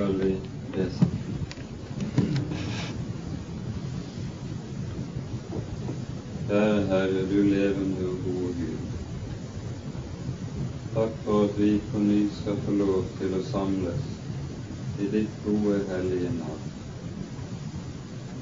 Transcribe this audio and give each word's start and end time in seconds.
skal 0.00 0.18
vi 0.18 0.36
lese. 0.74 1.06
Kjære 6.48 6.86
Herre, 6.86 7.24
du 7.32 7.42
levende 7.48 8.06
og 8.08 8.16
gode 8.26 8.52
Gud. 8.60 8.78
Takk 10.94 11.18
for 11.24 11.44
at 11.44 11.60
vi 11.60 11.68
på 11.92 11.98
ny 11.98 12.22
skal 12.38 12.56
få 12.64 12.78
lov 12.78 13.04
til 13.18 13.36
å 13.36 13.42
samles 13.50 14.08
i 15.04 15.10
ditt 15.12 15.36
gode, 15.44 15.82
hellige 15.92 16.32
navn. 16.38 16.64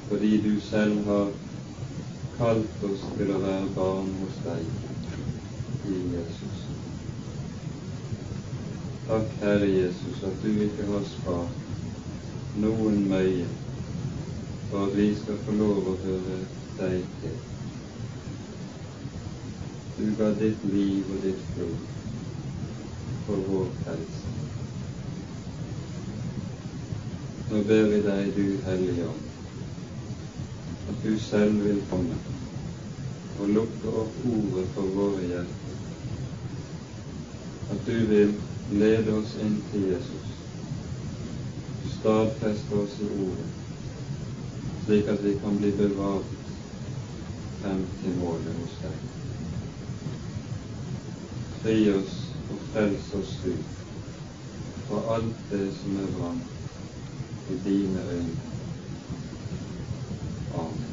Fordi 0.07 0.31
du 0.47 0.53
selv 0.69 1.03
har 1.11 1.35
kalt 2.39 2.87
oss 2.93 3.03
til 3.17 3.35
å 3.35 3.43
være 3.43 3.75
barn 3.75 4.15
hos 4.23 4.41
deg 4.47 5.91
i 5.91 6.01
Jesus. 6.15 6.58
Takk, 9.09 9.29
Herre 9.41 9.65
Jesus, 9.65 10.23
at 10.23 10.33
du 10.43 10.47
ikke 10.61 10.85
har 10.85 11.05
spart 11.09 12.57
noen 12.61 12.99
møye 13.09 13.45
for 14.69 14.83
at 14.85 14.91
vi 14.97 15.07
skal 15.17 15.39
få 15.47 15.55
lov 15.57 15.79
å 15.89 15.93
høre 16.03 16.35
deg 16.77 17.07
til. 17.21 17.39
Du 19.97 20.03
ga 20.19 20.27
ditt 20.37 20.67
liv 20.69 21.09
og 21.09 21.25
ditt 21.25 21.47
blod 21.55 21.79
for 23.23 23.47
vår 23.47 23.71
frelse. 23.79 24.35
Nå 27.49 27.63
ber 27.71 27.89
vi 27.95 28.03
deg, 28.05 28.29
du 28.37 28.45
Hellige 28.67 29.07
Ånd, 29.09 29.25
at 30.93 31.01
du 31.07 31.17
selv 31.25 31.65
vil 31.65 31.81
komme 31.89 32.19
og 33.39 33.57
lukke 33.57 33.97
opp 34.03 34.21
ordet 34.35 34.67
for 34.77 34.93
våre 34.99 35.25
hjerter. 35.31 35.81
At 37.73 37.83
du 37.89 37.97
vil 38.13 38.37
lede 38.71 39.13
oss 39.17 39.35
inn 39.41 39.57
til 39.71 39.81
Jesus, 39.91 40.33
stadfeste 41.99 42.81
oss 42.83 42.99
i 43.01 43.07
ordet, 43.23 43.47
slik 44.85 45.07
at 45.13 45.23
vi 45.25 45.33
kan 45.43 45.57
bli 45.57 45.71
bevart 45.77 46.35
frem 47.61 47.81
til 48.03 48.15
målet 48.21 48.55
hos 48.61 48.77
deg. 48.83 49.01
Fri 51.61 51.79
oss 51.91 52.15
og 52.49 52.61
frels 52.71 53.09
oss 53.19 53.33
ut 53.45 53.75
fra 54.89 55.01
alt 55.15 55.43
det 55.51 55.65
som 55.81 55.97
er 56.03 56.13
vant 56.21 57.49
i 57.49 57.59
dine 57.65 58.05
øyne. 58.11 58.37
Amen. 60.57 60.89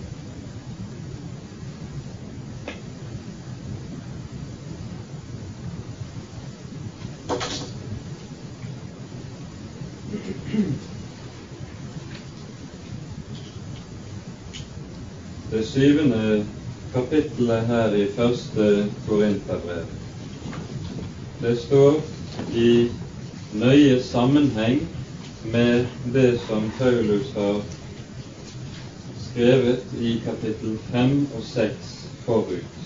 Det 15.50 15.66
syvende 15.77 16.46
kapittelet 16.94 17.66
her 17.69 17.94
i 17.94 18.08
første 18.16 18.86
Korinterbrev 19.08 19.84
det 21.41 21.58
står 21.58 22.00
i 22.56 22.88
nøye 23.55 24.02
sammenheng 24.02 24.88
med 25.52 25.84
det 26.14 26.38
som 26.47 26.70
Paulus 26.78 27.32
har 27.34 27.60
skrevet 29.20 29.84
i 30.00 30.14
kapittel 30.24 30.78
5 30.92 31.28
og 31.36 31.42
6 31.44 31.91
forut. 32.24 32.80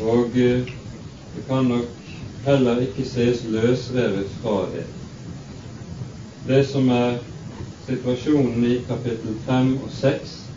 Og 0.00 0.36
eh, 0.36 0.68
det 1.36 1.44
kan 1.48 1.64
nok 1.64 1.88
heller 2.44 2.80
ikke 2.84 3.08
ses 3.08 3.44
løsrevet 3.48 4.28
fra 4.42 4.60
det. 4.74 4.84
Det 6.48 6.66
som 6.68 6.88
er 6.88 7.16
situasjonen 7.86 8.64
i 8.64 8.76
kapittel 8.88 9.40
5 9.46 9.74
og 9.82 9.90
6, 9.90 10.47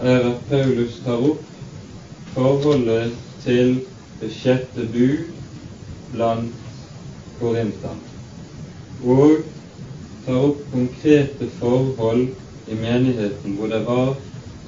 er 0.00 0.26
at 0.30 0.40
Paulus 0.48 1.00
tar 1.04 1.22
opp 1.30 1.44
forholdet 2.34 3.14
til 3.44 3.78
det 4.20 4.28
sjette 4.32 4.84
bud 4.92 5.30
blant 6.12 6.82
korinterne, 7.40 8.12
og 9.04 9.46
tar 10.26 10.42
opp 10.50 10.60
konkrete 10.72 11.48
forhold 11.60 12.26
i 12.68 12.76
menigheten 12.76 13.56
hvor 13.56 13.72
det 13.72 13.82
var 13.86 14.14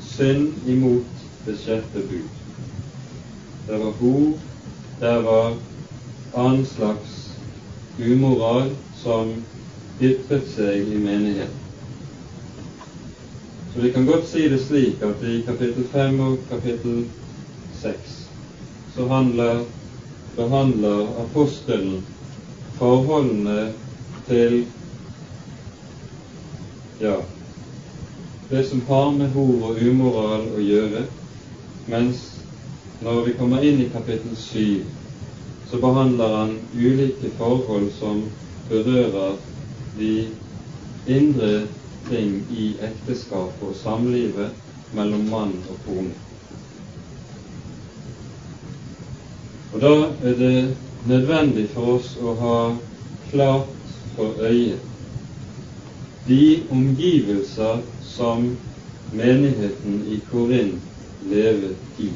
synd 0.08 0.68
imot 0.68 1.24
det 1.46 1.58
sjette 1.60 2.04
bud. 2.08 2.28
Det 3.68 3.80
var 3.84 3.96
hor, 4.00 4.32
det 5.00 5.14
var 5.28 5.54
annen 6.34 6.66
slags 6.66 7.20
umoral 7.98 8.72
som 9.02 9.32
ytret 10.00 10.46
seg 10.54 10.88
i 10.88 11.00
menigheten. 11.02 11.57
Så 13.78 13.82
vi 13.82 13.92
kan 13.92 14.06
godt 14.06 14.24
si 14.26 14.48
det 14.48 14.58
slik 14.58 15.02
at 15.06 15.20
i 15.22 15.36
kapittel 15.46 15.84
5 15.92 16.20
og 16.20 16.38
kapittel 16.50 17.04
6 17.78 18.16
så 18.94 19.06
handler, 19.06 19.60
behandler 20.36 21.04
apostelen 21.22 22.00
forholdene 22.80 23.68
til 24.26 24.66
ja, 27.00 27.14
det 28.50 28.66
som 28.66 28.82
har 28.90 29.14
med 29.20 29.30
hor 29.38 29.70
og 29.70 29.78
umoral 29.92 30.50
å 30.58 30.66
gjøre, 30.66 31.06
mens 31.86 32.26
når 32.98 33.24
vi 33.30 33.38
kommer 33.38 33.62
inn 33.62 33.78
i 33.86 33.90
kapittel 33.94 34.34
7, 34.34 34.82
så 35.70 35.78
behandler 35.78 36.38
han 36.40 36.56
ulike 36.74 37.30
forhold 37.38 37.92
som 38.02 38.26
berører 38.74 39.38
de 39.94 40.14
indre 41.06 41.68
ting 42.08 42.42
i 42.50 42.76
ekteskapet 42.80 43.68
og 43.68 43.76
samlivet 43.82 44.50
mellom 44.96 45.26
mann 45.30 45.54
og 45.68 45.78
kone. 45.86 46.14
Og 49.72 49.80
Da 49.80 49.94
er 50.28 50.34
det 50.38 50.76
nødvendig 51.06 51.68
for 51.74 51.98
oss 51.98 52.14
å 52.16 52.34
ha 52.40 52.60
klart 53.30 53.92
for 54.16 54.40
øye 54.40 54.78
de 56.28 56.62
omgivelser 56.70 57.82
som 58.04 58.56
menigheten 59.12 60.00
i 60.12 60.18
Korint 60.30 60.82
levet 61.30 62.00
i. 62.00 62.10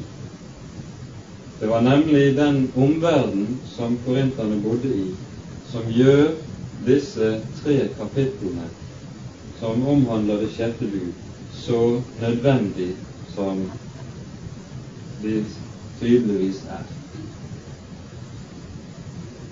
Det 1.59 1.69
var 1.69 1.81
nemlig 1.81 2.35
den 2.37 2.71
omverden 2.75 3.59
som 3.65 3.97
korinterne 4.05 4.61
bodde 4.61 4.91
i, 4.93 5.07
som 5.71 5.89
gjør 5.89 6.33
disse 6.85 7.29
tre 7.61 7.77
kapitlene 7.97 8.67
som 9.63 9.87
omhandler 9.87 10.41
det 10.41 10.49
sjette 10.51 10.85
bud, 10.85 11.13
så 11.55 12.01
nødvendig 12.19 12.89
som 13.35 13.61
det 15.21 15.45
tydeligvis 15.99 16.57
er. 16.69 16.83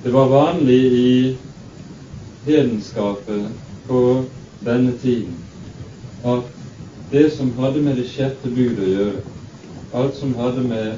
Det 0.03 0.11
var 0.13 0.27
vanlig 0.27 0.81
i 0.93 1.37
hedenskapet 2.45 3.47
på 3.87 4.25
denne 4.65 4.97
tiden 4.99 5.39
at 6.25 6.51
det 7.11 7.31
som 7.31 7.55
hadde 7.59 7.81
med 7.81 7.95
det 7.95 8.09
sjette 8.11 8.51
bud 8.51 8.83
å 8.83 8.91
gjøre, 8.91 9.25
alt 9.95 10.19
som 10.19 10.35
hadde 10.35 10.67
med 10.67 10.91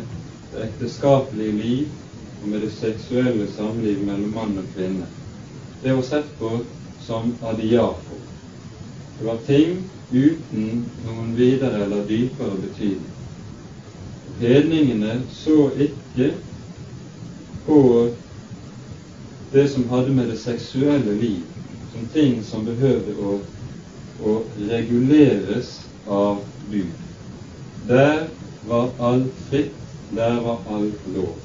det 0.55 0.65
ekteskapelige 0.71 1.59
liv 1.61 1.87
og 2.41 2.49
med 2.49 2.65
det 2.65 2.73
seksuelle 2.81 3.45
samliv 3.53 4.01
mellom 4.09 4.33
mann 4.33 4.57
og 4.57 4.73
kvinne, 4.73 5.05
det 5.83 5.93
var 5.93 6.07
sett 6.09 6.37
på 6.41 6.63
som 7.05 7.35
adiafo. 7.45 8.23
Det 9.23 9.29
var 9.29 9.37
ting 9.47 9.77
uten 10.11 10.63
noen 11.07 11.29
videre 11.37 11.85
eller 11.85 12.01
dypere 12.07 12.57
betydning. 12.59 13.11
Hedningene 14.39 15.13
så 15.31 15.69
ikke 15.85 16.25
på 17.63 17.77
det 19.53 19.63
som 19.71 19.85
hadde 19.93 20.11
med 20.17 20.27
det 20.27 20.35
seksuelle 20.41 21.13
liv 21.21 21.45
som 21.93 22.09
ting 22.11 22.41
som 22.43 22.65
behøvde 22.67 23.13
å, 23.15 23.37
å 24.27 24.33
reguleres 24.73 25.69
av 26.03 26.41
Gud. 26.73 26.89
Der 27.87 28.25
var 28.67 28.91
alt 29.11 29.37
fritt, 29.45 29.77
der 30.17 30.41
var 30.43 30.67
alt 30.67 31.05
lov. 31.15 31.37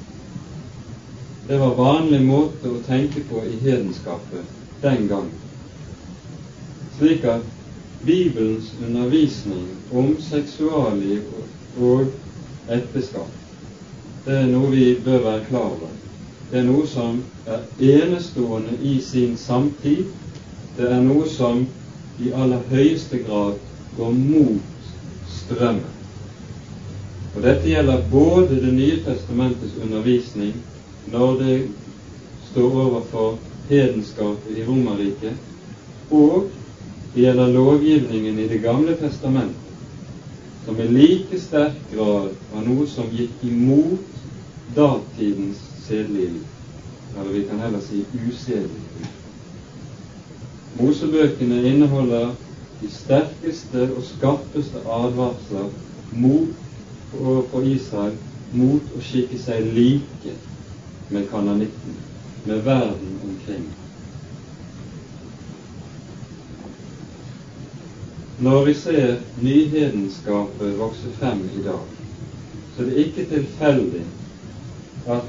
Det 1.47 1.61
var 1.63 1.79
vanlig 1.79 2.19
måte 2.27 2.73
å 2.73 2.83
tenke 2.89 3.23
på 3.31 3.45
i 3.47 3.55
hedenskapet 3.63 4.51
den 4.83 5.07
gangen. 5.07 5.39
Slik 6.97 7.23
at 7.23 7.47
Bibelens 8.05 8.73
undervisning 8.85 9.67
om 9.91 10.15
seksualliv 10.21 11.21
og 11.81 12.05
ekteskap, 12.71 13.31
det 14.25 14.37
er 14.37 14.47
noe 14.51 14.69
vi 14.71 14.85
bør 15.03 15.23
være 15.25 15.45
klar 15.49 15.65
over. 15.73 15.91
Det 16.51 16.61
er 16.61 16.65
noe 16.67 16.85
som 16.87 17.19
er 17.45 17.65
enestående 17.79 18.77
i 18.81 18.95
sin 19.01 19.35
samtid. 19.37 20.05
Det 20.77 20.87
er 20.89 21.01
noe 21.03 21.27
som 21.29 21.65
i 22.23 22.31
aller 22.31 22.63
høyeste 22.71 23.19
grad 23.25 23.59
går 23.97 24.15
mot 24.15 24.87
strømmen. 25.35 25.95
Og 27.35 27.43
Dette 27.43 27.69
gjelder 27.69 28.07
både 28.11 28.61
Det 28.63 28.73
nye 28.73 29.03
testamentets 29.05 29.75
undervisning 29.83 30.55
når 31.11 31.37
det 31.39 31.57
står 32.51 32.79
overfor 32.85 33.37
hedenskapet 33.69 34.57
i 34.57 34.65
Romerriket, 34.65 35.35
og 36.11 36.49
gjelder 37.19 37.53
lovgivningen 37.53 38.39
i 38.39 38.47
Det 38.47 38.61
gamle 38.63 38.95
testamentet, 38.97 39.73
som 40.65 40.79
i 40.79 40.87
like 40.87 41.39
sterk 41.39 41.77
grad 41.93 42.35
var 42.53 42.65
noe 42.65 42.87
som 42.87 43.09
gikk 43.13 43.43
imot 43.43 44.19
datidens 44.75 45.61
sedelige 45.87 46.35
liv. 46.35 46.45
Eller 47.17 47.31
vi 47.33 47.43
kan 47.49 47.59
heller 47.59 47.81
si 47.81 48.03
usedelig 48.13 48.83
liv. 48.99 49.09
Mosebøkene 50.79 51.63
inneholder 51.67 52.35
de 52.81 52.91
sterkeste 52.93 53.89
og 53.95 54.03
skarpeste 54.13 54.83
advarsler 54.85 55.71
mot 56.11 56.53
for 57.11 57.65
Israel 57.65 58.15
mot 58.53 58.95
å 58.95 59.01
skikke 59.03 59.37
seg 59.41 59.73
like 59.73 60.37
med 61.09 61.27
kananitten, 61.33 61.97
med 62.45 62.65
verden 62.65 63.19
omkring. 63.25 63.69
Når 68.39 68.65
vi 68.65 68.73
ser 68.73 69.15
nyhedenskapet 69.41 70.77
vokse 70.79 71.09
frem 71.19 71.41
i 71.59 71.63
dag, 71.63 71.79
så 72.75 72.81
er 72.81 72.85
det 72.85 73.01
ikke 73.05 73.25
tilfeldig 73.33 74.03
at 75.11 75.25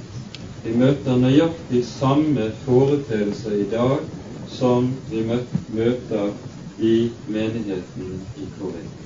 vi 0.64 0.74
møter 0.78 1.16
nøyaktig 1.18 1.80
samme 1.88 2.44
foreteelser 2.62 3.56
i 3.56 3.66
dag 3.72 4.04
som 4.58 4.92
vi 5.10 5.24
møter 5.72 6.30
i 6.78 6.92
menigheten 7.26 8.12
i 8.38 8.46
Korint. 8.60 9.02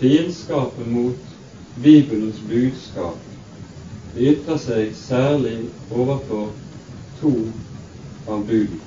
Fiendskapet 0.00 0.88
mot 0.88 1.36
Bibelens 1.82 2.40
budskap 2.48 3.20
det 4.14 4.32
ytrer 4.32 4.62
seg 4.64 4.96
særlig 4.96 5.58
overfor 5.90 6.48
to 7.20 7.34
av 8.32 8.48
budene, 8.48 8.80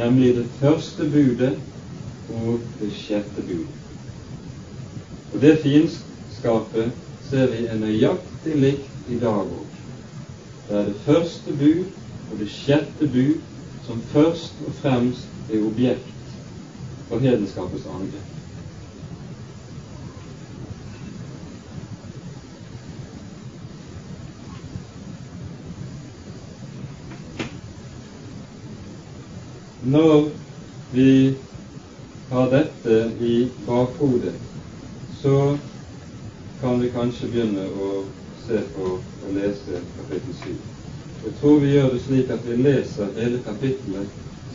nemlig 0.00 0.34
det 0.40 0.48
første 0.62 1.12
budet 1.12 1.52
og 2.28 2.60
det 2.80 2.92
sjette 2.96 3.42
bud. 3.42 3.66
Og 5.34 5.40
Det 5.40 5.58
fiendskapet 5.62 6.92
ser 7.30 7.46
vi 7.50 7.66
er 7.66 7.80
nøyaktig 7.80 8.54
likt 8.60 9.10
i 9.10 9.18
dag 9.18 9.42
òg. 9.42 9.66
Det 10.68 10.76
er 10.78 10.84
det 10.84 11.00
første 11.04 11.52
bud 11.58 11.84
og 12.30 12.38
det 12.38 12.50
sjette 12.50 13.08
bud 13.08 13.34
som 13.86 14.00
først 14.12 14.62
og 14.66 14.72
fremst 14.80 15.26
er 15.52 15.64
objekt 15.66 16.14
for 17.08 17.18
hedenskapets 17.18 17.84
angrep. 17.86 18.30
Når 29.84 30.30
vi 30.92 31.36
har 32.30 32.50
dette 32.50 32.90
i 33.24 33.50
bakhodet, 33.66 34.34
så 35.22 35.58
kan 36.60 36.80
vi 36.80 36.90
kanskje 36.90 37.28
begynne 37.28 37.66
å 37.68 37.90
se 38.46 38.60
på 38.74 38.86
og 39.24 39.34
lese 39.36 39.82
kapittel 39.96 40.34
7. 40.40 40.54
Jeg 41.24 41.34
tror 41.40 41.60
vi 41.60 41.72
gjør 41.72 41.92
det 41.92 42.00
slik 42.04 42.32
at 42.32 42.46
vi 42.48 42.56
leser 42.60 43.12
hele 43.18 43.40
kapittelet, 43.44 44.08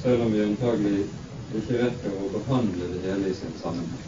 selv 0.03 0.25
om 0.25 0.33
vi 0.33 0.43
antagelig 0.45 1.05
ikke 1.57 1.79
rekker 1.83 2.17
å 2.17 2.31
behandle 2.35 2.89
det 2.93 3.03
hele 3.05 3.29
i 3.29 3.37
sin 3.37 3.55
sammenheng. 3.61 4.05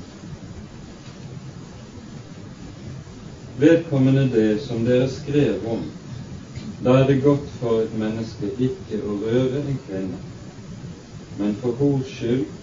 Vedkommende 3.61 4.27
det 4.33 4.49
som 4.65 4.85
dere 4.85 5.09
skrev 5.09 5.65
om, 5.69 5.85
da 6.81 6.97
er 7.01 7.07
det 7.09 7.21
godt 7.21 7.49
for 7.59 7.81
et 7.83 7.97
menneske 7.97 8.49
ikke 8.57 9.01
å 9.05 9.17
røre 9.21 9.61
en 9.61 9.81
kvinne 9.85 10.21
men 11.39 11.55
for 11.61 11.77
hors 11.79 12.09
skyld 12.11 12.60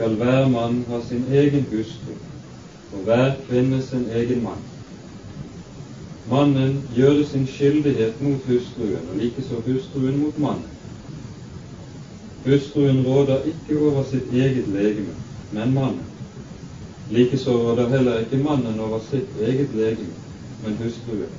skal 0.00 0.14
hver 0.16 0.48
mann 0.48 0.84
ha 0.88 0.98
sin 1.08 1.24
egen 1.30 1.64
hustru, 1.70 2.12
og 2.92 3.00
hver 3.04 3.34
kvinne 3.48 3.82
sin 3.82 4.06
egen 4.16 4.42
mann. 4.42 4.62
Mannen 6.30 6.78
gjør 6.96 7.18
sin 7.28 7.44
skyldighet 7.46 8.22
mot 8.22 8.46
hustruen, 8.48 9.10
og 9.12 9.18
likeså 9.20 9.58
hustruen 9.66 10.22
mot 10.22 10.38
mannen. 10.38 10.70
Hustruen 12.46 13.02
råder 13.06 13.44
ikke 13.52 13.76
over 13.90 14.06
sitt 14.12 14.32
eget 14.32 14.70
legeme, 14.72 15.18
men 15.52 15.74
mannen. 15.74 16.06
Likeså 17.10 17.58
råder 17.58 17.88
heller 17.88 18.22
ikke 18.22 18.40
mannen 18.44 18.80
over 18.80 19.02
sitt 19.10 19.36
eget 19.40 19.74
legeme, 19.74 20.16
men 20.64 20.78
hustruen. 20.80 21.36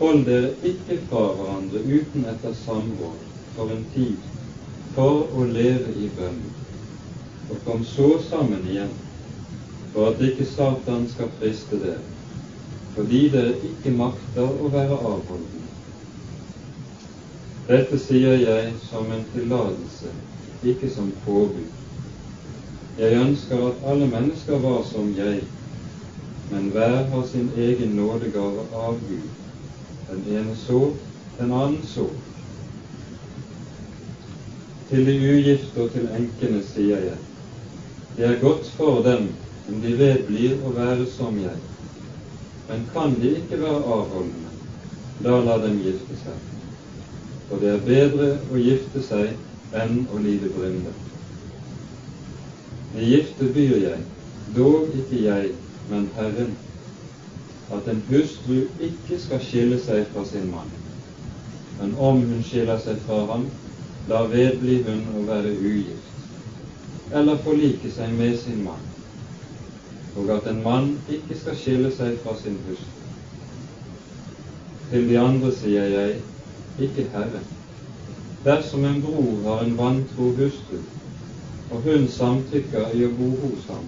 Hold 0.00 0.26
dere 0.26 0.50
ikke 0.64 0.98
fra 1.12 1.22
hverandre 1.30 1.84
uten 1.86 2.26
etter 2.34 2.58
samråd 2.64 3.22
for 3.54 3.70
en 3.70 3.86
tid 3.94 4.29
for 4.94 5.28
å 5.36 5.46
leve 5.46 5.92
i 5.96 6.08
bønn, 6.16 6.40
og 7.50 7.62
kom 7.66 7.84
så 7.86 8.10
sammen 8.28 8.66
igjen 8.70 8.92
for 9.92 10.10
at 10.10 10.22
ikke 10.22 10.46
Satan 10.46 11.06
skal 11.10 11.30
friste 11.40 11.78
dere, 11.82 12.02
fordi 12.94 13.24
dere 13.32 13.56
ikke 13.70 13.94
makter 13.98 14.46
å 14.46 14.70
være 14.70 14.98
avholdende. 14.98 15.66
Dette 17.70 17.98
sier 18.02 18.38
jeg 18.42 18.72
som 18.88 19.10
en 19.14 19.26
tillatelse, 19.34 20.10
ikke 20.66 20.90
som 20.90 21.10
påbud. 21.24 21.68
Jeg 22.98 23.18
ønsker 23.20 23.62
at 23.68 23.84
alle 23.92 24.08
mennesker 24.10 24.58
var 24.62 24.82
som 24.90 25.12
jeg, 25.16 25.44
men 26.50 26.72
hver 26.74 27.04
har 27.12 27.22
sin 27.30 27.46
egen 27.56 27.94
nådegave 27.98 28.66
av 28.74 28.98
Gud. 29.06 29.30
Den 30.10 30.26
ene 30.34 30.56
så, 30.66 30.80
den 31.38 31.54
annen 31.54 31.86
så. 31.86 32.08
Til 34.90 35.06
de 35.06 35.12
ugifte 35.32 35.82
og 35.82 35.92
til 35.94 36.06
enkene 36.18 36.60
sier 36.66 37.04
jeg, 37.04 37.18
det 38.16 38.24
er 38.26 38.40
godt 38.42 38.66
for 38.74 39.04
dem 39.06 39.28
om 39.70 39.76
de 39.84 39.92
vedblir 39.98 40.64
å 40.66 40.72
være 40.74 41.06
som 41.14 41.36
jeg. 41.38 41.60
Men 42.66 42.82
kan 42.94 43.14
de 43.20 43.30
ikke 43.38 43.60
være 43.60 43.84
avholdende, 43.96 44.50
da 45.22 45.36
la 45.46 45.60
dem 45.62 45.78
gifte 45.84 46.18
seg. 46.24 46.42
For 47.46 47.62
det 47.62 47.70
er 47.76 47.86
bedre 47.86 48.32
å 48.50 48.58
gifte 48.58 49.04
seg 49.06 49.78
enn 49.78 50.02
å 50.10 50.24
lide 50.26 50.50
brynde. 50.56 50.96
De 52.96 53.06
gifte 53.06 53.46
byr 53.54 53.78
jeg, 53.84 54.02
dog 54.58 54.90
ikke 55.04 55.22
jeg, 55.22 55.54
men 55.92 56.10
Herren, 56.18 56.52
at 57.70 57.86
en 57.94 58.02
hustru 58.10 58.64
ikke 58.90 59.22
skal 59.22 59.46
skille 59.46 59.78
seg 59.86 60.10
fra 60.10 60.26
sin 60.26 60.50
mann. 60.50 60.70
Men 61.78 61.94
om 61.94 62.24
hun 62.26 62.42
skiller 62.42 62.82
seg 62.82 62.98
fra 63.06 63.22
ham, 63.30 63.46
da 64.08 64.22
vedblir 64.30 64.86
hun 64.88 65.02
å 65.16 65.26
være 65.28 65.52
ugift, 65.56 66.24
eller 67.12 67.42
forlike 67.44 67.90
seg 67.92 68.14
med 68.16 68.38
sin 68.38 68.62
mann, 68.64 68.86
og 70.16 70.30
at 70.36 70.48
en 70.50 70.62
mann 70.64 70.90
ikke 71.08 71.36
skal 71.42 71.58
skille 71.58 71.92
seg 71.94 72.16
fra 72.24 72.34
sin 72.40 72.58
hustru. 72.66 73.00
Til 74.90 75.06
de 75.06 75.18
andre 75.20 75.52
sier 75.54 75.86
jeg, 75.92 76.16
ikke 76.82 77.06
Herre. 77.12 77.42
Dersom 78.44 78.84
en 78.88 79.02
bror 79.04 79.44
har 79.44 79.64
en 79.64 79.76
vantro 79.78 80.30
hustru, 80.38 80.80
og 81.70 81.84
hun 81.86 82.08
samtykker 82.08 82.96
i 82.96 83.04
å 83.06 83.10
bo 83.18 83.28
hos 83.44 83.68
ham, 83.70 83.86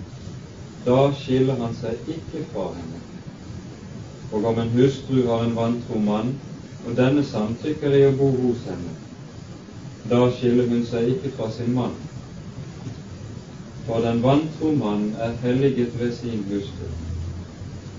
da 0.86 0.98
skiller 1.18 1.58
han 1.58 1.74
seg 1.78 2.10
ikke 2.10 2.44
fra 2.52 2.68
henne. 2.76 3.00
Og 4.32 4.44
om 4.50 4.60
en 4.62 4.74
hustru 4.76 5.24
har 5.26 5.46
en 5.46 5.56
vantro 5.56 5.98
mann, 5.98 6.34
og 6.86 6.94
denne 6.98 7.24
samtykker 7.26 7.96
i 7.96 8.04
å 8.06 8.12
bo 8.18 8.30
hos 8.44 8.62
henne, 8.68 8.94
da 10.10 10.30
skiller 10.30 10.66
hun 10.66 10.82
seg 10.86 11.10
ikke 11.14 11.30
fra 11.36 11.48
sin 11.50 11.74
mann. 11.74 11.94
For 13.86 14.02
den 14.02 14.22
vantro 14.22 14.72
mann 14.78 15.12
er 15.20 15.36
helliget 15.42 15.94
ved 16.00 16.12
sin 16.16 16.44
hustru, 16.50 16.88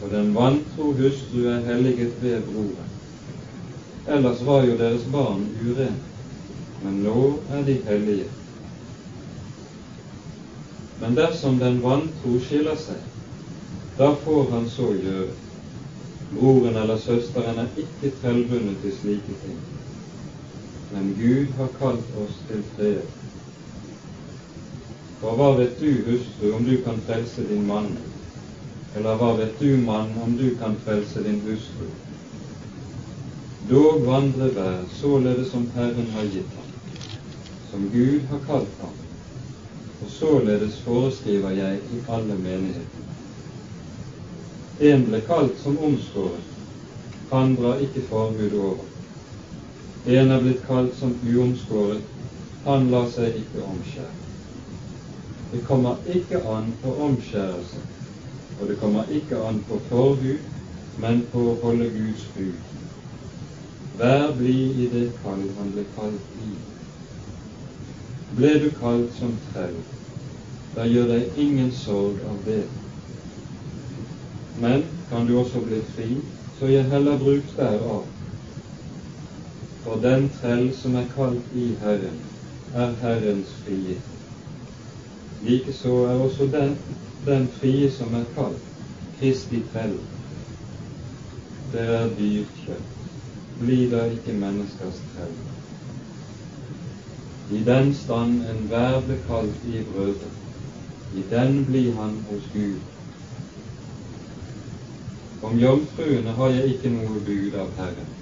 og 0.01 0.12
den 0.12 0.33
vantro 0.36 0.91
hustru 1.00 1.48
er 1.51 1.63
helliget 1.67 2.13
ved 2.22 2.41
broren. 2.50 2.91
Ellers 4.07 4.45
var 4.45 4.65
jo 4.67 4.77
deres 4.77 5.05
barn 5.12 5.45
urene, 5.63 5.93
men 6.83 7.03
nå 7.03 7.29
er 7.51 7.63
de 7.67 7.77
hellige. 7.88 8.27
Men 11.01 11.15
dersom 11.15 11.60
den 11.60 11.79
vantro 11.83 12.39
skiller 12.48 12.75
seg, 12.79 13.00
da 13.98 14.12
får 14.25 14.51
han 14.51 14.67
så 14.75 14.91
gjøre. 14.91 15.31
Broren 16.33 16.81
eller 16.83 16.98
søsteren 16.98 17.63
er 17.63 17.72
ikke 17.77 18.12
trellbundet 18.22 18.81
til 18.83 19.00
slike 19.00 19.39
ting 19.45 19.63
men 20.93 21.15
Gud 21.19 21.47
har 21.57 21.67
kalt 21.79 22.17
oss 22.21 22.39
til 22.47 22.63
fred. 22.75 23.01
For 25.21 25.38
hva 25.39 25.53
vet 25.57 25.79
du, 25.79 25.89
hustru, 26.05 26.51
om 26.53 26.65
du 26.67 26.75
kan 26.85 27.00
frelse 27.07 27.45
din 27.50 27.65
mann? 27.67 27.93
Eller 28.95 29.17
hva 29.17 29.31
vet 29.39 29.59
du, 29.59 29.71
mann, 29.81 30.12
om 30.21 30.38
du 30.38 30.50
kan 30.59 30.75
frelse 30.85 31.23
din 31.25 31.41
hustru? 31.47 31.88
Dog 33.69 34.03
vandre 34.05 34.51
hver 34.53 34.83
således 35.00 35.50
som 35.51 35.65
Herren 35.75 36.09
har 36.13 36.29
gitt 36.29 36.57
ham, 36.59 36.71
som 37.71 37.89
Gud 37.93 38.21
har 38.29 38.45
kalt 38.47 38.81
ham. 38.81 38.97
Og 40.03 40.09
således 40.12 40.81
foreskriver 40.83 41.55
jeg 41.57 41.79
i 41.95 42.01
alle 42.12 42.35
menigheter. 42.35 43.03
En 44.79 45.05
ble 45.07 45.21
kalt 45.25 45.55
som 45.63 45.77
omskåret, 45.79 46.50
han 47.31 47.55
drar 47.55 47.79
ikke 47.81 48.03
forbud 48.09 48.59
over. 48.59 48.83
En 50.05 50.31
er 50.31 50.41
blitt 50.43 50.65
kalt 50.67 50.95
som 51.00 51.13
uomskåret, 51.24 52.03
han 52.65 52.89
lar 52.91 53.05
seg 53.12 53.38
ikke 53.39 53.63
omskjære. 53.63 54.12
Det 55.51 55.62
kommer 55.67 55.95
ikke 56.12 56.41
an 56.43 56.74
på 56.81 56.91
omskjærelse, 57.05 57.79
og 58.60 58.67
det 58.67 58.77
kommer 58.81 59.07
ikke 59.15 59.39
an 59.48 59.62
på 59.67 59.79
forbud, 59.88 60.41
men 61.00 61.24
på 61.31 61.43
å 61.51 61.55
holde 61.63 61.88
Guds 61.93 62.25
bud. 62.36 62.60
Vær 64.00 64.33
blid 64.36 64.79
i 64.83 64.88
det 64.91 65.05
kall 65.24 65.43
han 65.60 65.72
ble 65.72 65.86
kalt 65.95 66.39
i. 66.43 66.51
Ble 68.36 68.53
du 68.60 68.72
kalt 68.79 69.13
som 69.19 69.38
trell, 69.51 69.77
da 70.75 70.88
gjør 70.89 71.13
deg 71.13 71.38
ingen 71.45 71.72
sorg 71.72 72.19
av 72.27 72.41
det. 72.48 72.63
Men 74.60 74.83
kan 75.10 75.29
du 75.29 75.38
også 75.39 75.63
bli 75.63 75.79
fri, 75.93 76.10
så 76.60 76.67
gjør 76.74 76.91
heller 76.91 77.24
bruk 77.24 77.55
derav. 77.55 78.12
For 79.84 80.00
den 80.00 80.30
trell 80.40 80.70
som 80.80 80.96
er 80.96 81.08
kalt 81.16 81.56
i 81.60 81.74
Herren, 81.82 82.20
er 82.74 82.94
Herrens 83.02 83.52
frie. 83.66 83.98
Likeså 85.44 85.96
er 86.08 86.22
også 86.24 86.48
den, 86.54 86.78
den 87.25 87.48
frie 87.60 87.92
som 87.92 88.16
er 88.16 88.24
kalt, 88.36 88.63
Kristi 89.20 89.60
trell. 89.74 89.98
Dere 91.74 91.98
er 92.06 92.16
dyrt 92.20 92.63
kjøtt, 92.63 92.96
bli 93.60 93.78
da 93.92 94.06
ikke 94.13 94.38
menneskers 94.40 95.04
trell. 95.16 95.36
I 97.52 97.60
den 97.68 97.94
stand 97.94 98.40
enhver 98.54 99.02
ble 99.04 99.20
kalt 99.28 99.68
i 99.68 99.84
brødre, 99.92 100.32
i 101.12 101.28
den 101.36 101.63
blir 101.68 101.92
han 102.00 102.18
hos 102.32 102.48
Gud. 102.56 102.80
Om 105.44 105.60
jomfruene 105.60 106.40
har 106.40 106.56
jeg 106.56 106.75
ikke 106.78 106.96
noe 106.96 107.20
bud 107.28 107.58
av 107.60 107.74
Herren, 107.82 108.12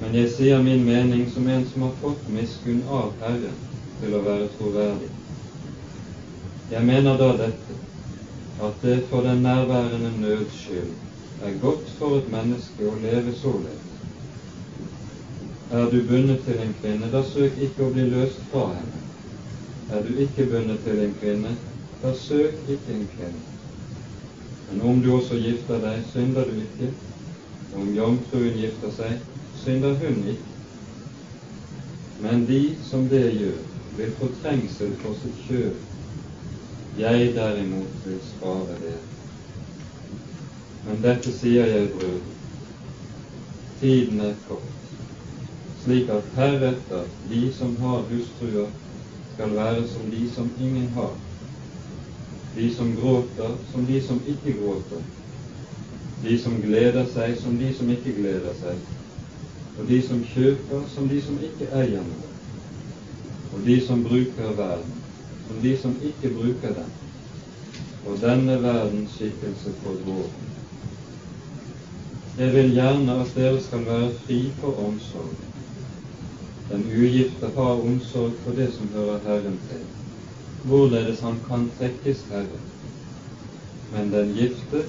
men 0.00 0.14
jeg 0.14 0.28
sier 0.34 0.62
min 0.62 0.84
mening 0.84 1.24
som 1.32 1.48
en 1.48 1.64
som 1.72 1.86
har 1.86 1.94
fått 2.02 2.28
miskunn 2.28 2.82
av 2.88 3.14
Herren 3.22 3.56
til 4.00 4.16
å 4.16 4.22
være 4.26 4.48
troverdig. 4.58 5.08
Jeg 6.70 6.84
mener 6.84 7.16
da 7.20 7.30
dette, 7.38 7.78
at 8.60 8.82
det 8.82 8.96
for 9.10 9.24
den 9.24 9.42
nærværende 9.46 10.12
nøds 10.20 10.60
skyld 10.60 10.92
er 11.46 11.58
godt 11.62 11.90
for 11.98 12.18
et 12.18 12.30
menneske 12.32 12.88
å 12.88 12.96
leve 13.00 13.32
således. 13.40 13.82
Er 15.70 15.90
du 15.90 15.98
bundet 16.08 16.44
til 16.46 16.60
en 16.62 16.74
kvinne, 16.80 17.10
da 17.12 17.22
søk 17.26 17.56
ikke 17.68 17.86
å 17.86 17.92
bli 17.94 18.06
løst 18.12 18.44
fra 18.50 18.68
henne. 18.74 19.00
Er 19.90 20.04
du 20.06 20.20
ikke 20.22 20.46
bundet 20.50 20.84
til 20.84 21.00
en 21.02 21.14
kvinne, 21.20 21.54
da 22.02 22.12
søk 22.14 22.68
ikke 22.68 22.94
en 22.94 23.08
kvinne. 23.16 23.44
Men 24.68 24.82
om 24.90 25.00
du 25.02 25.12
også 25.14 25.38
gifter 25.40 25.80
deg, 25.82 26.04
synder 26.12 26.46
du 26.50 26.60
ikke. 26.60 26.92
Og 27.72 27.82
om 27.82 27.92
jomfruen 27.94 28.58
gifter 28.60 28.94
seg, 28.94 29.18
synder 29.66 29.94
hun 29.94 30.28
ikke. 30.28 30.52
Men 32.20 32.46
de 32.46 32.76
som 32.90 33.08
det 33.08 33.24
gjør, 33.34 33.58
vil 33.98 34.12
få 34.20 34.28
trengsel 34.42 34.92
for 35.02 35.18
sitt 35.22 35.42
kjøp. 35.48 35.82
jeg 36.98 37.34
derimot 37.34 38.06
vil 38.06 38.20
spare 38.24 38.78
dere. 38.80 39.02
Men 40.86 41.02
dette 41.02 41.32
sier 41.34 41.66
jeg, 41.66 41.90
brødre, 41.92 42.36
tiden 43.80 44.20
er 44.20 44.34
kort, 44.48 44.72
slik 45.82 46.08
at 46.14 46.32
heretter 46.38 47.04
de 47.30 47.42
som 47.58 47.76
har 47.82 48.06
hustruer, 48.12 48.70
skal 49.34 49.56
være 49.56 49.86
som 49.88 50.10
de 50.10 50.28
som 50.34 50.50
ingen 50.60 50.88
har, 50.94 51.14
de 52.56 52.74
som 52.74 52.96
gråter 52.96 53.56
som 53.72 53.86
de 53.86 54.02
som 54.02 54.22
ikke 54.26 54.58
gråter, 54.62 55.02
de 56.22 56.38
som 56.38 56.60
gleder 56.62 57.10
seg 57.12 57.34
som 57.42 57.58
de 57.58 57.74
som 57.74 57.90
ikke 57.90 58.14
gleder 58.22 58.54
seg, 58.62 58.78
og 59.78 59.88
de 59.88 60.02
som 60.02 60.22
kjøper 60.34 60.86
som 60.94 61.08
de 61.08 61.20
som 61.22 61.38
ikke 61.50 61.68
eier 61.72 62.04
noe, 62.04 62.30
og 63.52 63.66
de 63.66 63.80
som 63.86 64.04
bruker 64.04 64.56
verden 64.56 64.96
som 65.46 65.62
de 65.62 65.76
som 65.78 65.94
ikke 66.02 66.30
bruker 66.34 66.74
den, 66.74 66.90
og 68.06 68.18
denne 68.22 68.56
verdens 68.62 69.14
skikkelse 69.14 69.74
for 69.82 70.00
vår. 70.06 70.26
Jeg 72.38 72.52
vil 72.54 72.74
gjerne 72.74 73.20
at 73.22 73.30
dere 73.36 73.60
skal 73.62 73.86
være 73.86 74.10
fri 74.24 74.40
for 74.60 74.82
omsorg. 74.86 75.30
Den 76.68 76.82
ugifte 76.90 77.52
har 77.56 77.80
omsorg 77.86 78.34
for 78.44 78.58
det 78.58 78.68
som 78.74 78.90
hører 78.92 79.22
Herren 79.24 79.58
til, 79.70 79.86
hvorledes 80.66 81.20
han 81.20 81.40
kan 81.48 81.70
trekkes 81.78 82.26
Herren. 82.30 82.66
Men 83.94 84.12
den 84.12 84.34
gifte 84.34 84.82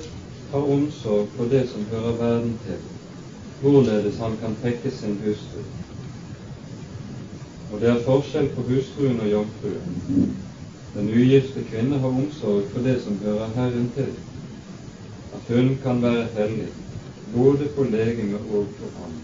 har 0.51 0.69
omsorg 0.75 1.27
for 1.37 1.53
det 1.53 1.67
som 1.69 1.85
hører 1.93 2.17
verden 2.17 2.57
til, 2.65 2.96
hvorledes 3.61 4.17
han 4.17 4.37
kan 4.41 4.55
trekke 4.61 4.91
sin 4.91 5.17
hustru. 5.25 5.63
Og 7.73 7.81
det 7.81 7.89
er 7.89 8.03
forskjell 8.05 8.49
på 8.55 8.65
hustruen 8.69 9.19
og 9.19 9.31
jomfruen. 9.31 10.35
Den 10.95 11.09
ugifte 11.09 11.63
kvinne 11.69 11.99
har 11.99 12.09
omsorg 12.09 12.63
for 12.73 12.85
det 12.87 13.01
som 13.03 13.17
hører 13.23 13.55
Herren 13.55 13.91
til, 13.95 14.11
at 15.33 15.55
hun 15.55 15.77
kan 15.83 16.01
være 16.01 16.27
hellig 16.37 16.67
både 17.35 17.69
for 17.75 17.83
legeme 17.83 18.37
og 18.37 18.67
for 18.79 18.89
ham. 19.01 19.15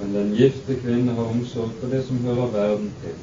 Men 0.00 0.14
den 0.14 0.34
gifte 0.36 0.76
kvinne 0.84 1.12
har 1.12 1.24
omsorg 1.24 1.70
for 1.80 1.88
det 1.88 2.04
som 2.06 2.16
hører 2.26 2.50
verden 2.50 2.90
til, 3.02 3.14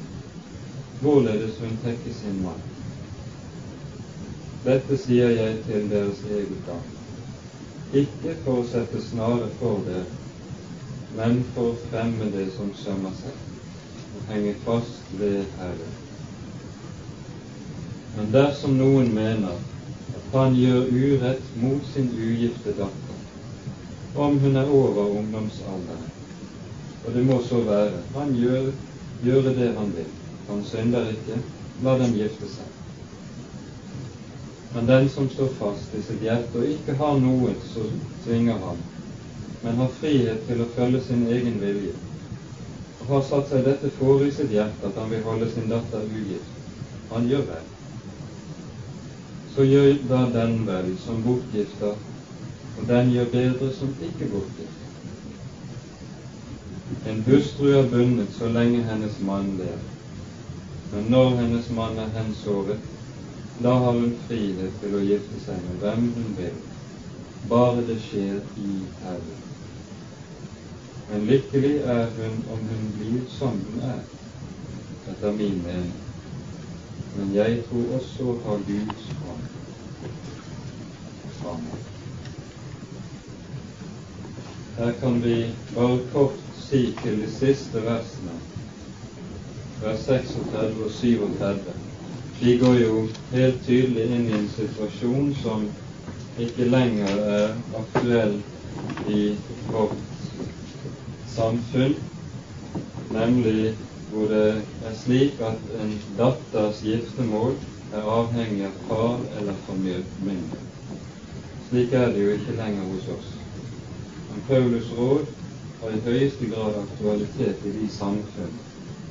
hvorledes 1.00 1.58
hun 1.60 1.78
trekker 1.84 2.12
sin 2.12 2.42
mann. 2.42 2.64
Dette 4.64 4.96
sier 5.00 5.30
jeg 5.32 5.60
til 5.66 5.86
deres 5.90 6.24
eget 6.28 6.58
gagn, 6.66 6.99
ikke 7.92 8.36
for 8.44 8.60
å 8.60 8.66
sette 8.70 9.00
snare 9.02 9.48
for 9.58 9.80
det, 9.86 10.04
men 11.16 11.40
for 11.54 11.72
å 11.72 11.78
fremme 11.88 12.28
det 12.30 12.46
som 12.54 12.70
sømmer 12.78 13.14
seg, 13.18 13.34
og 14.14 14.30
henge 14.30 14.54
fast 14.64 15.10
ved 15.18 15.42
Herren. 15.58 15.96
Men 18.14 18.30
dersom 18.34 18.76
noen 18.78 19.10
mener 19.14 19.58
at 20.14 20.32
han 20.34 20.54
gjør 20.58 20.88
urett 20.90 21.50
mot 21.58 21.84
sin 21.92 22.10
ugifte 22.14 22.74
datter, 22.78 23.18
om 24.14 24.38
hun 24.42 24.58
er 24.58 24.70
over 24.70 25.14
ungdomsalderen, 25.18 26.06
og 27.04 27.14
det 27.14 27.22
må 27.26 27.38
så 27.46 27.62
være, 27.66 28.02
han 28.14 28.34
gjør, 28.36 28.72
gjør 29.24 29.54
det 29.56 29.70
han 29.78 29.94
vil, 29.96 30.10
han 30.48 30.62
synder 30.66 31.10
ikke, 31.14 31.38
la 31.82 31.96
dem 31.98 32.14
gifte 32.18 32.50
seg. 32.50 32.79
Men 34.74 34.86
den 34.86 35.08
som 35.08 35.30
står 35.30 35.48
fast 35.58 35.94
i 35.94 36.02
sitt 36.02 36.22
hjerte 36.22 36.60
og 36.60 36.68
ikke 36.74 36.94
har 37.00 37.18
noe 37.22 37.56
som 37.72 37.90
tvinger 38.24 38.62
ham, 38.66 38.78
men 39.64 39.82
har 39.82 39.98
frihet 40.00 40.46
til 40.46 40.62
å 40.62 40.70
følge 40.76 41.02
sin 41.08 41.26
egen 41.26 41.58
vilje, 41.62 41.96
og 43.00 43.10
har 43.16 43.26
satt 43.32 43.50
seg 43.50 43.66
dette 43.66 43.90
for 43.98 44.22
i 44.26 44.30
sitt 44.30 44.54
hjerte 44.54 44.86
at 44.92 45.02
han 45.02 45.10
vil 45.10 45.26
holde 45.26 45.50
sin 45.50 45.68
datter 45.72 46.06
ugift, 46.06 46.56
han 47.10 47.28
gjør 47.28 47.46
vel 47.50 47.68
så 49.54 49.64
gjør 49.66 49.96
da 50.08 50.18
den 50.30 50.60
vel 50.66 50.92
som 51.04 51.22
bortgifter, 51.24 51.96
og 52.78 52.84
den 52.88 53.10
gjør 53.10 53.32
bedre 53.32 53.70
som 53.74 53.90
ikke 54.06 54.28
bortgifter. 54.30 54.76
En 57.10 57.22
hustru 57.26 57.72
er 57.74 57.88
bundet 57.90 58.30
så 58.38 58.50
lenge 58.54 58.84
hennes 58.86 59.18
mann 59.26 59.56
lever, 59.58 59.82
men 60.92 61.10
når 61.10 61.36
hennes 61.40 61.70
mann 61.74 61.98
er 61.98 62.14
hensovet, 62.14 62.78
da 63.62 63.76
har 63.84 63.92
hun 63.92 64.12
frihet 64.26 64.76
til 64.82 64.96
å 64.96 65.04
gifte 65.04 65.40
seg 65.46 65.64
med 65.66 65.80
hvem 65.84 66.10
hun 66.16 66.36
vil, 66.38 66.60
bare 67.52 67.86
det 67.88 67.98
skjer 68.08 68.38
i 68.66 68.76
Herren. 69.04 69.48
Men 71.10 71.26
lykkelig 71.32 71.74
er 71.96 72.06
hun 72.18 72.38
om 72.54 72.62
hun 72.70 72.86
blir 72.98 73.26
som 73.38 73.58
hun 73.66 73.82
er, 73.94 74.06
etter 75.10 75.36
min 75.36 75.58
mening 75.66 75.98
men 77.16 77.34
jeg 77.34 77.62
tror 77.68 77.96
også 77.96 78.24
har 78.44 78.58
Guds 78.66 79.06
hånd. 79.22 79.42
Amen. 81.46 81.80
Her 84.76 84.92
kan 85.00 85.22
vi 85.22 85.36
bare 85.74 85.98
kort 86.12 86.38
si 86.54 86.94
til 87.02 87.22
de 87.22 87.30
siste 87.30 87.82
versene, 87.84 88.38
vers 89.82 89.98
36 90.06 90.84
og 90.84 90.90
37. 90.90 91.89
De 92.40 92.58
går 92.58 92.76
jo 92.80 92.92
helt 93.30 93.58
tydelig 93.66 94.04
inn 94.16 94.22
i 94.30 94.36
en 94.38 94.46
situasjon 94.48 95.26
som 95.42 95.66
ikke 96.40 96.68
lenger 96.72 97.18
er 97.32 97.50
aktuell 97.76 98.38
i 99.12 99.18
vårt 99.68 100.22
samfunn, 101.34 101.98
nemlig 103.12 103.74
hvor 104.08 104.32
det 104.32 104.46
er 104.88 104.96
slik 105.02 105.42
at 105.50 105.68
en 105.82 105.92
datters 106.16 106.80
giftermål 106.86 107.58
er 107.92 108.08
avhengig 108.14 108.64
av 108.70 108.80
far 108.88 109.20
eller 109.36 109.60
familie. 109.66 110.64
Slik 111.68 111.92
er 111.92 112.08
det 112.16 112.24
jo 112.24 112.32
ikke 112.38 112.56
lenger 112.56 112.88
hos 112.94 113.12
oss. 113.18 113.30
Men 114.30 114.40
Paulus 114.48 114.88
råd 114.96 115.28
har 115.82 115.92
i 115.92 116.02
høyeste 116.08 116.48
grad 116.56 116.80
aktualitet 116.86 117.68
i 117.68 117.76
de 117.76 117.92
samfunn 118.00 118.56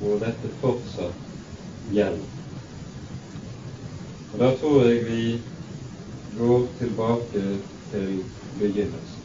hvor 0.02 0.18
dette 0.18 0.50
fortsatt 0.58 1.94
gjelder. 1.94 2.39
Og 4.32 4.38
Da 4.38 4.56
tror 4.56 4.84
jeg 4.84 5.06
vi 5.06 5.40
går 6.38 6.68
tilbake 6.78 7.42
til 7.90 8.24
begynnelsen. 8.58 9.20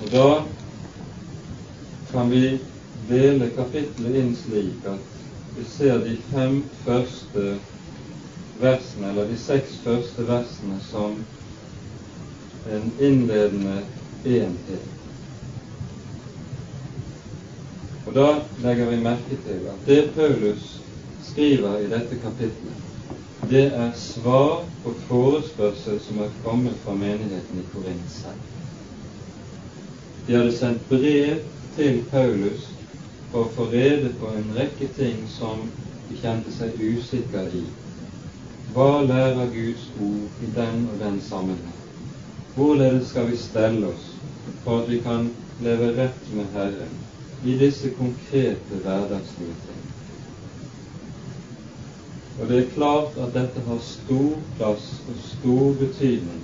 Og 0.00 0.12
da 0.12 0.42
kan 2.12 2.30
vi 2.30 2.58
dele 3.08 3.50
kapittelet 3.56 4.16
inn 4.16 4.32
slik 4.36 4.86
at 4.90 5.10
vi 5.56 5.64
ser 5.76 5.98
de 6.04 6.16
fem 6.32 6.62
første 6.84 7.58
versene, 8.60 9.10
eller 9.10 9.28
de 9.30 9.38
seks 9.38 9.78
første 9.84 10.26
versene, 10.26 10.80
som 10.90 11.20
en 12.70 12.92
innledende 13.00 13.82
enhet. 14.24 14.88
Og 18.06 18.14
Da 18.14 18.28
legger 18.62 18.90
vi 18.90 19.02
merke 19.02 19.36
til 19.46 19.66
at 19.70 19.86
det 19.86 20.10
Paulus 20.14 20.79
skriver 21.30 21.78
i 21.78 21.88
dette 21.88 22.18
kapitlet, 22.22 22.80
det 23.50 23.66
er 23.66 23.92
svar 23.96 24.64
på 24.84 24.92
forespørsel 25.08 26.00
som 26.04 26.18
er 26.22 26.32
kommet 26.44 26.76
fra 26.84 26.94
menigheten 26.94 27.60
i 27.62 27.66
Korint 27.74 28.10
selv. 28.10 28.46
De 30.26 30.36
hadde 30.36 30.52
sendt 30.56 30.88
brev 30.88 31.40
til 31.76 32.02
Paulus 32.12 32.68
for 33.30 33.46
å 33.46 33.52
få 33.56 33.68
rede 33.72 34.12
på 34.20 34.30
en 34.36 34.50
rekke 34.58 34.90
ting 34.98 35.22
som 35.38 35.64
de 36.08 36.18
kjente 36.20 36.52
seg 36.54 36.78
usikre 36.78 37.46
i. 37.56 37.64
Hva 38.74 39.00
lærer 39.06 39.50
Guds 39.54 39.88
ord 39.98 40.42
i 40.44 40.50
den 40.54 40.84
og 40.92 40.98
den 41.02 41.20
sammenheng? 41.26 41.78
Hvorledes 42.54 43.10
skal 43.10 43.30
vi 43.30 43.38
stelle 43.38 43.90
oss 43.94 44.10
for 44.64 44.82
at 44.82 44.90
vi 44.90 45.00
kan 45.06 45.30
leve 45.64 45.94
rett 45.96 46.34
med 46.34 46.52
Herren 46.54 46.98
i 47.42 47.56
disse 47.58 47.90
konkrete 47.98 48.82
hverdagslige 48.84 49.56
ting. 49.66 49.79
Og 52.40 52.48
det 52.48 52.58
er 52.58 52.70
klart 52.74 53.18
at 53.20 53.34
dette 53.36 53.62
har 53.66 53.80
stor 53.84 54.36
plass 54.56 54.86
og 55.12 55.18
stor 55.28 55.74
betydning 55.80 56.40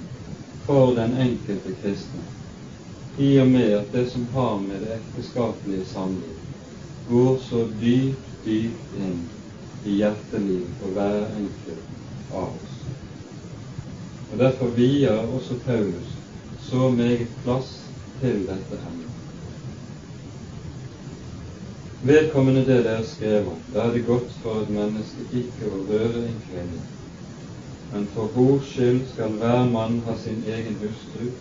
for 0.66 0.92
den 0.98 1.16
enkelte 1.24 1.72
kristne, 1.80 2.24
i 3.18 3.30
og 3.40 3.48
med 3.48 3.72
at 3.78 3.92
det 3.94 4.04
som 4.12 4.26
har 4.34 4.58
med 4.60 4.84
det 4.84 4.98
ekteskapelige 4.98 5.86
samliv, 5.92 6.36
går 7.08 7.38
så 7.48 7.64
dypt, 7.80 8.28
dypt 8.44 8.96
inn 9.00 9.22
i 9.86 9.96
hjertelivet 10.02 10.76
for 10.80 10.92
hver 10.98 11.22
enkelt 11.40 12.32
av 12.34 12.50
oss. 12.50 12.76
Og 14.32 14.38
Derfor 14.42 14.74
vier 14.76 15.22
også 15.22 15.60
Paulus 15.64 16.16
så 16.68 16.90
meget 16.90 17.28
plass 17.44 17.72
til 18.20 18.42
dette 18.50 18.82
emnet. 18.82 19.15
Vedkommende 22.06 22.60
det 22.66 22.84
dere 22.84 23.04
skrev 23.04 23.48
om, 23.50 23.62
da 23.74 23.82
er 23.88 23.92
det 23.92 24.04
godt 24.06 24.34
for 24.42 24.60
et 24.62 24.68
menneske 24.70 25.24
ikke 25.34 25.66
å 25.66 25.80
røre 25.88 26.20
en 26.22 26.36
kvinne. 26.46 26.82
Men 27.90 28.04
for 28.14 28.30
hors 28.36 28.68
skyld 28.70 29.00
skal 29.10 29.34
hver 29.40 29.64
mann 29.72 29.96
ha 30.06 30.14
sin 30.22 30.44
egen 30.46 30.76
hustru, 30.84 31.32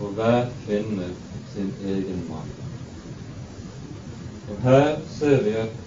og 0.00 0.16
hver 0.18 0.48
kvinne 0.64 1.12
sin 1.52 1.70
egen 1.92 2.24
mann. 2.30 2.50
Og 4.48 4.58
Her 4.64 4.90
ser 5.18 5.42
vi 5.44 5.54
at 5.60 5.78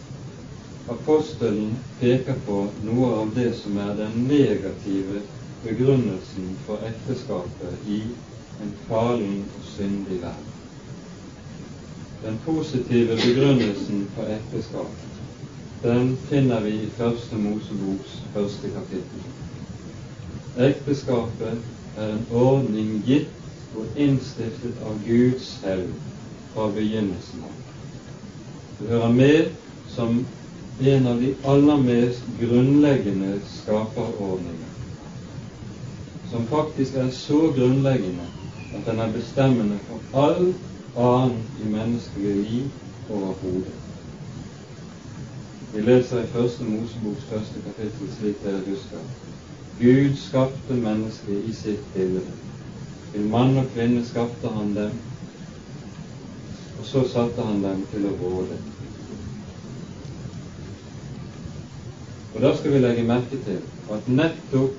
apostelen 0.95 1.75
peker 1.99 2.39
på 2.45 2.61
noe 2.87 3.11
av 3.19 3.35
det 3.35 3.49
som 3.59 3.77
er 3.83 3.93
den 3.99 4.15
negative 4.31 5.25
begrunnelsen 5.65 6.55
for 6.65 6.87
ekteskapet 6.87 7.83
i 7.83 7.99
en 8.63 8.73
falen 8.87 9.43
og 9.57 9.69
syndig 9.75 10.21
verden. 10.23 10.50
Den 12.21 12.37
positive 12.45 13.15
begrunnelsen 13.15 14.07
for 14.15 14.23
ekteskap, 14.29 14.91
den 15.83 16.17
finner 16.29 16.61
vi 16.61 16.69
i 16.69 16.89
Første 16.97 17.35
Moseboks 17.35 18.11
første 18.33 18.69
kapittel. 18.69 19.23
Ekteskapet 20.57 21.57
er 21.97 22.11
en 22.13 22.27
ordning 22.29 23.01
gitt 23.07 23.33
og 23.73 23.97
innstiftet 23.97 24.77
av 24.85 25.01
Gud 25.07 25.39
selv 25.41 25.89
fra 26.53 26.69
begynnelsen 26.75 27.41
av. 27.49 27.57
Det 28.79 28.93
hører 28.93 29.17
med 29.17 29.51
som 29.97 30.25
en 30.79 31.07
av 31.07 31.21
de 31.25 31.35
aller 31.43 31.85
mest 31.89 32.27
grunnleggende 32.39 33.39
skaperordninger, 33.49 34.73
som 36.29 36.45
faktisk 36.53 37.01
er 37.01 37.09
så 37.09 37.47
grunnleggende 37.57 38.29
at 38.75 38.85
den 38.85 38.99
er 38.99 39.15
bestemmende 39.17 39.79
for 39.87 40.27
alt 40.27 40.70
annet 40.97 41.45
i 41.61 41.69
menneskelig 41.69 42.35
liv 42.35 42.69
overhodet. 43.09 43.73
Vi 45.73 45.81
leser 45.81 46.23
i 46.23 46.27
Første 46.27 46.63
Moseboks 46.63 47.23
første 47.29 47.61
kapittel 47.65 48.09
slik 48.17 48.43
dere 48.43 48.59
husker. 48.67 48.99
Gud 49.79 50.15
skapte 50.15 50.73
mennesket 50.73 51.45
i 51.47 51.53
sitt 51.53 51.93
bilde. 51.93 52.21
Til 53.13 53.21
mann 53.31 53.57
og 53.57 53.65
kvinne 53.75 54.03
skapte 54.05 54.47
han 54.47 54.75
dem, 54.75 54.99
og 56.79 56.85
så 56.85 57.07
satte 57.13 57.41
han 57.41 57.63
dem 57.63 57.85
til 57.93 58.05
å 58.05 58.13
råde. 58.21 58.59
Og 62.33 62.41
Da 62.41 62.55
skal 62.57 62.73
vi 62.73 62.79
legge 62.79 63.03
merke 63.03 63.39
til 63.45 63.59
at 63.91 64.07
nettopp 64.07 64.71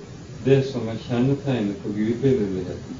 det 0.45 0.65
som 0.73 0.89
er 0.89 1.01
kjennetegnet 1.09 1.77
på 1.83 1.89
gudbildeligheten, 1.89 2.97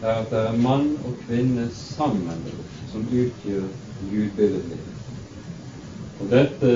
er 0.00 0.12
at 0.12 0.30
det 0.30 0.38
er 0.38 0.56
mann 0.56 0.96
og 1.04 1.16
kvinne 1.26 1.68
sammen 1.74 2.44
som 2.90 3.04
utgjør 3.04 3.66
gudbildet. 4.00 4.78
Og 6.20 6.30
dette 6.30 6.70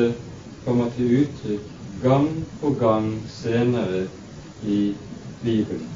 kommer 0.64 0.90
til 0.96 1.12
uttrykk 1.22 1.70
gang 2.02 2.28
på 2.60 2.74
gang 2.80 3.08
senere 3.28 4.06
i 4.62 4.94
Bibelen, 5.42 5.88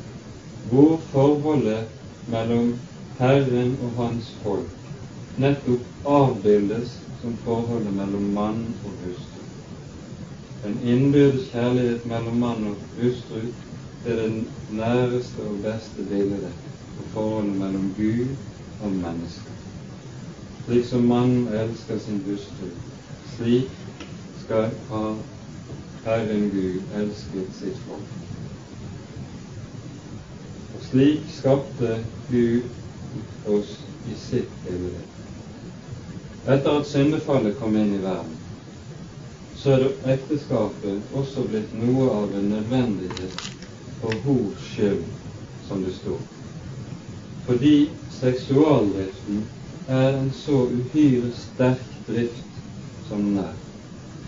hvor 0.71 1.01
forholdet 1.11 1.89
mellom 2.27 2.79
Herren 3.19 3.77
og 3.83 3.93
hans 4.03 4.31
folk 4.43 4.75
nettopp 5.39 6.07
avbildes 6.09 6.95
som 7.21 7.37
forholdet 7.45 7.93
mellom 7.95 8.31
mann 8.35 8.63
og 8.85 8.95
hustru. 9.05 9.45
En 10.67 10.81
innbyrdes 10.83 11.51
kjærlighet 11.53 12.07
mellom 12.07 12.41
mann 12.43 12.67
og 12.73 12.77
hustru 12.99 13.45
er 14.05 14.17
det 14.23 14.33
næreste 14.69 15.45
og 15.45 15.61
beste 15.63 16.03
bildet 16.09 16.49
på 16.99 17.05
forholdet 17.13 17.57
mellom 17.57 17.95
Gud 17.97 18.27
og 18.83 18.91
menneske. 18.93 19.57
Slik 20.67 20.85
som 20.85 21.05
mannen 21.09 21.49
elsker 21.49 21.99
sin 21.99 22.21
hustru, 22.27 22.69
slik 23.37 23.71
skal 24.45 24.71
ha 24.91 25.05
Herren 26.05 26.51
Gud 26.51 26.81
elsket 27.01 27.55
sitt 27.61 27.79
folk. 27.87 28.11
Og 30.75 30.85
slik 30.91 31.31
skapte 31.39 31.95
Gud 32.31 32.63
oss 33.55 33.73
i 34.05 34.17
sitt 34.29 34.51
bilde. 34.67 35.05
Etter 36.49 36.81
at 36.81 36.89
syndefallet 36.89 37.57
kom 37.61 37.77
inn 37.77 37.95
i 37.97 38.03
verden, 38.05 38.37
så 39.59 39.75
er 39.77 39.87
ekteskapet 40.15 41.15
også 41.19 41.45
blitt 41.51 41.77
noe 41.81 42.11
av 42.15 42.35
en 42.39 42.51
nødvendighet 42.55 43.47
for 44.01 44.21
hors 44.25 44.67
skyld, 44.75 45.07
som 45.69 45.83
det 45.85 45.97
står 45.99 46.38
fordi 47.49 47.91
seksualdriften 48.11 49.45
er 49.89 50.19
en 50.19 50.33
så 50.33 50.53
uhyre 50.53 51.31
sterk 51.33 51.85
drift 52.09 52.59
som 53.09 53.23
den 53.25 53.39
er. 53.39 53.55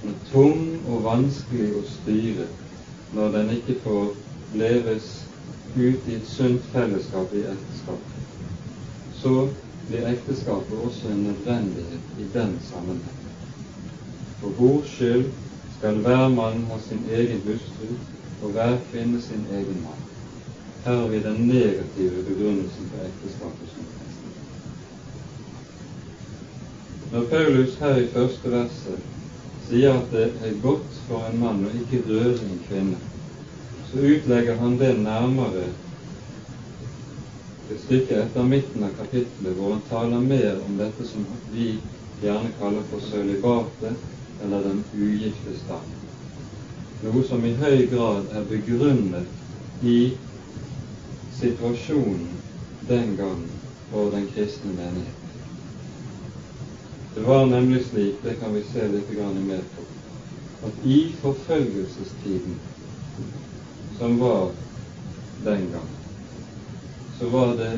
Den 0.02 0.11
er 0.11 0.30
tung 0.33 0.62
og 0.88 1.04
vanskelig 1.04 1.66
å 1.76 1.83
styre 1.85 2.46
når 3.12 3.35
den 3.37 3.50
ikke 3.59 3.76
får 3.85 4.06
leves 4.56 5.11
ut 5.76 6.09
i 6.09 6.16
et 6.16 6.28
sunt 6.33 6.64
fellesskap 6.72 7.35
i 7.37 7.44
ekteskapet. 7.52 8.24
Så 9.20 9.35
blir 9.88 10.09
ekteskapet 10.14 10.85
også 10.88 11.12
en 11.12 11.24
nødvendighet 11.28 12.20
i 12.24 12.28
den 12.33 12.56
sammenheng. 12.70 13.18
For 14.40 14.56
hvor 14.56 14.80
skyld 14.96 15.28
skal 15.76 16.00
hver 16.06 16.28
mann 16.33 16.64
ha 16.70 16.80
sin 16.88 17.04
egen 17.12 17.44
hustru 17.44 17.98
og 18.40 18.56
hver 18.56 18.78
kvinne 18.88 19.20
sin 19.20 19.44
egen 19.52 19.85
mann. 19.85 20.10
Her 20.84 20.96
har 20.96 21.08
vi 21.08 21.18
den 21.20 21.46
negative 21.48 22.22
begrunnelsen 22.22 22.88
for 22.90 23.04
ekteskapet 23.04 23.68
som. 23.74 23.84
Når 27.12 27.24
Paulus 27.26 27.74
her 27.82 27.96
i 28.00 28.06
første 28.14 28.50
verset 28.52 29.00
sier 29.66 29.96
at 29.98 30.12
det 30.14 30.28
er 30.46 30.60
godt 30.62 30.96
for 31.08 31.26
en 31.26 31.40
mann 31.42 31.64
å 31.66 31.72
ikke 31.82 32.00
røre 32.06 32.36
en 32.46 32.62
kvinne, 32.68 33.00
så 33.90 33.98
utlegger 33.98 34.56
han 34.62 34.78
det 34.80 34.92
nærmere 35.02 35.66
et 37.70 37.82
stykke 37.84 38.22
etter 38.22 38.46
midten 38.46 38.86
av 38.86 38.94
kapittelet, 38.98 39.52
hvor 39.58 39.74
han 39.74 39.84
taler 39.90 40.24
mer 40.32 40.62
om 40.64 40.78
dette 40.78 41.06
som 41.10 41.26
vi 41.52 41.74
gjerne 42.22 42.54
kaller 42.60 42.86
for 42.90 43.02
sølibatet, 43.10 44.00
eller 44.40 44.64
den 44.64 44.80
ugifte 44.94 45.58
stand. 45.60 45.92
Noe 47.04 47.22
som 47.28 47.44
i 47.44 47.52
høy 47.58 47.86
grad 47.92 48.32
er 48.32 48.48
begrunnet 48.48 49.84
i 49.84 49.98
situasjonen 51.40 52.29
den 52.88 53.16
gang 53.16 53.42
for 53.90 54.11
den 54.11 54.26
kristne 54.35 54.72
menighet. 54.72 55.20
Det 57.14 57.20
var 57.20 57.46
nemlig 57.46 57.85
slik, 57.85 58.22
det 58.22 58.35
kan 58.40 58.55
vi 58.55 58.62
se 58.72 58.88
litt 58.88 59.11
mer 59.46 59.62
på, 59.76 59.85
at 60.66 60.85
i 60.85 61.12
forfølgelsestiden 61.22 62.59
som 63.98 64.18
var 64.20 64.50
den 65.44 65.70
gang, 65.72 65.88
så 67.18 67.29
var 67.29 67.57
det, 67.57 67.72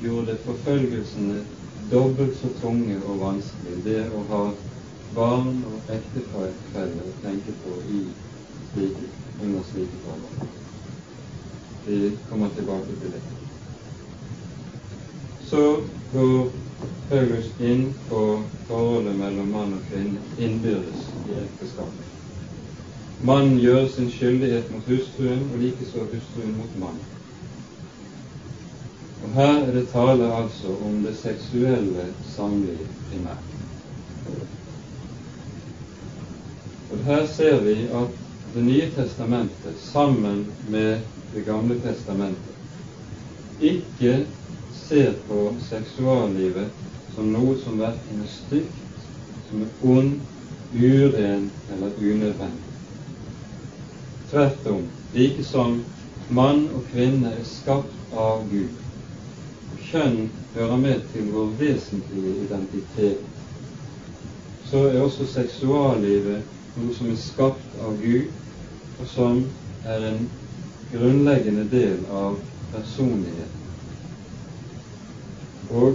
gjorde 0.00 0.38
forfølgelsene 0.44 1.42
dobbelt 1.90 2.36
så 2.40 2.48
tunge 2.60 3.00
og 3.04 3.20
vanskelig, 3.20 3.82
det 3.84 4.04
å 4.14 4.22
ha 4.30 4.44
barn 5.14 5.64
og 5.66 5.90
ektefelle 5.90 7.02
å 7.02 7.16
tenke 7.24 7.56
på 7.64 7.80
i 7.90 8.04
slike, 8.72 9.10
under 9.42 9.66
slike 9.72 10.04
forhold. 10.04 10.67
Vi 11.88 12.10
kommer 12.28 12.48
tilbake 12.56 12.86
til 13.00 13.12
det. 13.12 13.20
Så 15.50 15.80
går 16.12 16.50
Paulus 17.08 17.46
inn 17.60 17.94
på 18.08 18.20
forholdet 18.68 19.16
mellom 19.16 19.48
mann 19.54 19.72
og 19.72 19.86
kvinne 19.88 20.20
innbyrdes 20.36 21.06
i 21.24 21.38
ekteskapet. 21.46 22.04
Mannen 23.24 23.56
gjør 23.58 23.88
sin 23.94 24.12
skyldighet 24.12 24.68
mot 24.74 24.84
hustruen, 24.92 25.48
og 25.48 25.64
likeså 25.64 26.04
hustruen 26.12 26.52
mot 26.60 26.76
mannen. 26.76 27.08
Og 29.24 29.34
Her 29.40 29.56
er 29.64 29.72
det 29.72 29.88
tale 29.88 30.28
altså 30.42 30.76
om 30.76 31.02
det 31.02 31.16
seksuelle 31.24 32.12
samliv 32.36 32.84
primært. 33.08 33.48
Og 36.92 37.04
Her 37.08 37.26
ser 37.26 37.62
vi 37.64 37.80
at 37.88 38.24
Det 38.54 38.62
nye 38.64 38.86
testamentet 38.94 39.76
sammen 39.92 40.46
med 40.72 41.00
Det 41.32 41.44
gamle 41.44 41.76
testamentet 41.80 42.54
ikke 43.60 44.26
ser 44.72 45.12
på 45.28 45.40
seksuallivet 45.68 46.70
som 47.14 47.32
noe 47.32 47.56
som 47.60 47.78
verken 47.80 48.22
er 48.22 48.30
stygt, 48.30 49.06
som 49.48 49.62
er 49.64 49.70
ond, 49.82 50.14
uren 50.72 51.50
eller 51.72 51.96
unødvendig. 51.98 52.74
Tvert 54.30 54.66
om, 54.70 54.84
like 55.12 55.44
som 55.44 55.80
mann 56.28 56.66
og 56.76 56.84
kvinne 56.92 57.32
er 57.34 57.44
skapt 57.48 58.12
av 58.12 58.44
Gud. 58.50 58.76
Kjønn 59.88 60.28
hører 60.54 60.76
med 60.76 61.06
til 61.12 61.30
vår 61.32 61.54
vesentlige 61.60 62.34
identitet. 62.44 63.24
Så 64.68 64.84
er 64.90 65.00
også 65.00 65.26
seksuallivet 65.32 66.44
noe 66.76 66.94
som 66.94 67.08
er 67.10 67.20
skapt 67.20 67.78
av 67.80 67.96
Gud, 68.02 68.28
og 68.98 69.08
som 69.08 69.46
er 69.84 70.04
en 70.12 70.28
grunnleggende 70.92 71.64
del 71.70 71.98
av 72.10 72.36
personligheten. 72.72 73.58
Og 75.70 75.94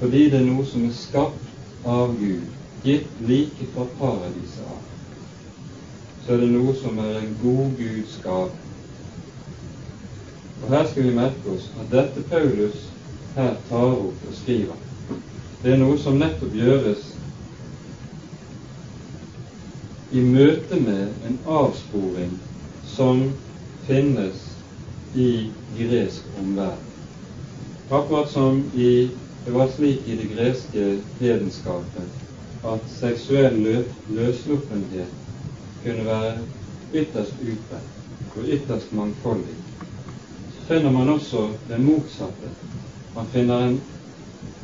fordi 0.00 0.24
det 0.30 0.40
er 0.40 0.48
noe 0.48 0.64
som 0.66 0.84
er 0.84 0.96
skapt 0.96 1.86
av 1.88 2.16
Gud, 2.18 2.48
gitt 2.84 3.20
like 3.28 3.68
fra 3.74 3.86
paradiset 3.98 4.66
av, 4.66 4.80
så 6.24 6.34
er 6.34 6.42
det 6.42 6.50
noe 6.52 6.74
som 6.80 6.98
er 6.98 7.20
en 7.20 7.36
god 7.42 7.76
Guds 7.78 8.18
gave. 8.24 8.50
Og 10.62 10.68
Her 10.70 10.86
skal 10.90 11.06
vi 11.06 11.14
merke 11.14 11.54
oss 11.54 11.70
at 11.80 11.88
dette 11.94 12.22
Paulus 12.30 12.88
her 13.36 13.56
tar 13.68 13.94
opp 13.96 14.26
og 14.28 14.36
skriver, 14.42 14.76
det 15.62 15.72
er 15.72 15.80
noe 15.80 15.96
som 15.98 16.18
nettopp 16.18 16.54
gjøres 16.58 17.08
i 20.12 20.20
møte 20.20 20.78
med 20.82 21.24
en 21.26 21.38
avsporing 21.48 22.34
som 22.92 23.22
finnes 23.86 24.56
i 25.14 25.50
gresk 25.78 26.22
omverden. 26.40 26.90
Akkurat 27.88 28.30
som 28.30 28.70
i, 28.74 29.10
det 29.44 29.50
var 29.50 29.68
slik 29.68 30.08
i 30.08 30.16
det 30.16 30.28
greske 30.34 30.98
hedenskapet 31.20 32.64
at 32.64 32.86
seksuell 33.00 33.58
løssluppenthet 34.08 35.10
kunne 35.82 36.06
være 36.06 36.36
ytterst 36.94 37.40
utbredt 37.42 38.36
og 38.36 38.48
ytterst 38.48 38.92
mangfoldig, 38.92 39.56
så 40.54 40.66
finner 40.68 40.94
man 40.94 41.08
også 41.08 41.48
det 41.68 41.80
motsatte. 41.80 42.52
Man 43.16 43.26
finner 43.32 43.66
en 43.66 43.80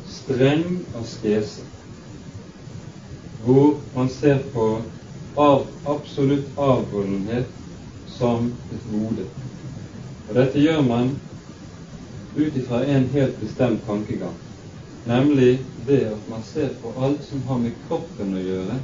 streng 0.07 0.79
askese, 1.01 1.61
hvor 3.43 3.75
man 3.95 4.09
ser 4.09 4.39
på 4.53 4.81
av, 5.37 5.67
absolutt 5.85 6.57
avholdenhet 6.57 7.58
som 8.19 8.51
et 8.73 8.85
gode. 8.91 9.25
Og 10.27 10.35
dette 10.35 10.61
gjør 10.61 10.81
man 10.85 11.13
ut 12.37 12.57
ifra 12.59 12.83
en 12.85 13.07
helt 13.13 13.39
bestemt 13.41 13.85
tankegang, 13.87 14.35
nemlig 15.07 15.59
det 15.87 16.01
at 16.11 16.27
man 16.29 16.43
ser 16.53 16.75
på 16.81 16.91
alt 17.05 17.23
som 17.29 17.41
har 17.47 17.61
med 17.63 17.79
kroppen 17.87 18.35
å 18.37 18.43
gjøre, 18.43 18.77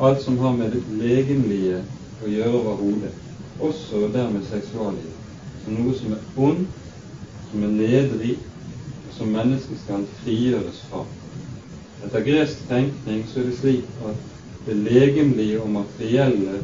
alt 0.00 0.24
som 0.24 0.38
har 0.38 0.56
med 0.56 0.74
det 0.74 0.82
legemlige 1.00 1.82
å 2.24 2.32
gjøre 2.32 2.62
overhodet, 2.62 3.12
også 3.60 4.08
dermed 4.14 4.44
seksuallivet, 4.50 5.20
som 5.64 5.76
noe 5.78 5.94
som 6.00 6.16
er 6.16 6.24
ondt, 6.48 6.80
som 7.50 7.62
er 7.62 7.76
nedrig, 7.76 8.36
som 9.16 9.30
mennesket 9.32 9.84
skal 9.84 10.08
frigjøres 10.22 10.80
fra. 10.90 11.04
Etter 12.04 12.24
gresk 12.26 12.64
tenkning 12.68 13.22
så 13.30 13.40
er 13.40 13.50
det 13.50 13.60
slik 13.60 14.00
at 14.04 14.24
det 14.66 14.74
legemlige 14.82 15.60
og 15.62 15.70
materielle 15.72 16.58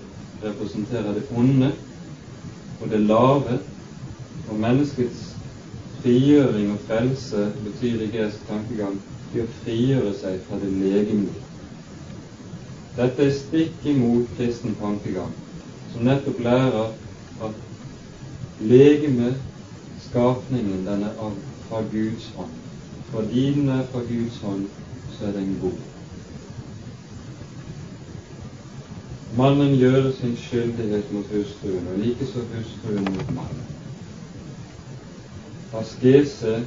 representerer 0.44 1.14
det 1.14 1.28
onde 1.36 1.72
og 2.80 2.90
det 2.90 3.00
lave, 3.00 3.58
og 4.50 4.58
menneskets 4.58 5.36
frigjøring 6.02 6.72
og 6.72 6.78
frelse 6.86 7.52
betyr 7.64 8.02
i 8.02 8.10
gresk 8.16 8.42
tankegang 8.48 8.98
i 9.34 9.42
å 9.42 9.50
frigjøre 9.62 10.14
seg 10.18 10.40
fra 10.48 10.58
det 10.62 10.72
legemlige. 10.74 11.44
Dette 12.96 13.24
er 13.24 13.36
stikk 13.36 13.86
imot 13.88 14.34
kristen 14.36 14.74
tankegang, 14.80 15.30
som 15.92 16.04
nettopp 16.08 16.42
lærer 16.44 16.90
at 17.46 18.60
legemet, 18.60 19.38
skapningen, 20.08 20.82
den 20.88 21.06
er 21.06 21.22
av, 21.22 21.38
fra 21.68 21.80
Guds 21.94 22.28
hånd. 22.36 22.58
Fra 23.12 23.24
din 23.30 23.70
er 23.72 23.86
fra 23.94 24.04
Guds 24.10 24.42
hånd, 24.44 24.68
så 25.14 25.30
er 25.30 25.38
den 25.38 25.56
god. 25.62 25.91
Mannen 29.36 29.78
gjør 29.80 30.10
sin 30.12 30.34
skyldighet 30.36 31.12
mot 31.12 31.28
hustruen, 31.32 31.86
og 31.88 31.98
likeså 31.98 32.42
hustruen 32.52 33.06
mot 33.14 33.30
mannen. 33.32 33.68
Askese 35.72 36.58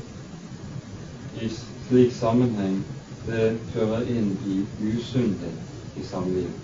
i 1.41 1.49
slik 1.87 2.15
sammenheng 2.17 2.79
det 3.27 3.51
fører 3.73 4.09
inn 4.09 4.31
i 4.49 4.63
usunnhet 4.81 5.99
i 5.99 6.07
samlivet. 6.09 6.63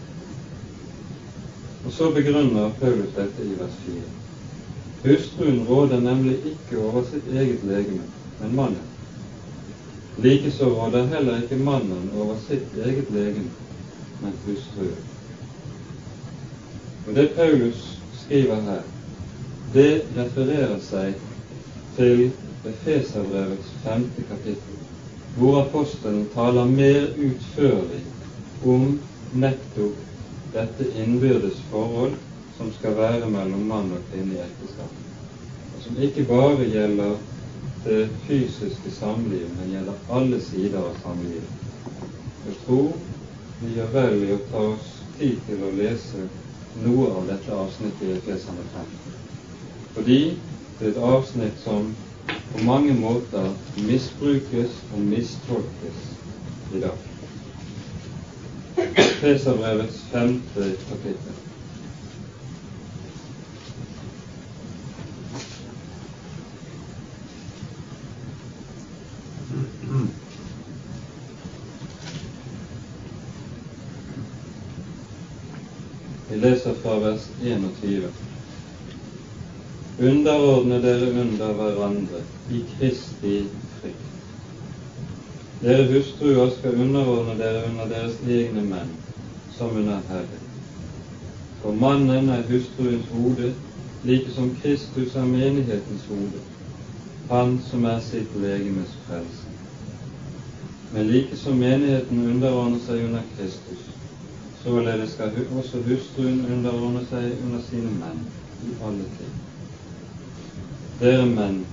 Og 1.86 1.94
så 1.94 2.10
begrunner 2.18 2.74
Paulus 2.82 3.14
dette 3.20 3.46
i 3.46 3.60
vers 3.62 3.78
4. 3.86 4.02
Hustruen 5.06 5.64
råder 5.70 6.02
nemlig 6.02 6.40
ikke 6.56 6.82
over 6.82 7.06
sitt 7.14 7.30
eget 7.30 7.62
legeme, 7.70 8.10
men 8.42 8.58
mannen. 8.58 8.90
Likeså 10.18 10.74
råder 10.74 11.14
heller 11.14 11.44
ikke 11.44 11.62
mannen 11.62 12.10
over 12.18 12.42
sitt 12.50 12.78
eget 12.90 13.14
legeme, 13.14 13.50
men 14.26 14.38
hustruen. 14.50 15.11
Og 17.08 17.16
det 17.16 17.30
Paulus 17.36 17.98
skriver 18.14 18.62
her, 18.62 18.82
det 19.74 20.02
refererer 20.18 20.80
seg 20.86 21.14
til 21.96 22.28
Efeserbrevets 22.68 23.72
femte 23.84 24.26
kapittel, 24.30 24.78
hvor 25.36 25.62
apostelen 25.64 26.28
taler 26.36 26.70
mer 26.70 27.08
utførlig 27.18 28.02
om 28.62 29.00
nettopp 29.34 29.98
dette 30.54 30.90
innbyrdes 31.02 31.62
forhold 31.72 32.14
som 32.58 32.70
skal 32.78 32.98
være 33.00 33.30
mellom 33.32 33.64
mann 33.72 33.94
og 33.96 34.04
kvinne 34.12 34.36
i 34.38 34.44
ekteskapet, 34.44 35.08
og 35.74 35.86
som 35.86 35.98
ikke 36.06 36.28
bare 36.30 36.68
gjelder 36.70 37.16
det 37.86 38.02
fysiske 38.28 38.92
samlivet, 39.00 39.50
men 39.58 39.74
gjelder 39.74 40.04
alle 40.20 40.42
sider 40.52 40.84
av 40.84 40.94
samlivet. 41.02 41.58
Jeg 42.46 42.60
tror 42.68 42.92
vi 43.62 43.74
gjør 43.80 43.90
vel 43.96 44.22
i 44.28 44.36
å 44.36 44.40
ta 44.52 44.68
oss 44.76 44.94
tid 45.18 45.42
til 45.48 45.66
å 45.66 45.74
lese 45.80 46.28
noe 46.76 47.10
av 47.12 47.28
dette 47.28 47.52
avsnittet 47.54 48.02
i 48.02 48.12
Efesene 48.16 48.64
5. 48.74 48.88
Fordi 49.96 50.20
det 50.80 50.88
er 50.88 50.92
et 50.94 51.04
avsnitt 51.12 51.60
som 51.64 51.92
på 52.52 52.64
mange 52.66 52.94
måter 52.94 53.52
misbrukes 53.88 54.78
og 54.94 55.00
mistolkes 55.12 56.02
i 56.72 56.82
dag. 56.84 56.98
Feserbrevets 59.22 60.04
femte 60.12 60.72
kapittel. 60.88 61.51
Leser 76.42 76.78
fra 76.84 77.00
vers 77.00 77.30
21. 77.44 78.12
Underordne 80.12 80.82
dere 80.82 81.12
under 81.24 81.58
hverandre 81.58 82.24
i 82.50 82.64
Kristi 82.76 83.36
dere 85.62 85.84
hustruer 85.92 86.50
skal 86.50 86.80
underordne 86.82 87.36
dere 87.38 87.68
under 87.70 87.86
deres 87.86 88.16
egne 88.26 88.64
menn, 88.66 88.96
som 89.58 89.76
under 89.78 90.00
Herren. 90.10 90.48
For 91.62 91.76
mannen 91.78 92.32
er 92.34 92.48
hustruens 92.50 93.12
hode, 93.14 93.52
like 94.04 94.34
som 94.34 94.50
Kristus 94.64 95.14
er 95.16 95.28
menighetens 95.30 96.08
hode, 96.10 96.42
han 97.30 97.60
som 97.70 97.86
er 97.86 98.02
sitt 98.02 98.34
legemes 98.42 98.96
frelse. 99.06 99.54
Men 100.96 101.14
like 101.14 101.38
som 101.38 101.62
menigheten 101.62 102.26
underordner 102.26 102.82
seg 102.88 103.06
under 103.06 103.30
Kristus, 103.38 103.86
således 104.63 105.10
skal 105.10 105.32
også 105.58 105.78
hustruen 105.88 106.45
underordne 106.54 107.06
seg 107.10 107.32
under 107.43 107.62
sine 107.69 107.91
menn 108.02 108.26
i 108.67 108.74
alle 108.88 109.08
ting. 109.17 109.32
Dere 111.02 111.26
menn, 111.26 111.63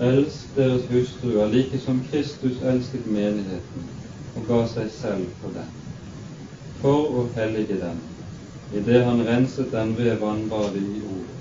elsk 0.00 0.56
deres 0.56 0.88
hustruer 0.90 1.52
like 1.52 1.78
som 1.84 2.00
Kristus 2.10 2.58
elsket 2.72 3.06
menigheten 3.06 3.84
og 4.34 4.48
ga 4.48 4.64
seg 4.72 4.90
selv 4.96 5.28
for 5.42 5.54
den, 5.54 5.70
for 6.80 7.14
å 7.20 7.28
hellige 7.36 7.78
den, 7.78 8.02
idet 8.74 9.04
han 9.06 9.22
renset 9.28 9.70
den 9.74 9.94
ved 9.98 10.18
vannbadet 10.24 10.82
i 10.82 11.04
ordet, 11.04 11.38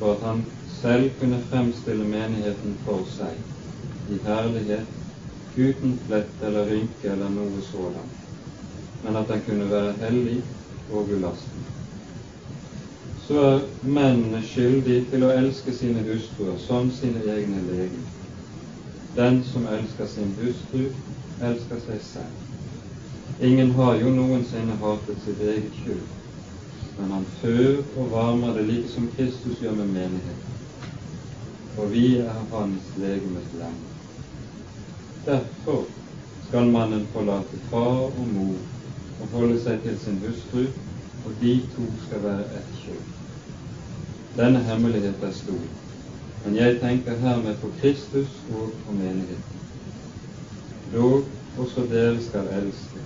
for 0.00 0.16
at 0.16 0.26
han 0.26 0.42
selv 0.80 1.10
kunne 1.20 1.42
fremstille 1.52 2.08
menigheten 2.08 2.74
for 2.86 3.06
seg 3.14 4.10
i 4.10 4.18
herlighet, 4.26 4.90
uten 5.56 5.98
flett 6.08 6.42
eller 6.42 6.66
rynke 6.72 7.12
eller 7.14 7.30
noe 7.30 7.62
sådant, 7.70 8.13
men 9.04 9.16
at 9.16 9.28
den 9.28 9.46
kunne 9.46 9.70
være 9.70 9.94
hellig 10.02 10.42
og 10.90 11.12
ulastelig 11.12 11.64
så 13.26 13.40
er 13.40 13.60
mennene 13.82 14.42
skyldige 14.44 15.06
til 15.08 15.22
å 15.24 15.30
elske 15.32 15.72
sine 15.72 16.02
hustruer 16.04 16.58
som 16.60 16.90
sine 16.92 17.22
egne 17.24 17.62
leger. 17.64 18.02
Den 19.16 19.38
som 19.48 19.64
elsker 19.70 20.10
sin 20.10 20.34
hustru, 20.36 20.90
elsker 21.40 21.80
seg 21.86 22.02
selv. 22.04 22.34
Ingen 23.40 23.72
har 23.78 23.96
jo 24.02 24.12
noensinne 24.12 24.76
hatet 24.82 25.24
sitt 25.24 25.40
eget 25.40 25.72
kjød, 25.80 26.04
men 26.98 27.16
han 27.16 27.24
før 27.40 27.80
og 27.96 28.12
varmer 28.12 28.58
det 28.58 28.66
like 28.68 28.92
som 28.92 29.08
Kristus 29.16 29.62
gjør 29.62 29.80
med 29.80 29.94
menigheten. 29.96 30.60
For 31.74 31.88
vi 31.90 32.18
er 32.20 32.44
hans 32.52 32.92
legemes 33.00 33.48
lenge. 33.56 33.88
Derfor 35.24 35.88
skal 36.44 36.68
mannen 36.70 37.08
forlate 37.12 37.58
far 37.70 38.04
og 38.12 38.28
mor 38.28 38.73
og 39.24 39.38
holde 39.38 39.56
seg 39.64 39.80
til 39.84 39.96
sin 40.04 40.20
hustru, 40.20 40.64
og 41.24 41.36
de 41.40 41.52
to 41.74 41.84
skal 42.06 42.24
være 42.24 42.44
ett 42.60 42.80
kjød. 42.82 43.04
Denne 44.36 44.60
hemmelighet 44.66 45.22
er 45.22 45.32
stor, 45.32 45.62
men 46.44 46.56
jeg 46.58 46.80
tenker 46.82 47.16
hermed 47.22 47.56
på 47.62 47.70
Kristus 47.80 48.36
og 48.52 48.74
på 48.84 48.96
menigheten. 48.98 49.62
Dog 50.92 51.24
også 51.58 51.86
dere 51.90 52.20
skal 52.22 52.50
elske 52.58 53.04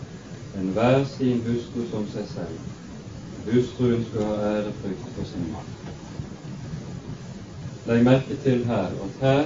enhver 0.58 1.04
sin 1.14 1.44
hustru 1.46 1.86
som 1.92 2.08
seg 2.14 2.26
selv. 2.34 2.58
Hustruen 3.46 4.04
skal 4.10 4.26
ha 4.26 4.52
ærefrykt 4.56 5.14
for 5.14 5.30
sin 5.30 5.46
mann. 5.52 5.74
Legg 7.88 8.04
merke 8.04 8.36
til 8.42 8.64
her 8.68 8.90
at 9.06 9.20
her 9.20 9.44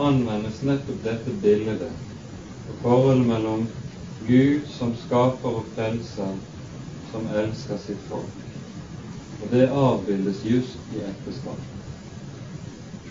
anvendes 0.00 0.62
nettopp 0.62 1.02
dette 1.04 1.34
bildet 1.42 1.88
og 1.88 2.78
forholdet 2.82 3.26
mellom 3.26 3.66
Gud 4.26 4.66
som 4.78 4.94
skaper 4.96 5.60
og 5.60 5.64
frelser, 5.76 6.36
som 7.12 7.26
elsker 7.36 7.80
sitt 7.84 8.04
folk. 8.08 8.44
Og 9.42 9.50
det 9.52 9.66
avbildes 9.68 10.44
just 10.48 10.92
i 10.96 11.02
ekteskapet. 11.04 11.74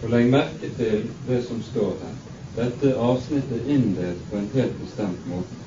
Og 0.03 0.09
legg 0.11 0.31
merke 0.33 0.69
til 0.77 1.03
det 1.27 1.43
som 1.47 1.61
står 1.69 1.91
her. 2.01 2.15
Dette 2.55 2.95
avsnittet 2.99 3.59
er 3.59 3.75
inndelt 3.75 4.23
på 4.29 4.37
en 4.37 4.49
helt 4.53 4.73
bestemt 4.81 5.27
måte. 5.29 5.61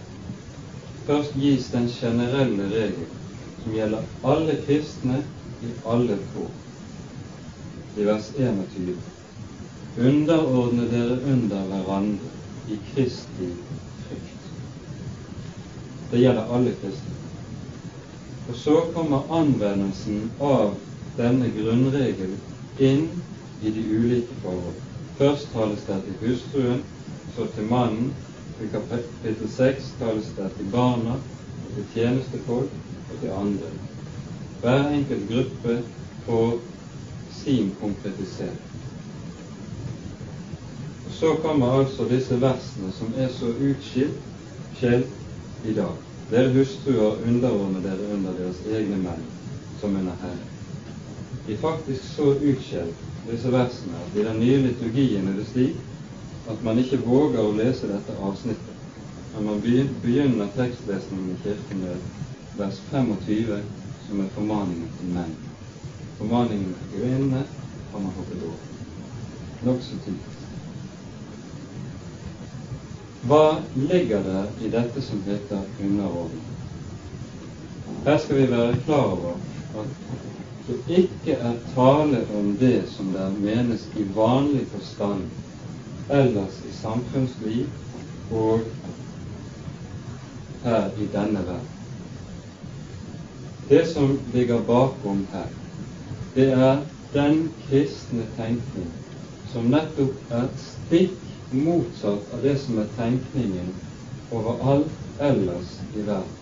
Først 1.07 1.39
gis 1.39 1.71
den 1.71 1.87
generelle 1.89 2.67
regel 2.73 3.07
som 3.63 3.75
gjelder 3.75 4.03
alle 4.33 4.59
kristne 4.67 5.21
i 5.63 5.71
alle 5.87 6.19
tro. 6.33 6.49
I 7.97 8.07
vers 8.11 8.33
21. 8.39 8.99
Underordne 10.11 10.91
dere 10.91 11.21
under 11.33 11.71
hverandre 11.71 12.35
i 12.69 12.83
Kristi. 12.91 13.55
Det 16.11 16.19
gjelder 16.19 16.55
alle 16.55 16.73
kristne. 16.81 17.15
Og 18.49 18.55
så 18.57 18.75
kommer 18.95 19.33
anvendelsen 19.35 20.31
av 20.41 20.77
denne 21.17 21.49
grunnregelen 21.51 22.37
inn 22.79 23.09
i 23.63 23.73
de 23.73 23.83
ulike 23.91 24.37
forhold. 24.43 24.77
Først 25.19 25.49
tales 25.55 25.83
det 25.89 25.97
til 26.05 26.29
hustruen, 26.29 26.85
så 27.37 27.49
til 27.57 27.67
mannen. 27.71 28.13
I 28.63 28.69
kapittel 28.73 29.49
6 29.57 29.91
tales 29.99 30.31
det 30.37 30.47
til 30.57 30.71
barna, 30.73 31.17
til 31.75 31.85
tjenestefolk 31.95 32.71
og 33.11 33.19
til 33.21 33.35
andre. 33.41 33.73
Hver 34.63 34.89
enkelt 34.89 35.29
gruppe 35.33 35.81
får 36.27 36.55
sin 37.43 37.75
konkretisering. 37.81 38.63
Så 41.11 41.35
kommer 41.43 41.79
altså 41.81 42.09
disse 42.09 42.41
versene 42.41 42.93
som 42.93 43.13
er 43.17 43.29
så 43.33 43.53
utskilt 43.71 44.25
i 45.65 45.73
dag. 45.73 45.95
Dere 46.31 46.53
hustruer 46.53 47.23
underordner 47.29 47.81
dere 47.81 48.15
under 48.15 48.33
deres 48.35 48.63
egne 48.67 48.99
menn, 48.99 49.25
som 49.81 49.97
under 49.97 50.17
Herren. 50.23 50.47
De 51.47 51.55
er 51.55 51.61
faktisk 51.63 52.03
så 52.17 52.33
utskjelt, 52.35 53.03
disse 53.27 53.51
versene, 53.55 54.01
at 54.03 54.17
i 54.19 54.25
den 54.27 54.41
nye 54.43 54.59
liturgien 54.65 55.29
er 55.31 55.39
det 55.39 55.47
slik 55.53 55.79
at 56.51 56.63
man 56.67 56.79
ikke 56.79 57.01
våger 57.07 57.43
å 57.43 57.55
lese 57.55 57.91
dette 57.91 58.15
avsnittet. 58.23 58.75
Men 59.35 59.49
man 59.51 59.63
begynner 59.63 60.53
tekstlesningen 60.57 61.35
i 61.35 61.41
Kirken 61.43 61.83
med 61.83 62.05
vers 62.59 62.79
25, 62.91 63.67
som 64.07 64.23
er 64.23 64.33
formaningen 64.35 64.89
til 64.99 65.13
menn. 65.15 65.35
Formaningen 66.19 66.73
til 66.79 67.03
kvinnene 67.03 67.45
har 67.93 68.01
man 68.01 68.15
hoppet 68.17 68.43
over. 68.43 68.63
Nokså 69.67 69.99
typisk. 70.05 70.36
Hva 73.27 73.57
ligger 73.75 74.23
det 74.23 74.67
i 74.67 74.69
dette 74.71 75.03
som 75.03 75.23
heter 75.27 75.65
underordning? 75.83 76.45
Her 78.05 78.19
skal 78.23 78.37
vi 78.37 78.51
være 78.51 78.77
klar 78.85 79.03
over 79.03 79.35
at 79.81 80.69
det 80.69 80.77
ikke 80.99 81.35
er 81.35 81.57
tale 81.75 82.21
om 82.39 82.53
det 82.61 82.85
som 82.93 83.11
der 83.15 83.35
menes 83.35 83.89
i 83.99 84.07
vanlig 84.15 84.67
forstand 84.71 85.25
ellers 86.11 86.61
i 86.69 86.73
samfunnsliv 86.79 87.67
og 88.31 88.61
her 90.63 90.91
i 90.95 91.11
denne 91.13 91.43
verden. 91.47 91.73
Det 93.69 93.87
som 93.91 94.19
ligger 94.35 94.63
bakom 94.71 95.27
her, 95.33 95.51
det 96.35 96.53
er 96.53 96.85
den 97.15 97.49
kristne 97.67 98.29
tenkning 98.37 98.93
som 99.51 99.67
nettopp 99.75 100.31
er 100.31 100.47
stikk 100.63 101.36
motsatt 101.51 102.33
av 102.35 102.43
det 102.43 102.57
som 102.59 102.79
er 102.79 102.89
tenkningen 102.97 103.75
overalt 104.31 105.21
ellers 105.23 105.79
i 105.95 106.03
verden. 106.03 106.33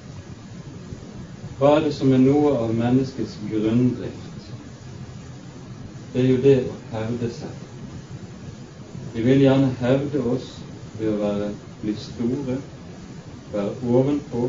Hva 1.58 1.76
er 1.76 1.84
det 1.86 1.92
som 1.94 2.12
er 2.12 2.22
noe 2.22 2.54
av 2.58 2.72
menneskets 2.74 3.36
grunndrift? 3.50 4.48
Det 6.12 6.22
er 6.22 6.30
jo 6.30 6.40
det 6.42 6.56
å 6.70 6.78
hevde 6.94 7.30
seg. 7.30 7.52
Vi 9.14 9.22
vil 9.22 9.44
gjerne 9.44 9.70
hevde 9.78 10.22
oss 10.26 10.48
ved 10.98 11.12
å 11.12 11.20
være, 11.20 11.52
bli 11.82 11.94
store, 11.98 12.58
være 13.52 13.76
ovenpå, 13.82 14.42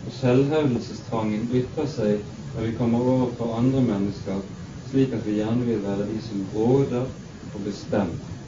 og 0.00 0.16
selvhevdelsestangen 0.16 1.50
ytrer 1.52 1.88
seg 1.92 2.22
når 2.54 2.66
vi 2.66 2.76
kommer 2.78 3.04
overfor 3.12 3.58
andre 3.58 3.82
mennesker, 3.84 4.40
slik 4.88 5.12
at 5.14 5.26
vi 5.26 5.38
gjerne 5.38 5.66
vil 5.68 5.82
være 5.84 6.08
de 6.08 6.20
som 6.24 6.46
råder 6.54 7.10
og 7.52 7.64
bestemmer. 7.66 8.39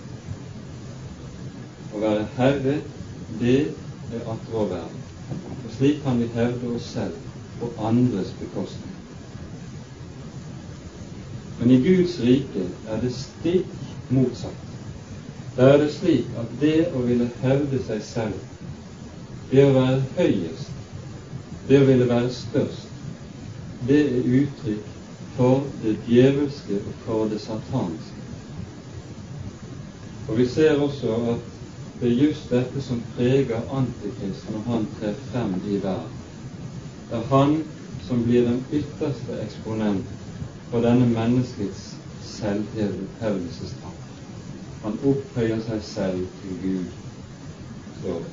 Å 1.93 2.01
være 2.01 2.27
herre, 2.37 2.79
det 3.41 3.59
er 4.13 4.31
attråværen. 4.33 4.99
Og 5.65 5.71
slik 5.77 6.01
kan 6.05 6.21
vi 6.21 6.31
hevde 6.35 6.73
oss 6.77 6.89
selv 6.95 7.19
på 7.61 7.71
andres 7.79 8.33
bekostning. 8.41 8.93
Men 11.61 11.71
i 11.71 11.83
Guds 11.85 12.17
rike 12.21 12.65
er 12.89 13.03
det 13.03 13.13
stikk 13.15 14.11
motsatt. 14.11 14.63
Der 15.57 15.75
er 15.75 15.79
det 15.79 15.93
slik 15.93 16.33
at 16.41 16.57
det 16.61 16.79
å 16.97 17.05
ville 17.05 17.29
hevde 17.43 17.83
seg 17.87 18.01
selv, 18.09 18.41
det 19.51 19.67
å 19.67 19.75
være 19.77 20.01
høyest, 20.17 20.73
det 21.69 21.83
å 21.83 21.87
ville 21.87 22.09
være 22.09 22.33
størst, 22.33 22.89
det 23.87 24.01
er 24.01 24.33
uttrykk 24.41 24.91
for 25.37 25.63
det 25.85 25.97
djevelske 26.09 26.81
og 26.81 26.99
for 27.05 27.29
det 27.29 27.41
satanske. 27.45 28.19
Og 30.29 30.39
vi 30.39 30.47
ser 30.49 30.81
også 30.81 31.17
at 31.35 31.52
det 32.03 32.11
er 32.11 32.25
just 32.27 32.51
dette 32.51 32.81
som 32.83 33.03
preger 33.15 33.61
Antikrist 33.71 34.49
når 34.51 34.63
han 34.67 34.87
trer 34.99 35.13
frem 35.31 35.53
i 35.71 35.77
verden. 35.85 36.17
Det 37.11 37.19
er 37.19 37.29
han 37.31 37.53
som 38.09 38.25
blir 38.25 38.43
den 38.49 38.65
ytterste 38.73 39.37
eksponent 39.45 40.09
for 40.71 40.83
denne 40.83 41.07
menneskets 41.07 41.85
selvhevdelsestrang. 42.27 43.95
Han 44.83 44.99
opphøyer 45.13 45.63
seg 45.69 45.87
selv 45.93 46.27
til 46.41 46.59
Gud, 46.65 46.91
står. 48.01 48.27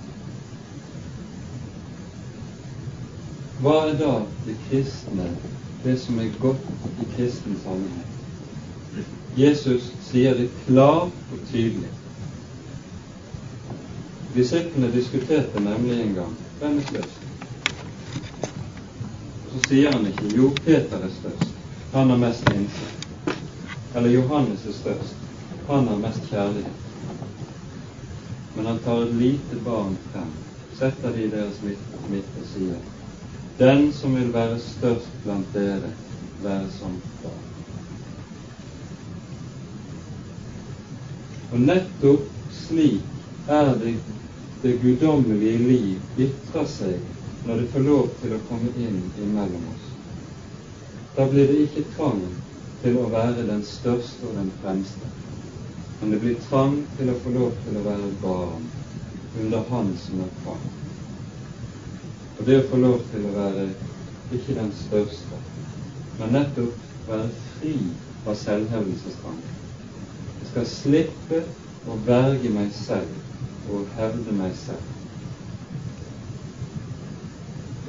Hva 3.62 3.78
er 3.92 3.96
da 4.02 4.12
det 4.48 4.58
kristne, 4.66 5.30
det 5.86 6.00
som 6.02 6.18
er 6.26 6.34
godt 6.42 6.66
i 6.90 7.10
kristen 7.14 7.62
sammenheng? 7.62 8.10
Jesus 9.38 9.94
sier 10.10 10.34
det 10.42 10.50
klart 10.66 11.14
og 11.30 11.50
tydelig 11.54 11.99
Disiplene 14.34 14.92
diskuterte 14.92 15.60
nemlig 15.60 16.02
en 16.02 16.14
gang 16.14 16.36
hvem 16.60 16.78
er 16.78 16.86
størst. 16.92 17.22
Så 19.50 19.64
sier 19.70 19.92
han 19.92 20.06
ikke 20.06 20.36
jo, 20.38 20.52
Peter 20.66 21.02
er 21.02 21.14
størst, 21.16 21.56
han 21.94 22.14
har 22.14 22.22
mest 22.22 22.46
innsikt. 22.54 23.34
Eller 23.96 24.14
Johannes 24.14 24.68
er 24.70 24.78
størst, 24.78 25.18
han 25.68 25.88
har 25.90 25.98
mest 25.98 26.30
kjærlighet. 26.30 26.86
Men 28.56 28.66
han 28.66 28.80
tar 28.86 29.02
et 29.08 29.18
lite 29.18 29.60
barn 29.66 29.98
frem, 30.12 30.32
setter 30.78 31.16
det 31.16 31.26
i 31.26 31.34
deres 31.34 31.62
midt 31.66 32.40
og 32.40 32.48
sier 32.54 32.80
den 33.60 33.90
som 33.92 34.14
vil 34.16 34.30
være 34.32 34.60
størst 34.64 35.16
blant 35.24 35.54
dere, 35.54 35.92
være 36.40 36.70
som 36.72 36.94
barn. 37.24 37.48
Og 41.52 41.60
nettopp 41.60 42.30
slik 42.56 43.19
er 43.50 43.76
det 43.82 43.94
det 44.62 44.78
guddommelige 44.82 45.58
liv 45.58 46.02
ytrer 46.20 46.66
seg 46.68 47.46
når 47.48 47.62
det 47.62 47.70
får 47.74 47.86
lov 47.86 48.10
til 48.22 48.34
å 48.36 48.42
komme 48.50 48.72
inn 48.76 49.00
imellom 49.24 49.70
oss. 49.72 49.86
Da 51.16 51.26
blir 51.32 51.48
det 51.48 51.62
ikke 51.66 51.86
trang 51.96 52.26
til 52.84 52.98
å 53.00 53.08
være 53.12 53.46
den 53.48 53.64
største 53.66 54.28
og 54.28 54.36
den 54.38 54.52
fremste, 54.62 55.08
men 56.00 56.12
det 56.14 56.20
blir 56.24 56.42
trang 56.44 56.82
til 56.98 57.12
å 57.12 57.18
få 57.24 57.34
lov 57.36 57.56
til 57.64 57.80
å 57.80 57.86
være 57.88 58.12
barn 58.22 58.68
under 59.40 59.64
Han 59.72 59.96
som 60.04 60.22
er 60.26 60.36
far. 60.44 60.62
Og 62.38 62.46
det 62.48 62.60
å 62.62 62.68
få 62.70 62.80
lov 62.80 63.02
til 63.12 63.26
å 63.28 63.34
være 63.36 63.66
ikke 64.36 64.56
den 64.60 64.72
største, 64.76 65.40
men 66.20 66.36
nettopp 66.36 67.08
være 67.08 67.32
fri 67.56 67.74
fra 68.24 68.36
selvhevdelsestrang 68.36 69.42
skal 70.52 70.68
slippe 70.68 71.42
å 71.88 71.98
verge 72.06 72.52
meg 72.54 72.72
selv 72.76 73.29
og 73.70 73.86
hevde 73.98 74.36
meg 74.38 74.56
selv. 74.58 74.88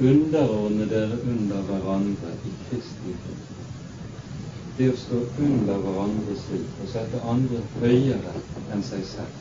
Underordne 0.01 0.87
dere 0.89 1.17
under 1.29 1.65
hverandre 1.67 2.31
i 2.49 2.53
Kristi 2.67 3.15
fri. 3.23 3.35
Det 4.77 4.87
å 4.89 4.97
stå 4.97 5.19
under 5.45 5.81
hverandres 5.83 6.47
liv 6.53 6.81
og 6.81 6.89
sette 6.89 7.21
andre 7.33 7.59
høyere 7.81 8.33
enn 8.73 8.85
seg 8.87 9.03
selv, 9.11 9.35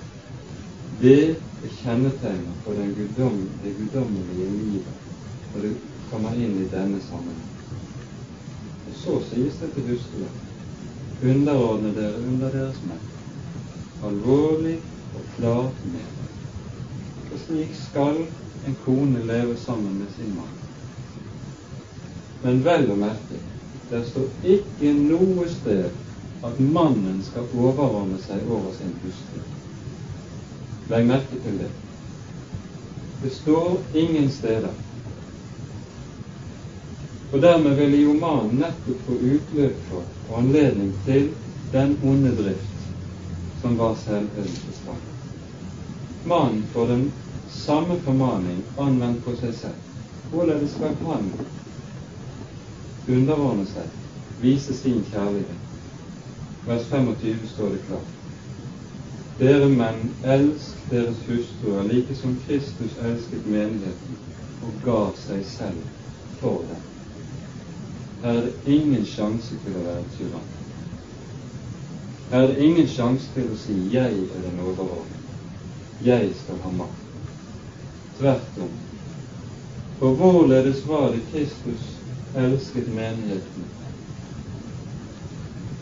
det 1.01 1.21
er 1.31 1.79
kjennetegnet 1.79 2.65
på 2.65 2.75
det 2.77 2.91
guddommelige 2.99 4.51
livet 4.59 5.55
når 5.55 5.65
du 5.65 5.87
kommer 6.11 6.37
inn 6.37 6.59
i 6.61 6.69
denne 6.73 7.01
sammenheng. 7.07 7.49
Og 8.91 8.99
så 9.01 9.17
sies 9.31 9.63
det 9.63 9.73
til 9.77 9.93
hustruer 9.95 10.37
underordne 11.21 11.95
dere 11.97 12.21
under 12.27 12.53
deres 12.53 12.85
menn 12.89 13.07
alvorlig 14.03 14.81
og 15.15 15.23
klart 15.37 15.85
med. 15.85 16.20
Og 17.31 17.39
slik 17.47 17.75
skal 17.79 18.25
en 18.67 18.77
kone 18.85 19.23
leve 19.27 19.57
sammen 19.57 19.99
med 19.99 20.11
sin 20.17 20.35
mann. 20.37 20.57
Men 22.43 22.63
vel 22.65 22.91
å 22.91 22.97
merke, 22.97 23.41
det 23.91 24.05
står 24.11 24.29
ikke 24.57 24.93
noe 24.97 25.47
sted 25.51 25.91
at 26.47 26.61
mannen 26.61 27.21
skal 27.27 27.49
overordne 27.53 28.21
seg 28.25 28.47
over 28.49 28.73
sin 28.77 28.95
hustru. 29.05 29.41
Legg 30.91 31.07
merke 31.07 31.41
til 31.45 31.59
det. 31.61 31.71
Det 33.23 33.33
står 33.37 33.83
ingen 33.95 34.31
steder. 34.33 34.73
Og 37.31 37.43
dermed 37.43 37.77
ville 37.79 38.01
jo 38.01 38.17
mannen 38.19 38.59
nettopp 38.65 39.05
få 39.07 39.21
utløp 39.21 39.85
for 39.91 40.09
og 40.31 40.41
anledning 40.41 40.95
til 41.05 41.31
den 41.73 41.97
onde 42.03 42.33
drift 42.41 42.91
som 43.61 43.77
var 43.79 43.95
selvhevdelsesdrang. 44.07 45.20
Mannen 46.25 46.63
får 46.73 46.87
den 46.87 47.13
samme 47.49 47.97
formaning 48.05 48.63
anvendt 48.77 49.25
på 49.25 49.35
seg 49.41 49.55
selv. 49.55 49.79
Hvorledes 50.31 50.77
skal 50.77 50.95
han 51.07 51.33
underordne 53.09 53.67
seg, 53.67 53.89
vise 54.43 54.77
sin 54.77 55.01
kjærlighet? 55.11 55.67
Vers 56.67 56.85
25 56.91 57.47
står 57.55 57.73
det 57.75 57.85
klart. 57.89 58.17
Dere 59.41 59.69
menn, 59.73 60.11
elsk 60.23 60.85
deres 60.91 61.23
hustruer 61.25 61.87
like 61.89 62.15
som 62.15 62.37
Kristus 62.47 62.99
elsket 63.01 63.47
menigheten 63.49 64.19
og 64.61 64.75
gav 64.85 65.15
seg 65.17 65.41
selv 65.49 65.81
for 66.43 66.61
dem. 66.69 66.83
Her 68.21 68.37
er 68.37 68.43
det 68.51 68.75
ingen 68.77 69.07
sjanse 69.09 69.57
til 69.65 69.79
å 69.81 69.87
være 69.87 70.05
tyrann. 70.19 70.51
Her 72.31 72.45
er 72.45 72.53
det 72.53 72.69
ingen 72.69 72.93
sjanse 72.93 73.33
til 73.35 73.49
å 73.49 73.57
si 73.57 73.79
'jeg 73.95 74.13
er 74.13 74.43
den 74.45 74.61
overordnede', 74.61 75.20
'jeg 76.05 76.31
skal 76.45 76.59
ha 76.63 76.71
makt'. 76.71 77.07
Tvert 78.19 78.59
om. 78.61 78.71
For 79.99 80.15
hvorledes 80.15 80.89
var 80.89 81.11
det 81.13 81.21
Kristus 81.33 81.83
elsket 82.37 82.89
menigheten? 82.89 83.65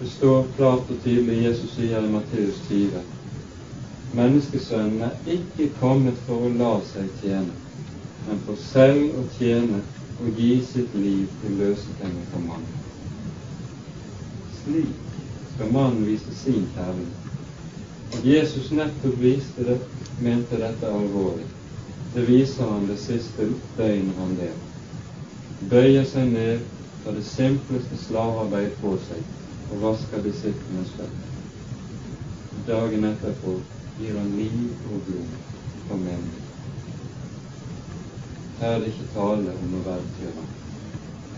Det 0.00 0.10
står 0.10 0.46
klart 0.56 0.90
og 0.90 0.96
tydelig 1.04 1.44
Jesus 1.44 1.70
sier 1.74 2.04
i 2.04 2.10
Matteus 2.10 2.58
20 2.68 3.02
Menneskesønnen 4.14 5.02
er 5.02 5.32
ikke 5.34 5.68
kommet 5.80 6.16
for 6.26 6.46
å 6.46 6.52
la 6.54 6.74
seg 6.88 7.08
tjene, 7.20 7.54
men 8.28 8.38
for 8.46 8.56
selv 8.70 9.18
å 9.20 9.24
tjene 9.36 9.82
og 10.22 10.40
gi 10.40 10.54
sitt 10.64 10.94
liv 10.96 11.26
til 11.42 11.58
løsepenger 11.60 12.30
for 12.32 12.46
mannen. 12.46 12.78
Slik 14.62 14.94
skal 15.54 15.74
mannen 15.74 16.06
vise 16.08 16.34
sin 16.40 16.64
kjærlighet. 16.74 17.26
At 18.16 18.24
Jesus 18.24 18.70
nettopp 18.72 19.20
viste 19.20 19.66
det, 19.68 19.76
mente 20.20 20.58
dette 20.58 20.90
alvorlig. 20.92 21.46
Det 22.14 22.24
viser 22.26 22.64
han 22.64 22.86
det 22.88 22.98
siste 22.98 23.46
døgnet 23.76 24.16
han 24.18 24.34
lever. 24.38 24.66
Bøyer 25.70 26.04
seg 26.08 26.32
ned, 26.32 26.60
tar 27.04 27.16
det 27.18 27.24
simpleste 27.26 27.98
slavearbeid 28.06 28.76
på 28.82 28.94
seg 29.06 29.24
og 29.68 29.82
vasker 29.82 30.22
disiplenes 30.24 30.94
føtter. 30.96 31.34
Dagen 32.68 33.04
etterpå 33.04 33.54
gir 33.98 34.16
han 34.18 34.30
liv 34.36 34.86
og 34.88 35.02
blod 35.06 35.32
for 35.88 35.96
menigheten. 35.96 36.44
Her 38.58 38.74
er 38.74 38.80
det 38.82 38.92
ikke 38.94 39.12
tale 39.14 39.54
om 39.54 39.74
å 39.78 39.84
være 39.86 40.06
tyrann. 40.18 40.52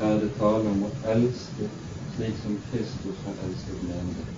Her 0.00 0.14
er 0.16 0.20
det 0.24 0.34
tale 0.38 0.72
om 0.72 0.84
å 0.86 0.92
elske 1.14 1.68
slik 2.14 2.38
som 2.40 2.56
Kristus 2.70 3.24
har 3.26 3.40
elsket 3.46 3.82
menigheten. 3.84 4.36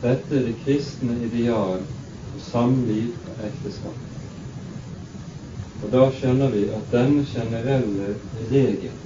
Dette 0.00 0.38
er 0.38 0.46
det 0.48 0.60
kristne 0.64 1.18
ideal 1.26 1.82
samliv 2.38 3.16
og 3.26 3.44
ekteskap. 3.48 3.98
Og 5.82 5.92
da 5.92 6.06
skjønner 6.12 6.50
vi 6.52 6.66
at 6.76 6.90
denne 6.92 7.24
generelle 7.26 8.14
regel 8.52 8.96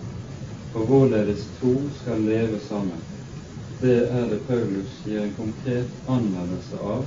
for 0.73 0.89
hvorledes 0.91 1.47
to 1.61 1.75
skal 2.01 2.25
leve 2.27 2.59
sammen, 2.69 3.03
det 3.83 4.09
er 4.11 4.27
det 4.31 4.41
Paulus 4.49 4.97
gir 5.05 5.21
en 5.23 5.35
konkret 5.39 5.91
anvendelse 6.09 6.81
av 6.81 7.05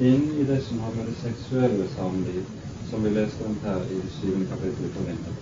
inn 0.00 0.24
i 0.40 0.46
det 0.48 0.60
som 0.64 0.80
har 0.80 0.94
med 0.96 1.10
det 1.10 1.18
seksuelle 1.20 1.88
samliv, 1.96 2.42
som 2.90 3.04
vi 3.04 3.12
leste 3.14 3.44
om 3.44 3.56
her 3.64 3.82
i 3.90 3.98
det 4.00 4.12
syvende 4.16 4.48
kapittelet 4.48 4.94
på 4.94 5.04
Vinter. 5.08 5.36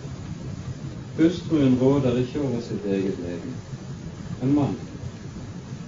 Hustruen 1.18 1.78
råder 1.80 2.18
ikke 2.22 2.40
over 2.40 2.60
sitt 2.62 2.84
eget 2.86 3.20
legeme, 3.22 3.54
en 4.42 4.54
mann. 4.54 4.74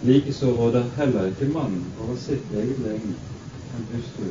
Likeså 0.02 0.52
råder 0.56 0.86
heller 0.96 1.28
ikke 1.30 1.50
mannen 1.52 1.90
over 2.00 2.16
sitt 2.16 2.54
eget 2.54 2.78
legeme, 2.84 3.18
en 3.78 3.86
hustru. 3.92 4.30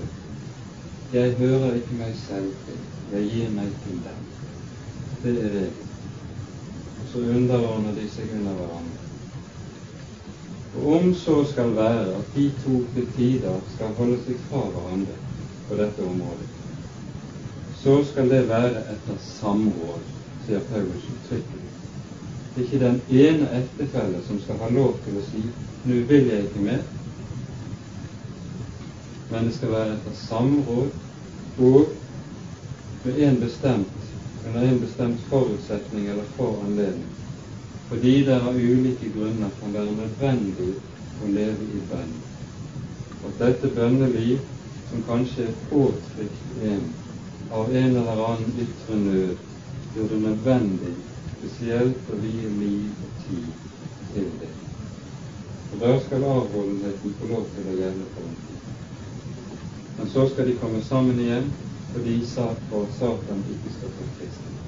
Jeg 1.14 1.36
hører 1.42 1.76
ikke 1.80 2.00
meg 2.00 2.16
selv 2.28 2.50
til, 2.66 2.82
jeg 3.14 3.30
gir 3.34 3.54
meg 3.56 3.70
til 3.86 4.02
dem. 4.08 4.26
Det 5.24 5.36
er 5.46 5.54
det. 5.58 5.70
Og 7.00 7.08
så 7.14 7.24
underordner 7.38 7.96
de 7.98 8.06
seg 8.16 8.36
under 8.40 8.60
hverandre. 8.60 9.08
Og 10.76 10.94
om 11.00 11.14
så 11.24 11.40
skal 11.52 11.76
være 11.76 12.06
at 12.20 12.36
de 12.36 12.52
to 12.66 12.84
til 12.94 13.08
tider 13.16 13.58
skal 13.76 13.98
holde 13.98 14.20
seg 14.28 14.38
fra 14.50 14.62
hverandre 14.76 15.18
på 15.70 15.82
dette 15.82 16.06
området, 16.12 16.48
så 17.82 17.98
skal 18.12 18.30
det 18.30 18.46
være 18.50 18.86
etter 18.94 19.20
samråd 19.40 20.06
sier 20.46 20.62
Paulus 20.70 21.10
uttrykkelig. 21.16 21.66
Det 22.56 22.62
er 22.62 22.66
ikke 22.66 22.86
den 22.86 23.02
ene 23.10 23.50
ektefelle 23.62 24.22
som 24.28 24.40
skal 24.44 24.62
ha 24.64 24.70
lov 24.74 24.96
til 25.06 25.18
å 25.18 25.26
si 25.32 25.44
'nå 25.86 26.00
vil 26.10 26.26
jeg 26.28 26.44
ikke 26.44 26.66
mer', 26.70 26.99
men 29.30 29.46
det 29.46 29.54
skal 29.58 29.72
være 29.72 29.96
etter 29.98 30.16
samråd 30.26 30.90
og 31.58 31.86
med 33.04 33.20
en 33.24 33.40
bestemt, 33.40 34.08
under 34.46 34.62
en 34.62 34.80
bestemt 34.80 35.20
forutsetning 35.30 36.08
eller 36.08 36.24
foranledning, 36.36 37.10
fordi 37.90 38.24
det 38.26 38.40
av 38.42 38.56
ulike 38.56 39.12
grunner 39.16 39.52
kan 39.60 39.74
være 39.74 39.96
nødvendig 39.98 40.72
å 41.22 41.30
leve 41.34 41.68
i 41.76 41.82
bønn. 41.92 42.16
Og 43.24 43.36
dette 43.40 43.72
bønneliv, 43.76 44.40
som 44.90 45.04
kanskje 45.06 45.48
er 45.50 45.58
påtrykt 45.70 46.62
en 46.72 46.86
av 47.52 47.72
en 47.76 47.96
eller 48.02 48.24
annen 48.26 48.56
ytre 48.66 48.98
nød, 48.98 49.36
gjør 49.96 50.12
det 50.14 50.22
nødvendig 50.26 50.94
spesielt 51.38 52.10
å 52.10 52.22
vie 52.24 52.50
liv 52.62 53.04
og 53.06 53.12
tid 53.26 53.52
til 54.14 54.32
det. 54.42 54.54
Og 55.72 55.84
da 55.84 55.98
skal 56.06 56.26
avholdenheten 56.26 57.18
få 57.20 57.34
lov 57.34 57.50
til 57.56 57.70
å 57.70 57.78
gjelde 57.78 58.10
for 58.16 58.26
en 58.26 58.40
tid. 58.48 58.59
Men 60.00 60.10
så 60.10 60.30
skal 60.30 60.48
de 60.48 60.56
komme 60.56 60.84
sammen 60.84 61.20
igjen 61.20 61.52
fordi 61.94 62.10
vise 62.20 62.42
at 62.42 62.76
Satan 62.98 63.42
ikke 63.52 63.72
skal 63.78 63.90
få 63.98 64.06
kristen. 64.18 64.60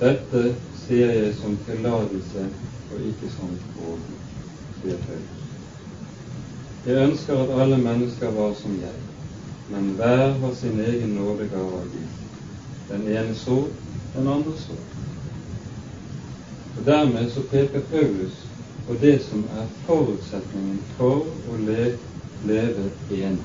Dette 0.00 0.42
sier 0.82 1.12
jeg 1.14 1.34
som 1.38 1.54
tillatelse 1.66 2.44
og 2.92 3.06
ikke 3.10 3.30
som 3.32 3.54
påbud, 3.76 4.18
sier 4.80 5.00
Paulus. 5.06 5.46
Jeg 6.86 7.06
ønsker 7.06 7.40
at 7.44 7.54
alle 7.62 7.78
mennesker 7.78 8.34
var 8.36 8.52
som 8.60 8.76
jeg, 8.82 9.00
men 9.70 9.88
hver 9.96 10.36
har 10.42 10.54
sin 10.60 10.80
egen 10.80 11.16
nådegave 11.16 11.80
av 11.80 11.88
Gud. 11.94 12.12
Den 12.90 13.08
ene 13.08 13.34
så, 13.34 13.62
den 14.16 14.28
andre 14.28 14.54
så. 14.66 14.76
Og 16.76 16.84
Dermed 16.86 17.30
så 17.30 17.42
peker 17.50 17.88
Paulus 17.90 18.44
på 18.86 18.94
det 19.00 19.18
som 19.24 19.48
er 19.56 19.66
forutsetningen 19.86 20.78
for 20.96 21.26
å 21.48 21.58
leve 21.64 21.96
ene. 22.46 23.38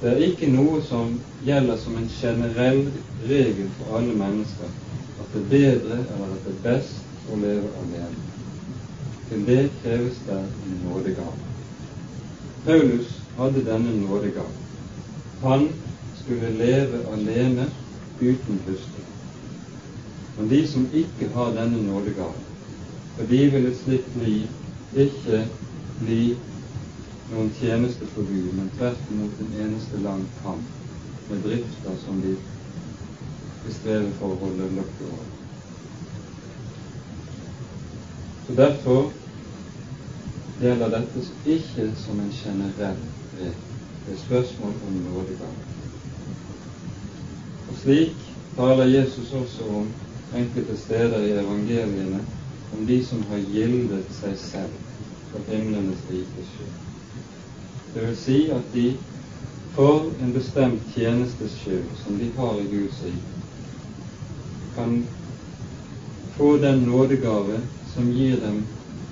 Det 0.00 0.08
er 0.08 0.22
ikke 0.24 0.48
noe 0.48 0.80
som 0.88 1.18
gjelder 1.44 1.76
som 1.76 1.96
en 2.00 2.08
generell 2.08 2.86
regel 3.28 3.68
for 3.78 3.98
alle 3.98 4.14
mennesker 4.16 4.70
at 5.20 5.34
det 5.34 5.42
er 5.42 5.50
bedre 5.50 5.98
eller 5.98 6.32
at 6.32 6.46
det 6.46 6.54
er 6.54 6.62
best 6.64 7.28
å 7.28 7.36
leve 7.36 7.68
alene. 7.82 8.22
Til 9.28 9.44
det 9.46 9.60
kreves 9.82 10.22
det 10.26 10.38
en 10.38 10.80
nådegave. 10.86 11.36
Paulus 12.64 13.12
hadde 13.36 13.64
denne 13.66 13.92
nådegave. 14.00 14.56
Han 15.42 15.68
skulle 16.22 16.50
leve 16.58 17.04
alene 17.12 17.68
uten 18.20 18.60
hustru. 18.66 19.04
Men 20.38 20.48
de 20.48 20.66
som 20.68 20.88
ikke 20.94 21.28
har 21.34 21.52
denne 21.56 21.82
nådegaven, 21.84 22.46
for 23.16 23.28
de 23.28 23.40
vil 23.52 23.66
et 23.68 23.80
slikt 23.84 24.16
liv 24.24 24.46
ikke 24.96 25.44
bli 26.00 26.22
noen 27.30 27.50
tjeneste 27.60 28.06
for 28.14 28.26
Gud, 28.26 28.52
men 28.58 28.70
tvert 28.78 29.10
imot 29.10 29.40
en 29.40 29.52
eneste 29.64 30.00
lang 30.02 30.24
kamp 30.42 30.66
med 31.30 31.44
drifter 31.46 31.96
som 32.04 32.18
de 32.24 32.34
bestreber 33.64 34.10
for 34.18 34.34
å 34.34 34.40
holde 34.44 34.70
lokket 34.74 35.06
over. 35.06 35.28
Så 38.46 38.56
Derfor 38.58 39.12
gjelder 40.60 40.90
dette 40.96 41.22
ikke 41.46 41.86
som 42.02 42.18
en 42.20 42.32
generell 42.34 42.98
regel. 43.36 43.66
Det 44.04 44.16
er 44.16 44.22
spørsmål 44.24 44.74
om 44.88 44.98
nådegave. 45.04 45.54
Og 47.68 47.78
slik 47.84 48.26
taler 48.56 48.90
Jesus 48.90 49.32
også 49.32 49.68
om 49.70 49.88
enkelte 50.34 50.76
steder 50.76 51.22
i 51.28 51.32
evangeliene 51.38 52.24
om 52.72 52.86
de 52.86 52.98
som 53.06 53.22
har 53.30 53.38
gildet 53.54 54.10
seg 54.18 54.38
selv 54.38 54.78
for 55.30 55.46
himlenes 55.46 56.02
rike 56.10 56.46
skyld. 56.50 56.89
Det 57.94 58.06
vil 58.06 58.16
si 58.16 58.50
at 58.50 58.74
de 58.74 58.96
for 59.74 60.10
en 60.22 60.32
bestemt 60.32 60.82
tjenestes 60.94 61.56
skyld 61.62 61.96
som 62.04 62.18
de 62.18 62.30
har 62.36 62.60
i 62.60 62.66
Guds 62.70 63.02
rike, 63.04 63.36
kan 64.74 65.06
få 66.36 66.56
den 66.56 66.84
nådegave 66.86 67.60
som 67.94 68.10
gir 68.12 68.36
dem 68.40 68.62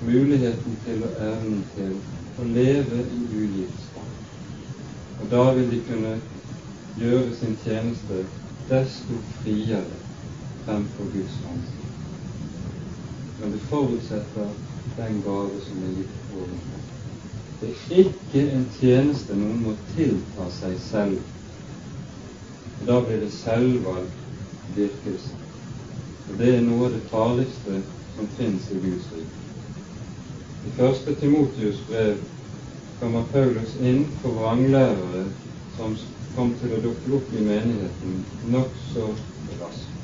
muligheten 0.01 0.77
til 0.85 1.03
og 1.03 1.17
evnen 1.23 1.63
til 1.75 1.97
å 2.39 2.47
leve 2.47 3.01
i 3.11 3.21
ugiftskap. 3.41 4.13
Og 5.19 5.31
da 5.31 5.43
vil 5.57 5.71
de 5.71 5.81
kunne 5.87 6.13
gjøre 6.99 7.33
sin 7.35 7.57
tjeneste 7.65 8.21
desto 8.69 9.19
friere 9.41 9.99
fremfor 10.63 11.11
Guds 11.15 11.35
ansikt. 11.51 11.99
Men 13.41 13.51
det 13.51 13.61
forutsetter 13.71 14.55
den 14.95 15.21
gave 15.25 15.59
som 15.67 15.83
er 15.83 15.99
gitt 15.99 16.31
ovenfor. 16.31 16.88
Det 17.59 17.69
er 17.69 18.05
ikke 18.05 18.43
en 18.55 18.69
tjeneste 18.71 19.35
noen 19.35 19.59
må 19.65 19.73
tilta 19.91 20.45
seg 20.55 20.77
selv. 20.79 21.19
Da 22.87 23.01
blir 23.03 23.19
det 23.19 23.33
selvvalgt 23.35 24.21
virkelse. 24.75 25.35
Og 26.29 26.37
Det 26.39 26.53
er 26.55 26.61
noe 26.63 26.85
av 26.87 26.93
det 26.95 27.01
farligste 27.09 27.81
som 28.15 28.29
fins 28.37 28.69
i 28.71 28.79
Guds 28.79 29.09
rike. 29.11 29.43
I 30.63 30.71
første 30.77 31.15
Timotius 31.19 31.81
brev 31.87 32.21
kommer 32.99 33.27
Paulus 33.31 33.75
inn 33.75 34.05
på 34.21 34.31
vranglærere 34.35 35.25
som 35.75 35.97
kom 36.35 36.55
til 36.61 36.75
å 36.75 36.81
dukke 36.83 37.13
opp 37.19 37.33
i 37.33 37.43
menigheten 37.43 38.23
nokså 38.55 39.13
raskt. 39.59 39.95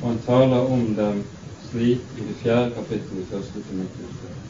Og 0.00 0.08
han 0.08 0.20
taler 0.26 0.70
om 0.74 0.94
dem 0.98 1.24
slik 1.70 2.14
i 2.14 2.26
det 2.26 2.38
fjerde 2.42 2.74
kapittelet 2.78 3.26
i 3.26 3.30
første 3.30 3.62
Timotius 3.66 4.14
brev. 4.22 4.47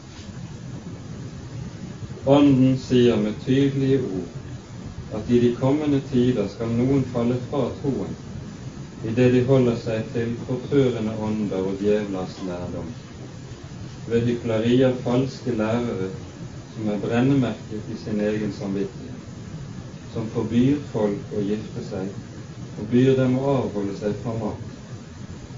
Ånden 2.28 2.78
sier 2.78 3.16
med 3.16 3.34
tydelige 3.44 3.98
ord 4.04 5.16
at 5.16 5.30
i 5.32 5.38
de 5.40 5.54
kommende 5.56 6.00
tider 6.10 6.48
skal 6.52 6.72
noen 6.76 7.06
falle 7.12 7.38
fra 7.48 7.60
troen 7.78 8.10
idet 9.08 9.28
de 9.32 9.40
holder 9.48 9.78
seg 9.80 10.10
til 10.12 10.34
forførende 10.44 11.14
ånder 11.24 11.70
og 11.70 11.78
djevlers 11.80 12.34
lærdom, 12.44 12.90
ved 14.12 14.26
hykleri 14.28 14.74
av 14.90 14.98
falske 15.06 15.54
lærere 15.56 16.10
som 16.74 16.90
er 16.92 17.00
brennemerket 17.06 17.88
i 17.94 17.96
sin 18.02 18.20
egen 18.20 18.52
samvittighet, 18.58 19.22
som 20.12 20.28
forbyr 20.34 20.82
folk 20.92 21.32
å 21.32 21.46
gifte 21.46 21.86
seg, 21.86 22.10
forbyr 22.76 23.14
dem 23.22 23.38
å 23.40 23.46
avholde 23.54 23.96
seg 24.02 24.18
fra 24.26 24.34
mat, 24.42 24.76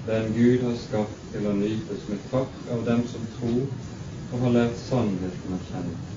den 0.07 0.31
Gud 0.37 0.63
har 0.69 0.79
skapt 0.85 1.19
til 1.33 1.51
å 1.51 1.57
nytes 1.59 2.07
med 2.13 2.23
takk 2.31 2.71
av 2.77 2.87
dem 2.87 3.03
som 3.11 3.27
tror 3.35 3.67
og 4.31 4.47
har 4.47 4.57
lært 4.61 4.79
sannheten 4.85 5.59
å 5.59 5.61
kjenne. 5.67 6.10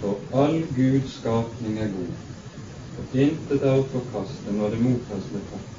For 0.00 0.20
all 0.32 0.60
Guds 0.76 1.12
skapning 1.20 1.78
er 1.78 1.88
god, 1.92 2.12
og 2.98 3.14
intet 3.16 3.62
er 3.62 3.78
å 3.78 3.86
forkaste 3.92 4.52
når 4.52 4.74
det 4.74 4.82
mottas 4.84 5.30
med 5.32 5.46
takk. 5.50 5.72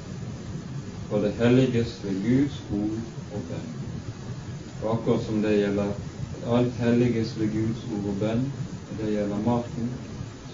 For 1.08 1.22
det 1.24 1.36
helliges 1.38 1.94
ved 2.04 2.18
Guds 2.24 2.58
ord 2.70 2.98
og 3.32 3.44
bønn. 3.50 3.68
Og 4.80 4.90
akkurat 4.94 5.22
som 5.26 5.38
det 5.42 5.54
gjelder 5.56 5.94
alt 6.46 6.74
helliges 6.82 7.36
ved 7.38 7.54
Guds 7.54 7.86
ord 7.94 8.10
og 8.12 8.18
bønn, 8.24 8.44
og 8.88 8.98
det 9.00 9.12
gjelder 9.14 9.46
maten, 9.46 9.88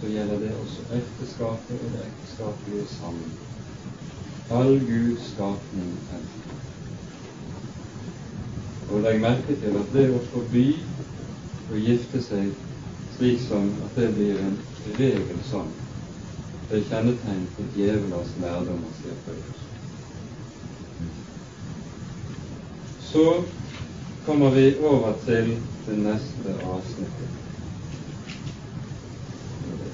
så 0.01 0.11
gjelder 0.13 0.45
det 0.45 0.53
også 0.61 0.85
ekteskapet 0.99 1.81
og 1.81 1.97
det 1.97 2.05
ekteskapelige 2.05 2.87
sammen. 2.99 3.33
All 4.51 4.77
Guds 4.85 5.31
skapning 5.33 5.97
er 6.13 6.21
god. 6.21 6.53
Og 8.91 9.01
legg 9.01 9.21
merke 9.21 9.57
til 9.57 9.77
at 9.81 9.93
det 9.97 10.11
å 10.13 10.21
forby 10.29 10.67
å 11.73 11.81
gifte 11.81 12.21
seg 12.21 12.53
slik 13.17 13.41
som 13.49 13.73
at 13.85 13.97
det 13.97 14.09
blir 14.17 14.39
en 14.43 14.57
regel 14.99 15.43
sånn. 15.51 15.71
Det 16.69 16.81
er 16.81 16.89
kjennetegn 16.89 17.45
på 17.57 17.67
djevelens 17.77 18.33
lærdommer, 18.43 18.95
sier 18.99 19.19
Paulus. 19.27 19.61
Så 23.05 23.27
kommer 24.27 24.51
vi 24.57 24.67
over 24.83 25.15
til 25.27 25.57
det 25.87 25.99
neste 26.01 26.57
avsnittet. 26.65 27.41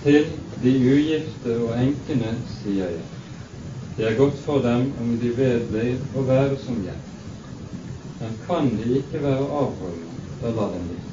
Til 0.04 0.30
de 0.62 0.74
ugifte 0.94 1.58
og 1.60 1.74
enkene 1.76 2.32
sier 2.54 2.94
jeg, 2.94 3.04
det 3.98 4.06
er 4.08 4.16
godt 4.16 4.38
for 4.46 4.64
dem 4.64 4.92
om 5.02 5.12
de 5.20 5.34
vedblir 5.36 5.98
å 6.16 6.24
være 6.24 6.56
som 6.64 6.80
jeg. 6.86 6.96
Men 8.20 8.40
kan 8.46 8.72
de 8.78 9.00
ikke 9.02 9.20
være 9.20 9.44
avholdende, 9.44 10.18
da 10.40 10.56
lar 10.56 10.72
dem 10.72 10.88
bli. 10.88 11.09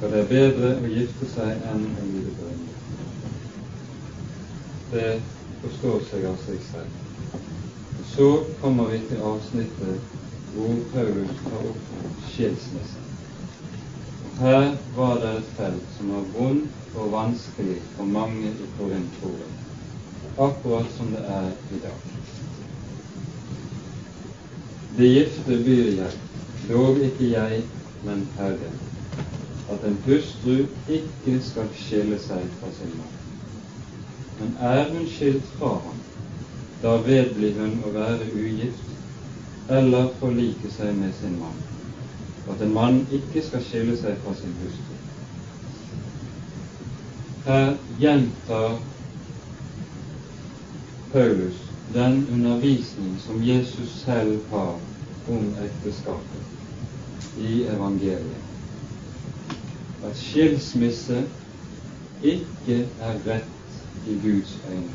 For 0.00 0.08
det 0.08 0.20
er 0.22 0.30
bedre 0.30 0.68
å 0.80 0.88
gifte 0.88 1.26
seg 1.28 1.64
enn 1.68 1.82
å 2.00 2.04
lide 2.08 2.30
brønner. 2.38 2.78
Det 4.88 5.10
forstår 5.60 5.98
seg 6.08 6.24
av 6.30 6.38
seg 6.46 6.62
selv. 6.70 6.94
Så 8.14 8.30
kommer 8.62 8.88
vi 8.94 9.02
til 9.10 9.20
avsnittet 9.20 10.08
hvor 10.54 10.80
Paulus 10.94 11.36
tar 11.44 11.68
opp 11.68 12.24
skilsmisse. 12.30 13.04
Her 14.40 14.72
var 14.96 15.20
det 15.20 15.36
et 15.36 15.54
felt 15.58 15.96
som 15.98 16.16
var 16.16 16.28
vondt 16.32 16.96
og 16.96 17.12
vanskelig 17.12 17.76
for 17.92 18.08
mange 18.08 18.56
i 18.56 18.72
Korint-troen, 18.78 19.52
akkurat 20.40 20.88
som 20.96 21.12
det 21.12 21.26
er 21.28 21.50
i 21.76 21.84
dag. 21.84 22.00
De 24.96 25.12
gifte 25.12 25.60
byr 25.68 25.90
jeg, 26.00 26.22
dog 26.70 27.04
ikke 27.04 27.34
jeg, 27.36 27.66
men 28.00 28.24
Herren 28.40 28.80
at 29.70 29.84
en 29.86 29.96
hustru 30.06 30.56
ikke 30.88 31.40
skal 31.46 31.68
skille 31.78 32.18
seg 32.18 32.46
fra 32.60 32.70
sin 32.78 32.94
mann. 32.98 33.16
Men 34.40 34.56
er 34.72 34.88
hun 34.92 35.06
skilt 35.06 35.46
fra 35.58 35.74
ham, 35.84 35.98
da 36.82 36.96
vedblir 37.06 37.58
hun 37.60 37.76
å 37.84 37.92
være 37.94 38.30
ugift 38.34 39.70
eller 39.70 40.10
forlike 40.20 40.72
seg 40.74 40.96
med 40.98 41.14
sin 41.20 41.36
mann. 41.38 41.58
At 42.50 42.62
en 42.64 42.74
mann 42.74 43.02
ikke 43.14 43.44
skal 43.46 43.62
skille 43.68 43.96
seg 44.00 44.18
fra 44.24 44.34
sin 44.40 44.56
hustru. 44.64 44.96
Her 47.46 47.74
gjentar 48.00 48.78
Paulus 51.12 51.62
den 51.94 52.22
undervisning 52.32 53.18
som 53.26 53.42
Jesus 53.42 53.96
selv 54.04 54.38
har 54.50 54.76
om 55.30 55.50
ekteskapet 55.62 57.40
i 57.42 57.64
evangeliet 57.70 58.49
at 60.04 60.16
skilsmisse 60.16 61.24
ikke 62.22 62.88
er 63.00 63.14
rett 63.26 64.06
i 64.06 64.18
Guds 64.22 64.58
øyne. 64.70 64.94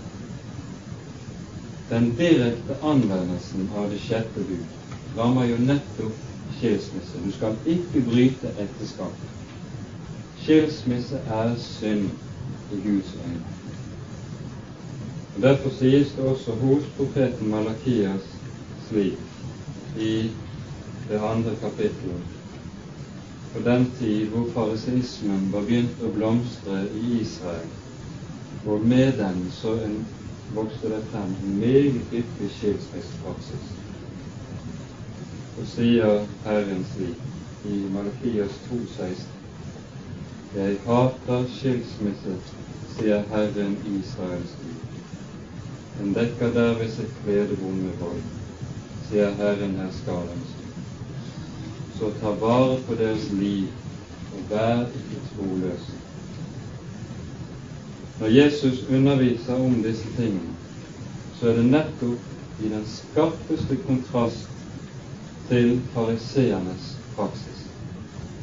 Den 1.90 2.16
direkte 2.18 2.78
anvendelsen 2.82 3.70
av 3.76 3.90
det 3.92 4.00
sjette 4.02 4.42
bud 4.48 5.18
rammer 5.18 5.46
jo 5.46 5.58
nettopp 5.62 6.16
skilsmisse. 6.58 7.22
Du 7.26 7.32
skal 7.32 7.58
ikke 7.66 8.02
bryte 8.10 8.54
ekteskapet. 8.58 9.30
Skilsmisse 10.42 11.22
er 11.26 11.56
synd 11.62 12.10
i 12.72 12.82
Guds 12.82 13.14
øyne. 13.26 13.44
Og 15.36 15.42
Derfor 15.42 15.70
sies 15.70 16.14
det 16.16 16.24
også 16.24 16.52
hos 16.52 16.84
profeten 16.98 17.50
Malakias 17.50 18.24
slik 18.88 19.20
i 19.98 20.32
det 21.10 21.20
andre 21.20 21.56
kapittelet 21.62 22.35
på 23.56 23.70
den 23.70 23.86
tid 24.00 24.26
hvor 24.28 24.48
fariseismen 24.54 25.48
var 25.54 25.64
begynt 25.64 26.02
å 26.04 26.10
blomstre 26.12 26.82
i 27.00 27.04
Israel, 27.22 27.70
og 28.68 28.84
med 28.90 29.14
den 29.20 29.38
så 29.62 29.78
en, 29.86 30.02
vokste 30.56 30.92
det 30.92 31.00
frem 31.12 31.32
en 31.44 31.54
meget 31.60 32.02
hyppig 32.12 32.50
skilsmissepraksis. 32.58 33.70
Og 35.56 35.70
sier 35.72 36.26
Herren 36.44 36.84
slik 36.92 37.72
i 37.72 37.80
Malakias 37.94 38.60
2,16.: 38.68 39.24
Jeg 40.58 40.76
hater 40.90 41.48
skilsmisse, 41.56 42.36
sier 42.98 43.24
Herren 43.32 43.80
Israels 43.94 44.60
Gud. 44.66 45.00
Den 45.98 46.14
dekker 46.20 46.54
derved 46.60 46.92
sitt 47.00 47.18
klede 47.24 47.56
vonde 47.64 47.96
vold, 48.04 48.22
sier 49.10 49.32
Herren 49.40 49.80
herskarens 49.80 50.55
så 52.00 52.12
ta 52.22 52.32
vare 52.40 52.78
på 52.88 52.96
deres 52.96 53.32
liv, 53.32 53.68
og 54.34 54.50
vær 54.50 54.80
ikke 54.80 55.22
troløse. 55.32 55.96
Når 58.20 58.28
Jesus 58.28 58.86
underviser 58.90 59.54
om 59.54 59.84
disse 59.84 60.08
tingene, 60.18 60.56
så 61.40 61.50
er 61.50 61.58
det 61.58 61.66
nettopp 61.66 62.64
i 62.64 62.70
den 62.70 62.86
skarpeste 62.88 63.78
kontrast 63.88 64.48
til 65.50 65.82
fariseernes 65.94 66.96
praksis. 67.16 67.66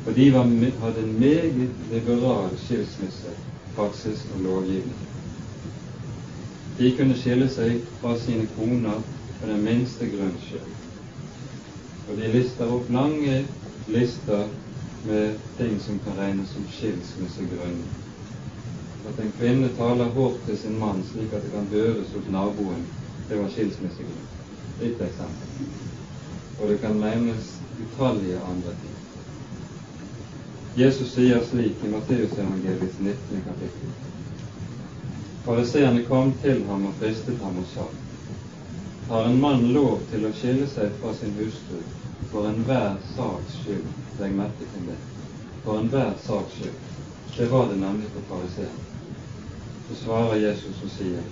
For 0.04 0.12
de 0.12 0.32
var, 0.34 0.44
hadde 0.82 1.04
en 1.04 1.20
meget 1.20 1.70
liberal 1.92 2.58
skilsmisse, 2.64 3.32
praksis 3.76 4.26
og 4.34 4.40
lovgivning. 4.40 5.00
De 6.78 6.94
kunne 6.96 7.16
skille 7.16 7.48
seg 7.52 7.80
fra 8.00 8.16
sine 8.18 8.46
koner 8.56 9.02
på 9.40 9.48
den 9.48 9.64
minste 9.64 10.08
grunn 10.12 10.36
skyld. 10.46 10.81
Og 12.08 12.16
de 12.18 12.32
lister 12.32 12.70
opp 12.72 12.90
lange 12.90 13.44
lister 13.86 14.48
med 15.06 15.38
ting 15.58 15.78
som 15.80 15.98
kan 16.04 16.18
regnes 16.18 16.50
som 16.54 16.66
skilsmissegrunner. 16.76 17.90
At 19.08 19.20
en 19.24 19.32
kvinne 19.38 19.70
taler 19.78 20.10
hårdt 20.16 20.44
til 20.46 20.58
sin 20.58 20.78
mann 20.78 21.02
slik 21.12 21.32
at 21.34 21.42
det 21.46 21.52
kan 21.54 21.70
høres 21.72 22.12
hos 22.14 22.28
naboen, 22.30 22.84
det 23.28 23.38
var 23.38 23.48
skilsmissegrunn. 23.54 24.28
Et 24.80 25.00
eksempel. 25.08 25.72
Og 26.60 26.68
det 26.68 26.78
kan 26.80 27.00
nevnes 27.02 27.56
utallige 27.82 28.38
andre 28.50 28.74
ting. 28.82 28.94
Jesus 30.76 31.10
sier 31.12 31.42
slik 31.50 31.82
i 31.84 31.90
Matteusevangeliets 31.92 33.00
19. 33.00 33.42
kapittel. 33.48 33.90
Fariseerne 35.44 36.04
kom 36.08 36.32
til 36.42 36.64
ham 36.70 36.86
og 36.86 36.94
fristet 37.00 37.38
ham 37.42 37.58
og 37.58 37.68
sa:" 37.74 37.90
har 39.12 39.24
en 39.24 39.40
mann 39.40 39.72
lov 39.72 39.98
til 40.10 40.22
å 40.24 40.30
skille 40.32 40.66
seg 40.72 40.92
fra 41.00 41.10
sin 41.12 41.34
hustru 41.36 41.80
for 42.30 42.46
enhver 42.48 42.94
saks 43.12 43.58
skyld. 43.60 43.90
Legg 44.16 44.32
merke 44.38 44.64
til 44.72 44.86
det. 44.88 44.94
For 45.64 45.80
enhver 45.82 46.14
saks 46.24 46.54
skyld. 46.56 46.78
Det 47.36 47.48
var 47.50 47.66
det 47.68 47.76
nemlig 47.82 48.08
for 48.14 48.24
fariseeren. 48.30 48.78
Så 49.88 49.98
svarer 50.00 50.40
Jesus 50.40 50.80
og 50.86 50.94
sier, 50.94 51.26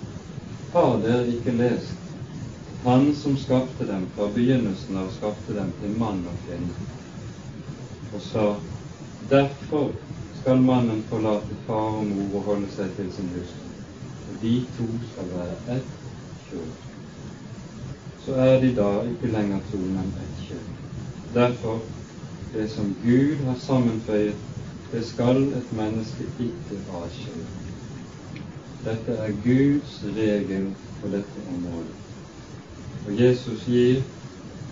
Har 0.75 1.01
dere 1.01 1.25
ikke 1.33 1.55
lest 1.57 1.97
Han 2.83 3.09
som 3.15 3.33
skapte 3.37 3.89
dem 3.89 4.05
fra 4.13 4.29
begynnelsen 4.35 5.01
av 5.01 5.09
skapte 5.17 5.57
dem 5.57 5.73
til 5.81 5.97
mann 5.97 6.21
og 6.29 6.37
kvinne, 6.45 6.77
og 8.13 8.21
sa, 8.29 8.45
Derfor 9.33 9.89
skal 10.37 10.61
mannen 10.69 11.01
forlate 11.09 11.57
far 11.65 11.97
og 11.97 12.05
mor 12.13 12.39
og 12.43 12.47
holde 12.51 12.69
seg 12.77 12.93
til 12.97 13.09
sin 13.17 13.33
hustru, 13.33 13.73
de 14.45 14.55
to 14.77 14.87
skal 15.11 15.33
være 15.33 15.59
ett 15.79 15.99
kjød 16.49 16.90
så 18.25 18.35
er 18.35 18.61
de 18.61 18.75
da 18.75 18.89
ikke 19.11 19.31
lenger 19.33 19.59
to, 19.71 19.77
men 19.77 20.13
ett 20.21 20.45
kjønn. 20.47 20.69
Derfor, 21.33 21.79
det 22.53 22.69
som 22.69 22.95
Gud 23.03 23.35
har 23.47 23.57
sammenføyet, 23.65 24.35
det 24.91 25.05
skal 25.07 25.43
et 25.43 25.73
menneske 25.73 26.27
ikke 26.39 26.79
avskille. 26.93 27.47
Dette 28.85 29.11
er 29.11 29.37
Guds 29.45 30.01
regel 30.17 30.73
på 31.01 31.07
dette 31.07 31.45
området. 31.55 31.95
Og 33.05 33.21
Jesus 33.21 33.65
gir 33.65 34.01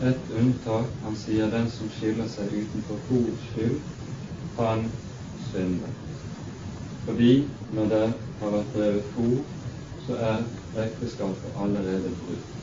et 0.02 0.34
unntak. 0.42 0.92
Han 1.04 1.16
sier 1.16 1.50
den 1.52 1.70
som 1.70 1.90
skiller 1.94 2.28
seg 2.28 2.54
utenfor 2.54 3.00
hors 3.10 3.48
skyld, 3.54 3.80
han 4.60 4.86
synder. 5.52 5.96
Fordi 7.06 7.34
når 7.74 7.92
det 7.96 8.06
har 8.42 8.56
vært 8.58 8.72
drevet 8.76 9.12
hor, 9.16 9.44
så 10.06 10.22
er 10.30 10.48
ekteskapet 10.86 11.60
allerede 11.64 12.16
brutt. 12.22 12.59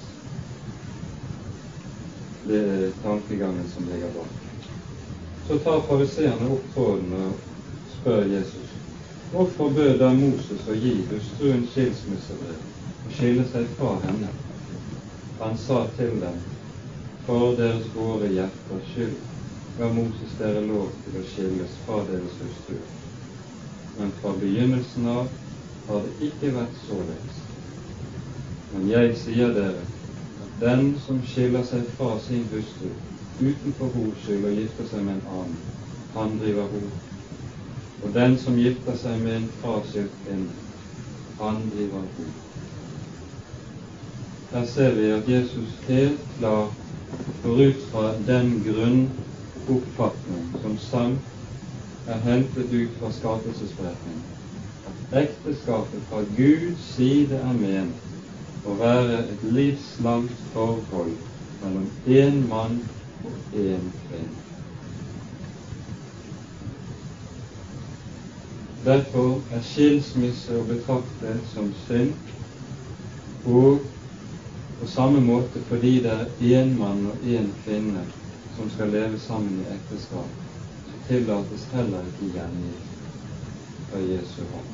Det 2.46 2.58
er 2.62 2.90
tankegangen 3.02 3.66
som 3.68 3.88
ligger 3.90 4.12
bak. 4.14 4.34
Så 5.46 5.58
tar 5.58 5.80
fariseerne 5.88 6.50
opp 6.54 6.66
tråden 6.74 7.14
og 7.18 7.38
spør 7.90 8.26
Jesus 8.30 8.74
hvorfor 9.30 9.72
bød 9.74 9.98
da 9.98 10.12
Moses 10.14 10.66
å 10.70 10.74
gi 10.78 10.92
hustruen 11.10 11.64
skilsmissebrev 11.66 12.60
og 13.06 13.14
skille 13.16 13.46
seg 13.50 13.66
fra 13.78 13.96
henne? 14.04 14.30
Han 15.40 15.58
sa 15.58 15.80
til 15.96 16.20
dem 16.22 16.38
for 17.26 17.56
deres 17.58 17.90
våre 17.94 18.30
hjerters 18.30 18.86
skyld 18.92 19.18
ga 19.76 19.90
Moses 19.92 20.38
dere 20.38 20.62
lov 20.68 20.94
til 21.02 21.18
å 21.18 21.24
skilles 21.26 21.74
fra 21.84 22.04
deres 22.08 22.38
hustruer. 22.40 22.86
Men 23.98 24.14
fra 24.20 24.32
begynnelsen 24.38 25.10
av 25.10 25.26
har 25.90 26.06
det 26.06 26.30
ikke 26.30 26.54
vært 26.54 26.78
således. 26.86 27.42
Men 28.70 28.86
jeg 28.88 29.18
sier 29.18 29.52
dere 29.54 29.84
den 30.60 30.94
som 31.06 31.18
skiller 31.22 31.64
seg 31.68 31.84
fra 31.98 32.14
sin 32.24 32.46
hustru 32.52 32.88
utenfor 33.40 33.90
hos 33.92 34.22
skyld 34.24 34.46
og 34.48 34.54
gifter 34.56 34.88
seg 34.88 35.02
med 35.04 35.18
en 35.18 35.26
annen, 35.34 35.58
han 36.14 36.38
driver 36.40 36.70
hor. 36.72 36.86
Og 38.02 38.14
den 38.14 38.38
som 38.40 38.56
gifter 38.56 38.96
seg 38.96 39.20
med 39.20 39.36
en 39.36 39.50
fraskilt 39.60 40.14
kvinne, 40.24 40.54
han 41.40 41.66
driver 41.74 42.06
hor. 42.16 42.32
Her 44.54 44.64
ser 44.72 44.96
vi 44.96 45.10
at 45.12 45.28
Jesus 45.28 45.76
helt 45.88 46.24
klart 46.38 46.72
går 47.42 47.60
ut 47.66 47.84
fra 47.90 48.06
den 48.26 48.54
grunnoppfatning 48.64 50.48
som 50.62 50.78
sang 50.88 51.18
er 52.06 52.24
hentet 52.24 52.72
ut 52.72 52.96
fra 53.00 53.12
skapelsesberetningen, 53.12 54.24
ekteskapet 55.12 56.08
fra 56.08 56.24
Guds 56.38 56.88
side 56.94 57.36
er 57.36 57.54
ment 57.60 58.05
å 58.66 58.74
være 58.80 59.18
et 59.30 59.42
livslangt 59.56 60.40
forhold 60.52 61.14
mellom 61.62 61.86
én 62.06 62.42
mann 62.50 62.80
og 63.24 63.54
én 63.54 63.86
kvinne. 64.08 64.42
Derfor 68.86 69.40
er 69.50 69.62
skilsmisse 69.66 70.54
å 70.58 70.64
betrakte 70.68 71.32
som 71.54 71.72
synd, 71.86 72.12
og 73.46 73.86
på 74.78 74.90
samme 74.92 75.22
måte 75.24 75.62
fordi 75.70 75.96
det 76.04 76.12
er 76.12 76.60
én 76.60 76.74
mann 76.78 77.06
og 77.10 77.24
én 77.24 77.48
kvinne 77.64 78.04
som 78.56 78.70
skal 78.74 78.92
leve 78.94 79.18
sammen 79.26 79.62
i 79.62 79.72
ekteskap, 79.74 80.30
så 80.90 81.02
tillates 81.08 81.66
heller 81.72 82.06
ikke 82.12 82.30
gjengivelse 82.36 82.96
av 83.96 84.06
Jesu 84.06 84.40
hånd. 84.52 84.72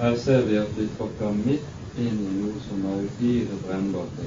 Her 0.00 0.16
ser 0.24 0.48
vi 0.48 0.56
at 0.58 0.72
vi 0.76 0.88
tråkker 0.96 1.36
midt 1.36 1.81
inn 1.96 2.18
i 2.24 2.32
noe 2.40 2.60
som 2.68 2.84
er 2.88 3.04
uhyre 3.06 3.58
brennbart 3.66 4.20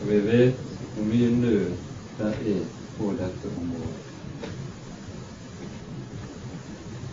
Og 0.00 0.10
vi 0.10 0.20
vet 0.28 0.58
hvor 0.94 1.04
mye 1.04 1.30
nød 1.40 1.70
det 2.18 2.32
er 2.52 2.62
på 2.98 3.12
dette 3.18 3.52
området. 3.52 4.06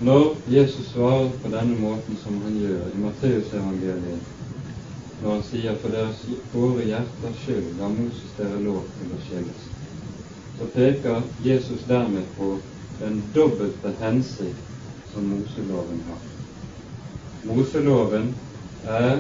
Når 0.03 0.35
Jesus 0.51 0.85
svarer 0.91 1.29
på 1.41 1.51
denne 1.51 1.79
måten 1.79 2.17
som 2.23 2.39
han 2.43 2.55
gjør 2.59 2.87
i 2.91 3.01
Matteusevangeliet, 3.03 4.19
når 5.21 5.29
han 5.31 5.43
sier 5.47 5.77
for 5.79 5.95
deres 5.95 6.23
våre 6.51 6.87
hjerters 6.87 7.39
skyld 7.43 7.69
ga 7.79 7.87
Moses 7.87 8.33
dere 8.39 8.59
lov 8.63 8.81
til 8.99 9.13
å 9.15 9.19
skilles, 9.27 9.67
så 10.57 10.67
peker 10.75 11.21
Jesus 11.43 11.85
dermed 11.87 12.27
på 12.37 12.49
den 12.99 13.21
dobbelte 13.35 13.93
hensikt 14.01 14.59
som 15.13 15.29
Moseloven 15.31 16.03
har. 16.09 16.19
Moseloven 17.47 18.33
er 18.84 19.19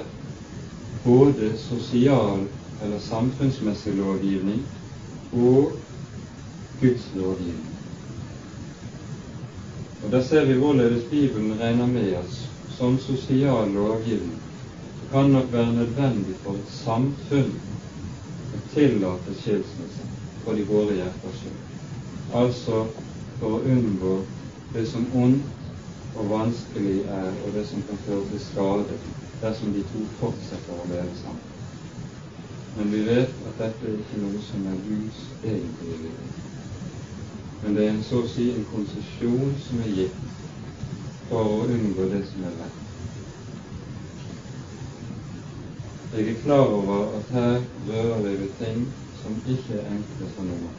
både 1.03 1.57
sosial 1.57 2.47
eller 2.81 2.99
samfunnsmessig 2.99 3.93
lovgivning 3.93 4.65
og 5.31 5.71
Guds 6.81 7.13
lovgivning. 7.15 7.73
Og 10.03 10.11
Da 10.11 10.23
ser 10.23 10.45
vi 10.45 10.53
hvorledes 10.53 11.03
Bibelen 11.09 11.59
regner 11.59 11.87
med 11.87 12.13
at 12.13 12.49
som 12.67 12.99
sosial 12.99 13.69
lovgivning 13.71 14.39
kan 15.11 15.29
nok 15.29 15.51
være 15.51 15.73
nødvendig 15.73 16.35
for 16.43 16.51
et 16.51 16.67
samfunn 16.67 17.53
å 18.53 18.59
tillate 18.73 19.35
skilsmisse 19.39 20.03
for 20.43 20.57
de 20.57 20.65
våre 20.67 20.95
hjerters 20.97 21.39
skyld. 21.39 21.59
Altså 22.33 22.85
for 23.39 23.59
å 23.59 23.63
unngå 23.63 24.15
det 24.73 24.87
som 24.89 25.05
ondt 25.15 25.69
og 26.15 26.29
vanskelig 26.29 26.99
er, 27.05 27.31
og 27.45 27.53
det 27.53 27.65
som 27.69 27.81
kan 27.87 28.01
føre 28.05 28.25
til 28.29 28.39
skade 28.39 28.97
dersom 29.43 29.73
de 29.75 29.83
to 29.91 30.05
fortsetter 30.19 30.73
å 30.73 30.87
leve 30.87 31.15
sammen. 31.19 31.49
Men 32.75 32.91
vi 32.91 33.01
vet 33.05 33.33
at 33.45 33.59
dette 33.59 33.85
er 33.89 33.99
ikke 34.01 34.21
noe 34.23 34.39
som 34.41 34.63
er 34.67 34.79
Guds 34.87 35.19
egentlige 35.43 35.97
vilje. 36.05 36.29
Men 37.61 37.75
det 37.75 37.83
er 37.85 37.91
en, 37.93 38.03
så 38.03 38.23
å 38.23 38.29
si 38.31 38.49
en 38.51 38.65
konsesjon 38.71 39.53
som 39.67 39.83
er 39.83 39.91
gitt 39.93 40.31
for 41.29 41.51
å 41.57 41.67
unngå 41.67 42.07
det 42.11 42.23
som 42.31 42.47
er 42.47 42.55
rett. 42.63 42.79
Jeg 46.13 46.29
er 46.29 46.41
klar 46.43 46.67
over 46.69 47.15
at 47.17 47.29
her 47.33 47.61
rører 47.87 48.25
vi 48.25 48.33
ved 48.41 48.57
ting 48.59 48.81
som 49.21 49.37
ikke 49.49 49.79
er 49.79 49.93
enkle 49.95 50.27
for 50.35 50.45
noen. 50.45 50.73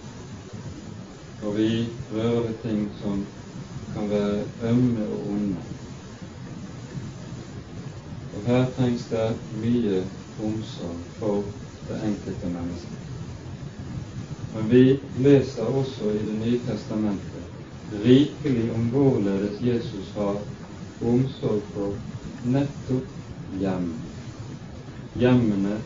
Og 1.43 1.57
vi 1.57 1.71
rører 2.13 2.43
ved 2.49 2.61
ting 2.63 2.85
som 3.01 3.25
kan 3.95 4.11
være 4.11 4.45
ømme 4.71 5.09
og 5.09 5.31
onde. 5.35 5.74
Her 8.45 8.67
trengs 8.77 9.09
det 9.09 9.29
mye 9.63 10.03
omsorg 10.39 10.99
for 11.19 11.45
det 11.89 12.01
enkelte 12.05 12.51
mennesket. 12.53 13.05
Men 14.55 14.69
vi 14.71 14.83
leser 15.17 15.65
også 15.65 16.11
i 16.13 16.19
Det 16.27 16.35
nye 16.39 16.61
testamentet 16.67 17.55
rikelig 18.05 18.73
om 18.75 18.89
hvorledes 18.93 19.63
Jesus 19.63 20.13
har 20.15 20.37
omsorg 21.01 21.63
for 21.75 21.97
nettopp 22.45 23.09
hjem. 23.61 23.89
Hjemmene 25.15 25.79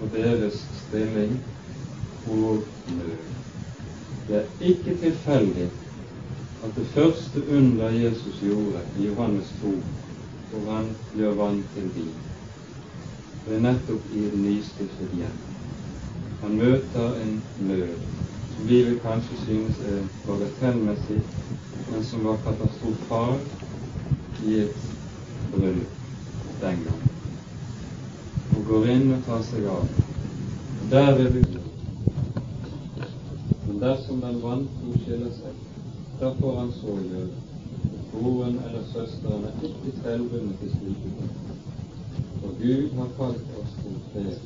og 0.00 0.12
deres 0.12 0.60
stilling 0.82 1.38
og 2.26 2.64
nød. 2.86 3.16
Det 4.28 4.36
er 4.36 4.46
ikke 4.60 4.96
tilfeldig 5.00 5.70
at 6.62 6.76
det 6.76 6.86
første 6.94 7.42
under 7.56 7.90
Jesus 7.90 8.40
gjorde 8.40 8.84
i 8.98 9.06
Johannes 9.06 9.54
2, 9.60 9.72
hvor 10.52 10.70
han 10.70 10.92
gjør 11.16 11.34
vann 11.40 11.62
til 11.74 11.88
vin, 11.96 12.14
det 13.44 13.56
er 13.56 13.64
nettopp 13.64 14.10
i 14.12 14.24
et 14.28 14.38
nystiftet 14.38 15.14
hjem. 15.16 15.38
Han 16.42 16.58
møter 16.58 17.16
en 17.22 17.38
nød 17.58 17.94
som 18.54 18.68
vi 18.68 18.82
vil 18.84 18.98
kanskje 19.00 19.36
synes 19.44 19.78
er 19.80 20.02
bagatellmessig, 20.26 21.20
men 21.90 22.04
som 22.04 22.24
var 22.24 22.36
katastrofal 22.44 23.38
i 24.44 24.58
et 24.60 24.92
bryllup 25.52 26.60
den 26.60 26.84
gang. 26.84 27.02
Og 28.56 28.64
går 28.68 28.90
inn 28.92 29.12
og 29.16 29.24
tar 29.26 29.42
seg 29.48 29.64
av. 29.72 29.86
Og 30.80 30.90
der 30.90 31.14
er 31.14 31.30
bo. 31.32 31.62
Men 33.66 33.80
dersom 33.80 34.20
den 34.20 34.42
vantro 34.42 34.98
skiller 35.04 35.32
seg, 35.40 35.56
da 36.20 36.34
får 36.40 36.58
han 36.60 36.76
så 36.82 36.98
gjøre. 37.00 37.41
Broren 38.12 38.58
eller 38.68 38.82
søsteren 38.92 39.44
er 39.44 39.62
ikke 39.66 39.92
trellbundet 40.02 40.58
til 40.60 40.70
slike 40.70 41.12
ting. 41.16 41.30
For 42.40 42.50
Gud 42.62 42.90
har 42.98 43.08
kalt 43.18 43.54
oss 43.60 43.72
til 43.82 43.94
fred. 44.12 44.36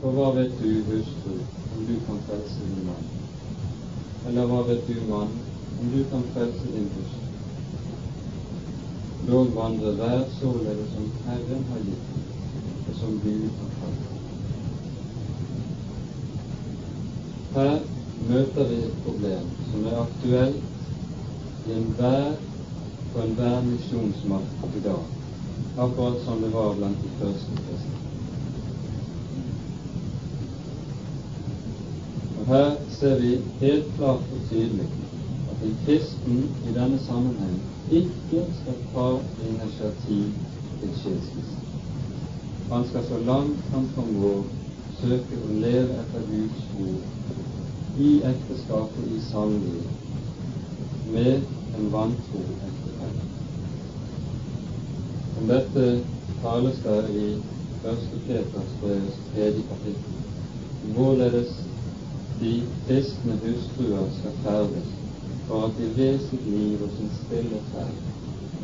For 0.00 0.16
hva 0.16 0.26
vet 0.36 0.52
du, 0.60 0.68
hustru, 0.90 1.38
om 1.76 1.86
du 1.88 1.94
kan 2.06 2.20
frelse 2.26 2.66
din 2.66 2.84
mann? 2.90 3.08
Eller 4.28 4.50
hva 4.50 4.60
vet 4.68 4.84
du, 4.90 5.00
mann, 5.08 5.32
om 5.80 5.90
du 5.94 6.04
kan 6.12 6.28
frelse 6.34 6.74
din 6.74 6.92
hustru? 6.98 7.24
Dog 9.28 9.56
vandrer 9.56 9.92
hver 9.92 10.24
således 10.40 10.94
som 10.94 11.10
Herren 11.26 11.64
har 11.72 11.84
gitt, 11.88 12.06
og 12.88 12.94
som 13.00 13.20
Gud 13.24 13.50
har 13.60 13.74
kalt. 13.80 14.06
Her 17.54 17.78
møter 18.28 18.68
vi 18.68 18.82
et 18.86 19.04
problem 19.04 19.54
som 19.70 19.86
er 19.86 20.02
aktuelt 20.06 20.77
i 21.68 21.76
enhver 21.76 22.32
på 23.12 23.22
enhver 23.22 23.62
misjonsmakt 23.62 24.76
i 24.76 24.84
dag, 24.88 25.04
akkurat 25.76 26.20
som 26.24 26.42
det 26.42 26.52
var 26.52 26.74
blant 26.74 27.02
de 27.04 27.16
første 27.20 27.62
kristne. 27.64 27.98
her 32.48 32.76
ser 32.90 33.18
vi 33.20 33.38
helt 33.60 33.84
klart 33.96 34.20
og 34.34 34.40
tydelig 34.50 34.86
at 35.50 35.64
en 35.68 35.76
kristen 35.86 36.38
i 36.68 36.72
denne 36.74 36.98
sammenheng 37.06 37.58
ikke 37.90 38.44
skal 38.60 38.78
ta 38.94 39.08
initiativ 39.48 40.24
til 40.80 40.94
skilsmisse. 41.00 41.58
Han 42.70 42.88
skal 42.88 43.04
så 43.08 43.18
langt 43.26 43.68
han 43.72 43.88
formår 43.96 44.42
søke 45.00 45.42
å 45.44 45.60
leve 45.60 46.00
etter 46.00 46.24
Guds 46.32 46.64
ord 46.86 48.00
i 48.06 48.10
ekteskapet 48.32 49.12
i 49.12 49.20
samliv 49.30 49.84
med 51.12 51.57
en 51.78 51.92
vantro 51.92 52.40
ektefelle. 52.68 53.24
Om 55.40 55.48
dette 55.52 55.84
tales 56.42 56.80
det 56.84 56.98
i 57.14 57.26
1. 57.84 58.06
Peters 58.26 58.72
brevs 58.82 59.18
tredje 59.32 59.62
kapittel, 59.70 60.16
hvorledes 60.94 61.52
de 62.40 62.52
kristne 62.86 63.38
hustruer 63.44 64.06
skal 64.18 64.36
ferdes 64.44 64.90
for 65.48 65.68
at 65.68 65.78
de 65.78 66.10
sitt 66.28 66.46
liv 66.50 66.82
og 66.82 66.90
sin 66.96 67.10
stille 67.22 67.62
ferd, 67.72 67.96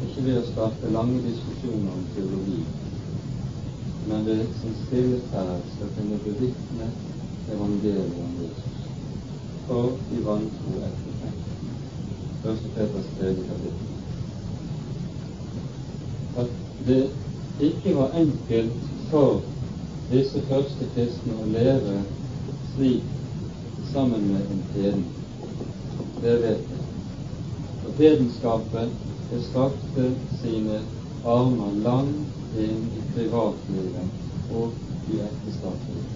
ikke 0.07 0.27
ved 0.27 0.41
å 0.41 0.47
starte 0.51 0.93
lange 0.99 1.23
diskusjoner 1.29 1.97
om 1.97 2.05
teologi, 2.17 2.61
men 4.11 4.27
ved 4.29 4.45
sin 4.61 4.77
stille 4.85 5.23
ferd 5.33 5.67
skal 5.77 5.97
kunne 5.99 6.23
bevitne 6.27 6.93
evangeliet 7.55 8.23
om 8.27 8.39
Jesus 8.43 8.75
for 9.67 9.93
de 10.11 10.25
vantro 10.27 10.79
ettertenkte. 10.79 11.14
Første 12.45 12.69
Peters 12.77 13.07
tredje 13.19 13.43
kapittel. 13.49 13.87
At 16.39 16.47
det 16.87 17.11
ikke 17.61 17.97
var 17.97 18.11
enkelt 18.21 18.73
for 19.11 19.41
disse 20.11 20.43
første 20.49 20.89
kristne 20.95 21.39
å 21.41 21.47
leve 21.49 21.95
slik 22.75 23.07
sammen 23.95 24.29
med 24.35 24.53
en 24.53 24.61
heden. 24.75 25.07
Det 26.21 26.37
vet 26.45 26.69
jeg. 26.75 26.85
Og 27.87 27.97
hedenskapet 28.03 28.93
strakte 29.49 30.11
sine 30.43 30.83
armer 31.25 31.81
langt 31.89 32.61
inn 32.61 32.85
i 32.93 33.09
privatlivet 33.17 34.53
og 34.53 34.77
i 35.09 35.25
ekteskapet. 35.31 36.07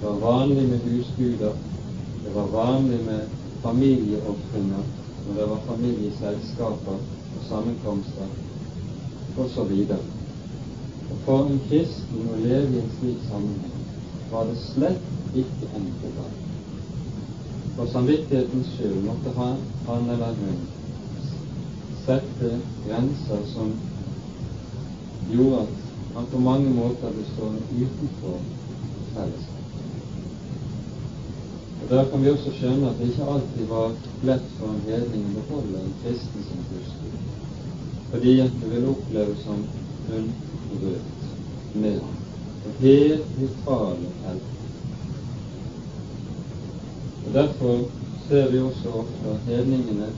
Det 0.00 0.08
var 0.08 0.20
vanlig 0.24 0.68
med 0.72 0.88
husguder, 0.88 1.56
det 2.24 2.34
var 2.34 2.52
vanlig 2.56 3.04
med 3.04 3.40
familieofringer 3.62 4.92
når 5.26 5.34
det 5.34 5.50
var 5.50 5.60
familieselskaper 5.66 6.98
og 7.36 7.42
sammenkomster 7.48 8.28
osv. 9.36 9.72
For 11.24 11.46
en 11.48 11.60
kristen 11.68 12.28
å 12.32 12.40
leve 12.40 12.74
i 12.76 12.82
en 12.82 12.92
slik 12.98 13.22
sammenheng 13.28 13.86
var 14.30 14.50
det 14.50 14.58
slett 14.72 15.34
ikke 15.34 15.70
enkelt 15.80 16.20
for 17.76 17.90
samvittighetens 17.90 18.68
skyld 18.76 19.00
måtte 19.02 19.32
han, 19.34 19.64
han 19.86 20.10
eller 20.14 20.36
hun 20.38 20.60
sette 22.04 22.52
grenser 22.84 23.42
som 23.54 23.74
gjorde 25.32 25.64
at 25.64 25.90
han 26.14 26.30
på 26.30 26.44
mange 26.44 26.70
måter 26.76 27.10
ble 27.16 27.26
stående 27.32 27.66
utenfor 27.72 28.38
fellesskapet. 29.16 29.53
Og 31.84 31.90
Der 31.90 32.04
kan 32.10 32.24
vi 32.24 32.30
også 32.30 32.50
skjønne 32.56 32.90
at 32.90 32.96
det 32.98 33.08
ikke 33.10 33.24
alltid 33.28 33.66
var 33.68 33.90
lett 34.24 34.44
for 34.58 34.70
en 34.72 34.84
hedning 34.88 35.24
å 35.28 35.32
beholde 35.36 35.80
en 35.82 35.96
kristen 36.00 36.46
som 36.48 36.62
hustru, 36.70 37.10
fordi 38.10 38.36
det 38.40 38.70
ville 38.70 38.92
oppleves 38.94 39.42
som 39.44 39.60
hun 40.08 40.30
brøt 40.70 41.74
med 41.74 41.98
ham. 42.00 42.16
Og 42.64 42.80
helt 42.80 43.36
vitale 43.36 44.12
helt 44.24 44.50
og 47.26 47.32
Derfor 47.34 47.78
ser 48.28 48.50
vi 48.50 48.58
også 48.58 48.88
ofte 48.88 49.34
at 49.34 49.46
hedningene, 49.46 50.08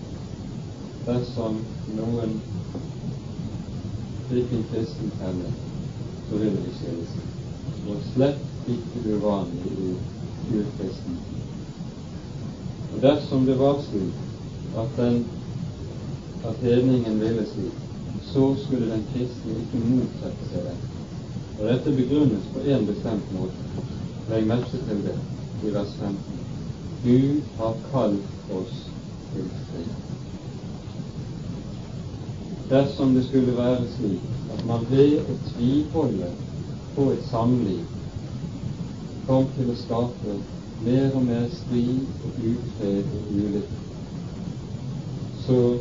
dersom 1.06 1.58
noen 1.98 2.36
fikk 4.30 4.52
en 4.52 4.68
kristen 4.70 5.14
felle, 5.18 5.54
så 6.28 6.42
ville 6.44 6.62
de 6.62 6.76
skille 6.78 7.08
seg. 7.10 7.32
Det 7.86 7.98
slett 8.12 8.70
ikke 8.76 9.16
uvanlig 9.16 9.74
i 9.88 9.96
urkristen. 10.58 11.18
Dersom 12.94 13.46
det 13.46 13.54
var 13.58 13.82
slik 13.82 14.14
at, 14.76 14.96
den, 14.96 15.24
at 16.44 16.56
hedningen 16.62 17.20
ville 17.20 17.46
slik, 17.46 17.78
så 18.32 18.54
skulle 18.64 18.90
den 18.92 19.04
kristne 19.12 19.58
ikke 19.60 19.82
motsette 19.90 20.50
seg 20.52 20.64
det. 20.70 20.76
Og 21.58 21.68
dette 21.70 21.94
begrunnes 21.98 22.48
på 22.54 22.64
en 22.64 22.86
bestemt 22.86 23.30
måte. 23.36 23.84
Legg 24.30 24.48
merke 24.48 24.82
til 24.88 25.04
det 25.06 25.18
i 25.62 25.72
vers 25.74 25.94
15. 26.00 26.42
Gud 27.04 27.40
har 27.58 27.78
kalt 27.92 28.50
oss 28.60 28.82
til 29.32 29.48
fred. 29.70 29.94
dersom 32.70 33.14
det 33.14 33.24
skulle 33.24 33.56
være 33.56 33.86
slik 33.96 34.22
at 34.52 34.64
man 34.66 34.86
ved 34.90 35.20
å 35.22 35.36
tviholde 35.52 36.30
på 36.96 37.10
et 37.12 37.24
samliv 37.30 37.84
kom 39.26 39.46
til 39.56 39.70
å 39.70 39.76
skape 39.84 40.38
mer 40.84 41.14
og 41.14 41.22
mer 41.24 41.48
strid 41.48 42.00
og 42.24 42.30
ufred 42.50 43.04
og 43.16 43.22
ulykke, 43.34 43.78
så 45.46 45.78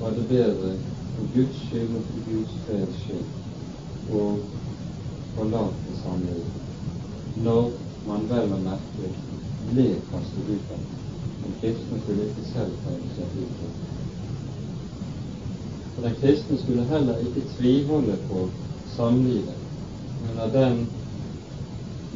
var 0.00 0.10
det 0.10 0.28
bedre 0.28 0.76
for 1.14 1.24
Guds 1.34 1.56
skyld 1.66 1.96
og 1.96 2.02
for 2.10 2.20
Guds 2.30 2.54
freds 2.66 3.00
skyld 3.02 4.12
å 4.12 4.26
forlate 5.34 5.96
samlivet 6.02 7.36
når 7.46 7.72
man 8.06 8.28
vel 8.30 8.52
og 8.56 8.62
merke 8.64 9.10
ble 9.70 9.86
kastet 10.12 10.52
ut 10.52 10.70
av 10.72 10.78
det. 10.84 11.00
Den 11.42 11.56
kristne 11.60 11.98
skulle 12.02 12.28
ikke 12.28 12.46
selv 12.52 12.76
ta 12.84 12.92
initiativ 12.94 13.48
til 13.58 13.72
det. 13.72 13.90
For 15.94 16.06
den 16.06 16.16
kristne 16.20 16.58
skulle 16.62 16.86
heller 16.92 17.18
ikke 17.24 17.48
tviholde 17.56 18.16
på 18.28 18.46
samlivet 18.96 19.58
under 20.30 20.52
den 20.54 20.86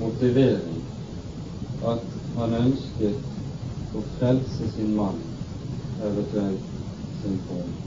motivering 0.01 0.81
at 1.91 2.20
han 2.37 2.55
ønsket 2.55 3.97
å 3.97 4.03
frelse 4.19 4.69
sin 4.77 4.95
mann, 4.97 5.19
eventuelt 6.07 6.69
sin 7.23 7.41
kone. 7.49 7.79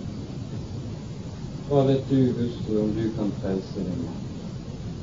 Hva 1.69 1.85
vet 1.87 2.09
du, 2.09 2.19
hustru, 2.39 2.81
om 2.83 2.91
du 2.97 3.05
kan 3.17 3.31
frelse 3.41 3.85
din 3.87 4.03
mann? 4.03 4.19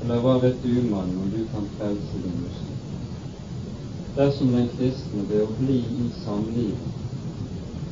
Eller 0.02 0.20
hva 0.24 0.36
vet 0.44 0.60
du, 0.64 0.74
mann, 0.90 1.16
om 1.22 1.32
du 1.32 1.40
kan 1.54 1.66
frelse 1.78 2.22
din 2.24 2.36
hustru? 2.44 2.76
Dersom 4.16 4.52
den 4.52 4.68
kristne 4.76 5.24
ved 5.30 5.46
å 5.46 5.50
bli 5.60 5.80
i 5.80 6.08
samlivet 6.24 6.96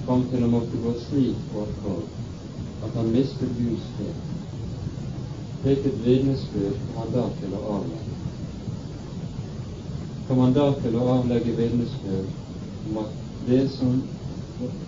kom 0.06 0.24
til 0.30 0.44
å 0.44 0.52
måtte 0.52 0.80
gå 0.82 0.94
slik 1.06 1.40
på 1.52 1.64
akkord 1.66 2.84
at 2.86 2.94
han 2.96 3.10
mistet 3.12 3.56
Guds 3.58 3.88
fred. 3.96 4.24
Hvilket 5.62 5.98
vitnesbyrd 6.04 6.78
har 6.94 7.04
han 7.04 7.12
da 7.16 7.26
til 7.40 7.56
å 7.58 7.64
avlegge? 7.78 8.17
Kom 10.28 10.38
han 10.38 10.52
da 10.52 10.64
til 10.82 10.96
å 11.00 11.06
avlegge 11.08 11.54
vitnesbyrd 11.56 12.88
om 12.90 12.96
at 13.00 13.12
det 13.48 13.62
som 13.72 13.94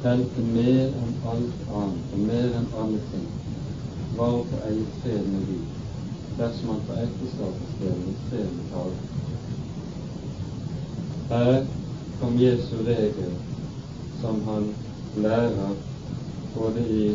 telte 0.02 0.42
mer 0.44 0.90
enn 1.00 1.14
alt 1.32 1.62
annet 1.80 2.10
og 2.12 2.26
mer 2.28 2.58
enn 2.58 2.66
alle 2.82 2.98
ting, 3.12 3.22
var 4.18 4.34
å 4.36 4.42
få 4.50 4.60
eie 4.68 4.84
fred 5.00 5.30
med 5.30 5.46
Gud, 5.48 5.70
dersom 6.36 6.74
han 6.74 6.82
på 6.88 6.98
ekteskapets 7.06 7.78
del 7.80 8.02
gikk 8.08 8.26
fred 8.28 8.52
med 8.58 8.68
tale. 8.74 8.98
Her 11.30 11.56
kom 12.20 12.36
Jesu 12.42 12.76
regel, 12.90 13.32
som 14.20 14.44
han 14.50 14.68
lærer 15.24 15.72
både 16.52 16.84
i 16.84 17.08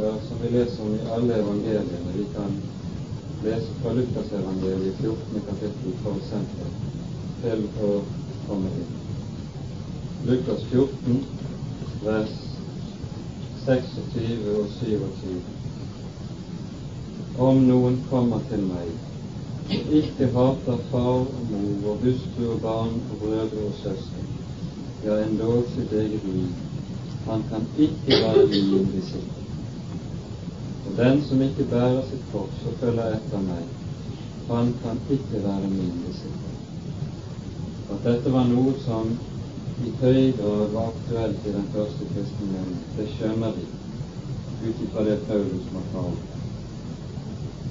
ja, 0.00 0.10
som 0.26 0.42
vi 0.42 0.50
leser 0.56 0.82
om 0.88 0.98
i 0.98 1.06
alle 1.14 1.38
evangeliene. 1.38 2.18
Vi 2.18 2.26
kan 2.34 2.58
lese 3.46 3.78
fra 3.78 3.94
Lukasevangeliet 3.94 4.98
14. 5.06 5.42
kapittel 5.46 5.98
f.eks. 6.02 6.34
til 7.42 7.64
å 7.84 7.90
komme 8.46 8.70
inn. 8.80 8.94
Lukas 10.28 10.64
14, 10.70 11.18
vers 12.02 12.34
26 13.66 14.48
og 14.54 14.66
27. 14.80 15.36
Om 17.38 17.60
noen 17.68 18.00
kommer 18.10 18.42
til 18.50 18.64
meg 18.66 18.88
og 19.68 19.90
ikke 19.92 20.30
hater 20.32 20.78
far 20.90 21.10
og 21.20 21.42
mor 21.50 21.90
og 21.92 22.04
hustru 22.06 22.46
og 22.54 22.60
barn 22.64 22.94
og 23.10 23.18
brødre 23.20 23.66
og 23.68 23.74
søsken, 23.82 24.30
ja, 25.04 25.18
endog 25.26 25.68
sitt 25.74 25.92
eget 25.92 26.24
liv, 26.24 26.48
han 27.26 27.44
kan 27.50 27.68
ikke 27.76 28.22
være 28.24 28.46
min 28.48 28.88
disippel. 28.94 29.44
Og 30.88 30.96
den 30.96 31.22
som 31.28 31.42
ikke 31.44 31.68
bærer 31.70 32.02
sitt 32.08 32.24
kors 32.32 32.64
og 32.66 32.80
følger 32.80 33.18
etter 33.20 33.44
meg, 33.44 33.64
han 34.48 34.72
kan 34.82 35.00
ikke 35.18 35.44
være 35.44 35.68
min 35.76 35.98
disippel. 36.06 36.47
At 37.88 38.04
dette 38.04 38.32
var 38.32 38.44
noe 38.50 38.74
som 38.84 39.14
i 39.84 39.92
høy 40.00 40.32
grad 40.36 40.72
var 40.74 40.90
aktuelt 40.90 41.46
i 41.46 41.52
den 41.54 41.68
første 41.72 42.04
menighet, 42.14 42.88
det 42.96 43.06
skjønner 43.14 43.54
vi 43.56 43.64
ut 44.68 44.82
ifra 44.84 45.04
det 45.06 45.18
Paulus 45.28 45.70
må 45.72 45.80
ta 45.92 46.02
om. 46.10 46.18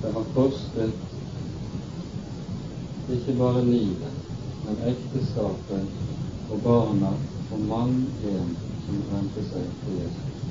Det 0.02 0.14
har 0.16 0.26
kostet 0.34 0.94
ikke 3.12 3.36
bare 3.40 3.66
livet, 3.66 4.14
men 4.66 4.82
ekteskapet 4.90 5.86
og 6.50 6.58
barna 6.64 7.14
og 7.52 7.60
mann 7.70 7.96
en 8.32 8.52
som 8.88 9.06
vendte 9.12 9.46
seg 9.52 9.70
til 9.86 10.02
Jesus. 10.02 10.44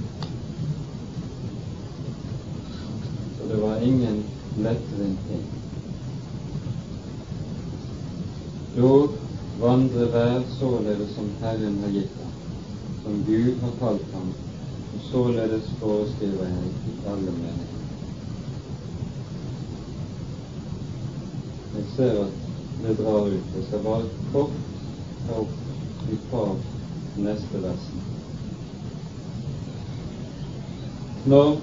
Så 3.37 3.51
det 3.51 3.61
var 3.63 3.85
ingen 3.85 4.25
lettvint 4.65 5.29
ting. 5.29 5.47
Dog 8.77 9.26
vandre 9.61 10.07
hver 10.13 10.43
således 10.59 11.15
som 11.15 11.31
Herren 11.41 11.79
har 11.83 11.91
gitt 11.91 12.19
ham, 12.23 12.33
som 13.05 13.23
Gud 13.27 13.55
har 13.63 13.73
kalt 13.79 14.13
ham, 14.15 14.35
og 14.95 15.01
således 15.11 15.71
foreskriver 15.81 16.45
jeg 16.45 16.73
i 16.93 16.97
alle 17.07 17.33
menigheter. 17.39 17.77
Jeg 21.77 21.85
ser 21.97 22.21
at 22.25 22.33
det 22.83 22.99
drar 22.99 23.27
ut. 23.27 23.55
Jeg 23.57 23.65
skal 23.69 23.85
bare 23.85 24.05
kort 24.33 24.59
ta 25.27 25.41
opp 25.41 26.13
et 26.13 26.29
par 26.31 26.55
neste 27.17 27.63
versene. 27.63 28.05
Når 31.27 31.57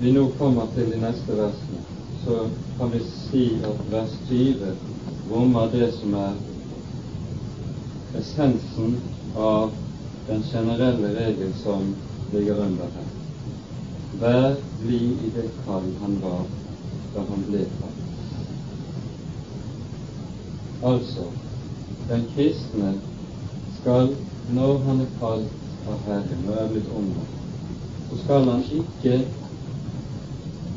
vi 0.00 0.12
nå 0.12 0.26
kommer 0.38 0.66
til 0.74 0.90
de 0.90 1.00
neste 1.00 1.36
versene, 1.38 1.91
så 2.24 2.48
kan 2.78 2.90
vi 2.90 3.00
si 3.00 3.44
at 3.64 3.92
vers 3.92 4.10
20 4.28 4.74
rommer 5.30 5.70
det 5.72 5.92
som 5.98 6.14
er 6.14 6.34
essensen 8.18 9.00
av 9.36 9.70
den 10.26 10.42
generelle 10.52 11.14
regel 11.16 11.54
som 11.62 11.94
ligger 12.32 12.60
under 12.66 12.84
her. 12.96 13.08
Vær 14.20 14.54
blid 14.82 15.24
i 15.26 15.30
det 15.34 15.48
kall 15.64 15.88
han 16.02 16.18
var 16.22 16.44
da 17.14 17.24
han 17.30 17.42
ble 17.48 17.64
kalt. 17.78 18.02
Altså, 20.92 21.26
den 22.08 22.28
kristne 22.34 22.92
skal, 23.80 24.14
når 24.54 24.78
han 24.86 25.00
er 25.00 25.10
kalt 25.18 25.88
av 25.88 26.06
Herren 26.06 26.46
og 26.48 26.54
er 26.58 26.70
blitt 26.74 26.94
omvendt, 26.94 27.38
så 28.10 28.22
skal 28.24 28.48
han 28.50 28.64
ikke 28.78 29.20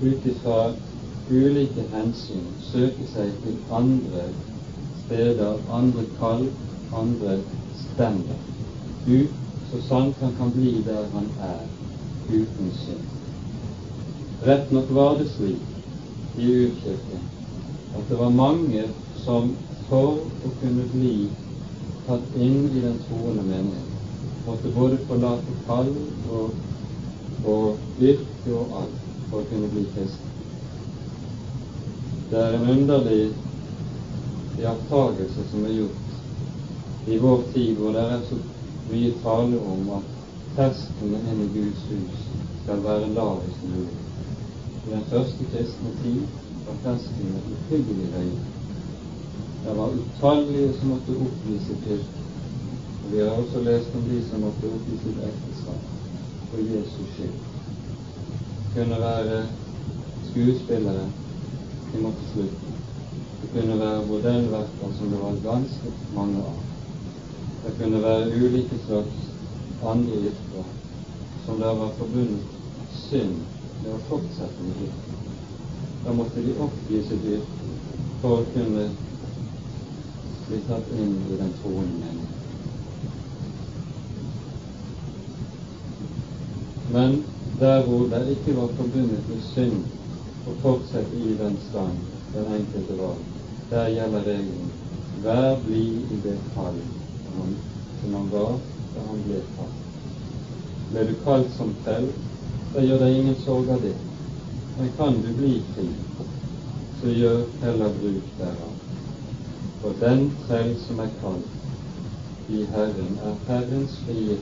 ut 0.02 0.28
ifra 0.32 0.60
ulike 1.30 1.86
hensyn 1.94 2.46
søke 2.72 3.08
seg 3.14 3.32
til 3.44 3.58
andre 3.74 4.28
steder, 5.06 5.58
andre 5.72 6.06
kall, 6.20 6.46
andre 6.94 7.40
stender, 7.82 8.42
ut 9.08 9.42
så 9.72 9.82
sant 9.88 10.22
han 10.22 10.36
kan 10.38 10.52
bli 10.56 10.74
der 10.86 11.08
han 11.14 11.30
er, 11.42 11.64
uten 12.30 12.70
synd. 12.82 13.08
Rett 14.46 14.72
nok 14.72 14.92
var 14.94 15.18
det 15.18 15.30
slik 15.34 16.38
i 16.38 16.52
urkirken 16.66 17.26
at 17.96 18.10
det 18.10 18.20
var 18.20 18.30
mange 18.30 18.86
som 19.24 19.56
for 19.90 20.22
å 20.46 20.54
kunne 20.62 20.86
bli 20.94 21.16
tatt 22.06 22.38
inn 22.38 22.70
i 22.70 22.84
den 22.84 22.98
troende 23.08 23.46
menighet, 23.50 23.92
måtte 24.46 24.74
både 24.78 25.02
forlate 25.10 25.58
kall 25.66 25.92
og, 26.30 26.54
og 27.46 28.02
yrke 28.02 28.54
og 28.54 28.80
alt 28.82 29.04
for 29.30 29.42
å 29.42 29.50
kunne 29.50 29.72
bli 29.74 29.86
kristen. 29.96 30.35
Det 32.30 32.40
er 32.42 32.54
en 32.58 32.70
underlig 32.70 33.34
iakttagelse 34.60 35.44
som 35.52 35.66
er 35.66 35.74
gjort 35.78 37.08
i 37.08 37.18
vår 37.22 37.42
tid, 37.54 37.76
hvor 37.76 37.92
det 37.94 38.02
er 38.02 38.24
så 38.30 38.38
mye 38.90 39.12
tale 39.24 39.60
om 39.74 39.92
at 39.98 40.08
terskelen 40.56 41.28
inn 41.32 41.44
i 41.44 41.50
Guds 41.54 41.84
hus 41.92 42.24
skal 42.64 42.82
være 42.86 43.14
lavest 43.14 43.68
mulig. 43.70 43.98
I 44.88 44.94
den 44.94 45.06
første 45.12 45.50
kristne 45.52 45.94
tid 46.02 46.22
var 46.66 46.80
terskelen 46.86 47.58
uhyggelig 47.58 48.08
høy. 48.16 48.30
Det 49.66 49.76
var 49.80 49.98
utallige 50.00 50.72
som 50.80 50.94
måtte 50.96 51.18
oppgi 51.28 51.60
sitt 51.68 51.90
yrke. 51.98 52.24
Og 53.04 53.12
vi 53.14 53.20
har 53.22 53.36
også 53.38 53.62
lest 53.68 54.00
om 54.00 54.08
de 54.10 54.24
som 54.30 54.48
måtte 54.48 54.72
oppgi 54.72 54.98
sitt 55.04 55.28
ekteskap 55.30 55.92
for 56.50 56.72
Jesus 56.74 57.14
skyld 57.18 57.44
kunne 58.76 58.98
være 59.00 59.38
skuespillere 60.32 61.06
de 61.96 62.02
måtte 62.02 62.28
slutte. 62.34 62.72
Det 63.42 63.48
kunne 63.54 63.80
være 63.80 64.08
bordellverker 64.08 64.92
som 64.98 65.10
det 65.12 65.20
var 65.20 65.38
ganske 65.44 65.92
mange 66.16 66.42
av. 66.44 66.58
Det 67.64 67.74
kunne 67.80 68.02
være 68.04 68.36
ulike 68.36 68.80
slags 68.86 69.22
andre 69.84 70.20
yrker 70.30 70.68
som 71.46 71.60
det 71.60 71.72
var 71.80 71.94
forbundet 72.00 72.44
synd 73.10 73.38
med 73.84 73.94
å 73.94 74.04
fortsette 74.10 74.68
med 74.68 74.84
yrket. 74.88 75.16
Da 76.06 76.14
måtte 76.14 76.44
de 76.44 76.58
oppgi 76.68 77.02
sitt 77.08 77.28
yrke 77.32 77.74
for 78.22 78.42
å 78.42 78.48
kunne 78.54 78.90
bli 80.50 80.62
tatt 80.68 80.92
inn 81.00 81.16
i 81.32 81.40
den 81.40 81.54
troende 81.62 81.96
mening. 82.02 82.32
Men 86.94 87.22
der 87.60 87.86
hvor 87.88 88.10
det 88.12 88.26
ikke 88.36 88.58
var 88.60 88.74
forbundet 88.78 89.30
med 89.30 89.46
synd 89.54 89.95
å 90.46 90.56
fortsett 90.62 91.14
i 91.18 91.36
den 91.40 91.58
stand 91.70 92.02
den 92.34 92.52
enkelte 92.60 92.98
var, 93.00 93.16
der 93.70 93.94
gjelder 93.96 94.28
regelen 94.30 94.74
vær 95.24 95.60
blid 95.66 96.12
i 96.12 96.18
det 96.24 96.36
kall 96.54 96.78
som 98.02 98.14
han 98.14 98.30
var 98.32 98.58
da 98.96 99.06
han 99.08 99.22
ble 99.28 99.40
kalt. 99.56 99.82
Ble 100.92 101.06
du 101.10 101.14
kalt 101.24 101.54
som 101.58 101.72
trell, 101.86 102.10
da 102.74 102.84
gjør 102.84 103.02
deg 103.04 103.18
ingen 103.20 103.40
sorg 103.46 103.72
av 103.74 103.82
det. 103.86 103.96
Men 104.78 104.92
kan 104.98 105.18
du 105.24 105.32
bli 105.40 105.54
fri, 105.74 105.88
så 107.00 107.16
gjør 107.16 107.42
heller 107.64 107.98
bruk 108.02 108.30
derav. 108.40 108.76
For 109.82 109.98
den 110.04 110.28
trell 110.46 110.76
som 110.86 111.00
er 111.00 111.12
kalt 111.24 112.52
i 112.52 112.68
Herren, 112.76 113.18
er 113.26 113.42
Herrens 113.50 113.98
frie. 114.06 114.38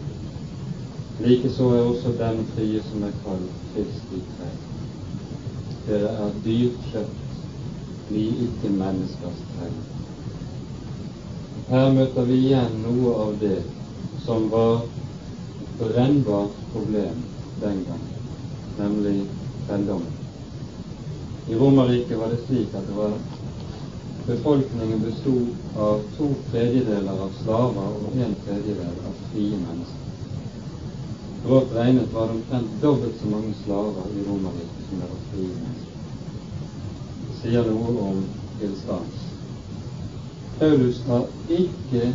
Likeså 1.23 1.71
er 1.77 1.87
også 1.87 2.17
den 2.19 2.45
frie 2.55 2.83
som 2.89 3.07
er 3.07 3.17
kalt 3.23 3.65
Kristi 3.73 4.23
trell. 4.35 4.72
Dere 5.83 6.11
er 6.25 6.35
dyrt 6.45 6.85
kjøpt, 6.91 7.39
bli 8.07 8.23
ikke 8.45 8.69
menneskers 8.71 9.41
trell. 9.53 9.79
Her 11.67 11.89
møter 11.97 12.27
vi 12.29 12.37
igjen 12.45 12.77
noe 12.85 13.15
av 13.25 13.33
det 13.41 13.57
som 14.23 14.47
var 14.53 14.85
et 14.85 15.73
brennbart 15.81 16.55
problem 16.71 17.19
den 17.59 17.81
gang, 17.89 18.05
nemlig 18.79 19.17
trelldommen. 19.67 20.19
I 21.49 21.59
Romerriket 21.59 22.15
var 22.19 22.31
det 22.31 22.39
slik 22.45 22.71
at 22.79 22.87
det 22.87 22.95
var 22.95 23.17
befolkningen 24.27 25.03
bestod 25.03 25.51
av 25.75 25.99
to 26.15 26.29
tredjedeler 26.51 27.27
av 27.27 27.35
slaver 27.41 27.99
og 27.99 28.15
en 28.15 28.39
tredjedel 28.45 29.03
av 29.03 29.19
frie 29.33 29.59
mennesker. 29.59 30.02
Grovt 31.43 31.73
regnet 31.75 32.13
var 32.13 32.27
det 32.27 32.33
omtrent 32.33 32.81
dobbelt 32.81 33.19
så 33.21 33.27
mange 33.27 33.53
slaver 33.63 34.05
i 34.15 34.23
Romerriket 34.27 34.87
som 34.89 34.99
det 34.99 35.09
var 35.11 35.21
frie 35.31 35.49
mennesker. 35.63 35.99
Det 37.27 37.35
sier 37.41 37.67
noe 37.71 37.97
om 38.11 38.23
tilstanden. 38.59 39.19
Paulus 40.59 41.01
tar 41.07 41.27
ikke 41.51 42.13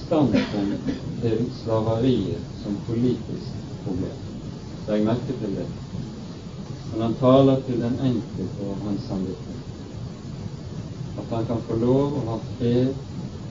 standpunkt 0.00 0.90
til 1.22 1.46
slaveriet 1.62 2.60
som 2.62 2.76
politisk 2.88 3.64
problem. 3.86 4.20
Legg 4.88 5.06
merke 5.06 5.38
til 5.40 5.58
det 5.60 5.70
men 6.94 7.02
han 7.02 7.14
taler 7.18 7.60
til 7.66 7.80
den 7.82 7.94
enkelte 8.06 8.66
og 8.68 8.76
hans 8.86 9.06
samvittighet. 9.08 9.62
At 11.18 11.36
han 11.36 11.46
kan 11.48 11.62
få 11.68 11.78
lov 11.80 12.18
å 12.18 12.20
ha 12.28 12.36
fred 12.58 12.92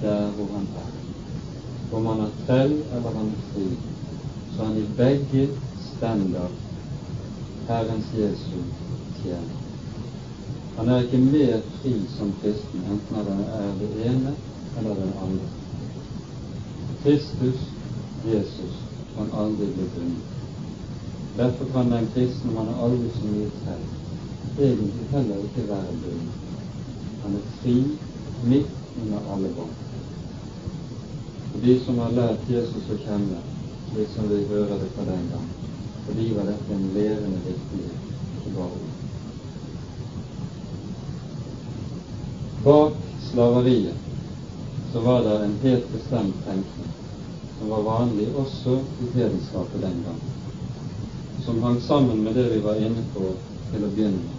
der 0.02 0.30
hvor 0.38 0.54
han 0.54 0.68
er. 0.84 0.94
Om 1.98 2.08
han 2.12 2.22
er 2.24 2.38
trell 2.46 2.78
eller 2.92 3.18
han 3.18 3.34
er 3.34 3.42
fri, 3.52 3.66
så 4.56 4.64
han 4.64 4.78
i 4.78 4.86
begge 4.98 5.50
stender 5.98 6.50
Herrens 7.68 8.06
Jesu 8.18 8.58
tjener. 9.24 9.60
Han 10.78 10.90
er 10.90 11.04
ikke 11.04 11.18
mer 11.18 11.62
fri 11.82 11.94
som 12.18 12.34
kristen, 12.42 12.82
enten 12.92 13.16
han 13.16 13.44
er 13.46 13.74
det 13.80 13.90
ene 14.06 14.34
eller 14.78 14.96
den 14.96 15.14
andre. 15.22 15.50
Kristus, 17.04 17.60
Jesus, 18.26 18.76
kan 19.16 19.30
aldri 19.38 19.66
bli 19.66 19.86
bundet. 19.96 20.30
Derfor 21.38 21.66
kan 21.74 21.92
den 21.92 22.08
kristne 22.14 22.52
man 22.54 22.68
har 22.68 22.84
aldri 22.86 23.10
så 23.16 23.26
mye 23.26 23.50
selv, 23.64 23.88
egentlig 24.60 25.08
heller 25.12 25.36
ikke 25.36 25.70
være 25.70 25.98
bundet. 26.04 26.38
Han 27.24 27.36
er 27.36 27.50
fri 27.62 27.78
midt 28.44 28.70
under 29.04 29.34
alle 29.34 29.50
bånd. 29.58 29.80
De 31.64 31.80
som 31.86 31.98
har 31.98 32.12
lært 32.12 32.50
Jesus 32.50 32.90
å 32.92 32.98
kjenne, 33.06 33.42
slik 33.94 34.10
som 34.16 34.30
vi 34.30 34.46
hører 34.50 34.80
det 34.82 34.90
fra 34.96 35.06
den 35.06 35.30
gang, 35.32 35.48
for 36.06 36.20
de 36.20 36.28
var 36.36 36.50
dette 36.50 36.74
en 36.74 36.90
levende 36.98 37.40
virkelighet, 37.46 38.04
ikke 38.38 38.56
bare 38.58 38.66
ord. 38.82 39.00
Bak 42.64 42.94
slaveriet 43.30 43.98
så 44.94 45.00
var 45.00 45.24
det 45.24 45.40
en 45.46 45.58
helt 45.64 45.92
bestemt 45.94 46.46
tenkning 46.46 46.94
som 47.58 47.70
var 47.70 47.82
vanlig 47.82 48.28
også 48.36 48.78
i 48.78 49.12
hedenskapet 49.18 49.82
den 49.82 50.06
gang 50.06 50.22
som 51.46 51.64
hang 51.64 51.82
sammen 51.82 52.24
med 52.24 52.36
det 52.36 52.44
vi 52.44 52.60
var 52.60 52.76
inne 52.76 53.04
på 53.14 53.34
til 53.72 53.84
å 53.84 53.90
begynne 53.92 54.22
med, 54.22 54.38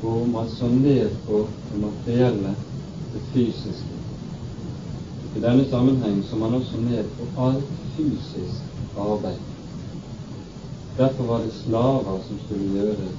hvor 0.00 0.24
man 0.26 0.48
så 0.50 0.66
ned 0.72 1.14
på 1.26 1.44
det 1.70 1.78
materielle, 1.78 2.54
det 3.12 3.22
fysiske. 3.32 3.97
I 5.38 5.40
denne 5.40 5.64
sammenheng 5.70 6.22
så 6.30 6.36
man 6.36 6.54
også 6.54 6.76
ned 6.82 7.04
på 7.16 7.42
alt 7.42 7.64
fysisk 7.96 8.62
arbeid. 8.98 9.38
Derfor 10.96 11.24
var 11.24 11.38
det 11.38 11.52
slaver 11.52 12.18
som 12.28 12.38
skulle 12.44 12.72
gjøre 12.72 12.96
det 13.04 13.12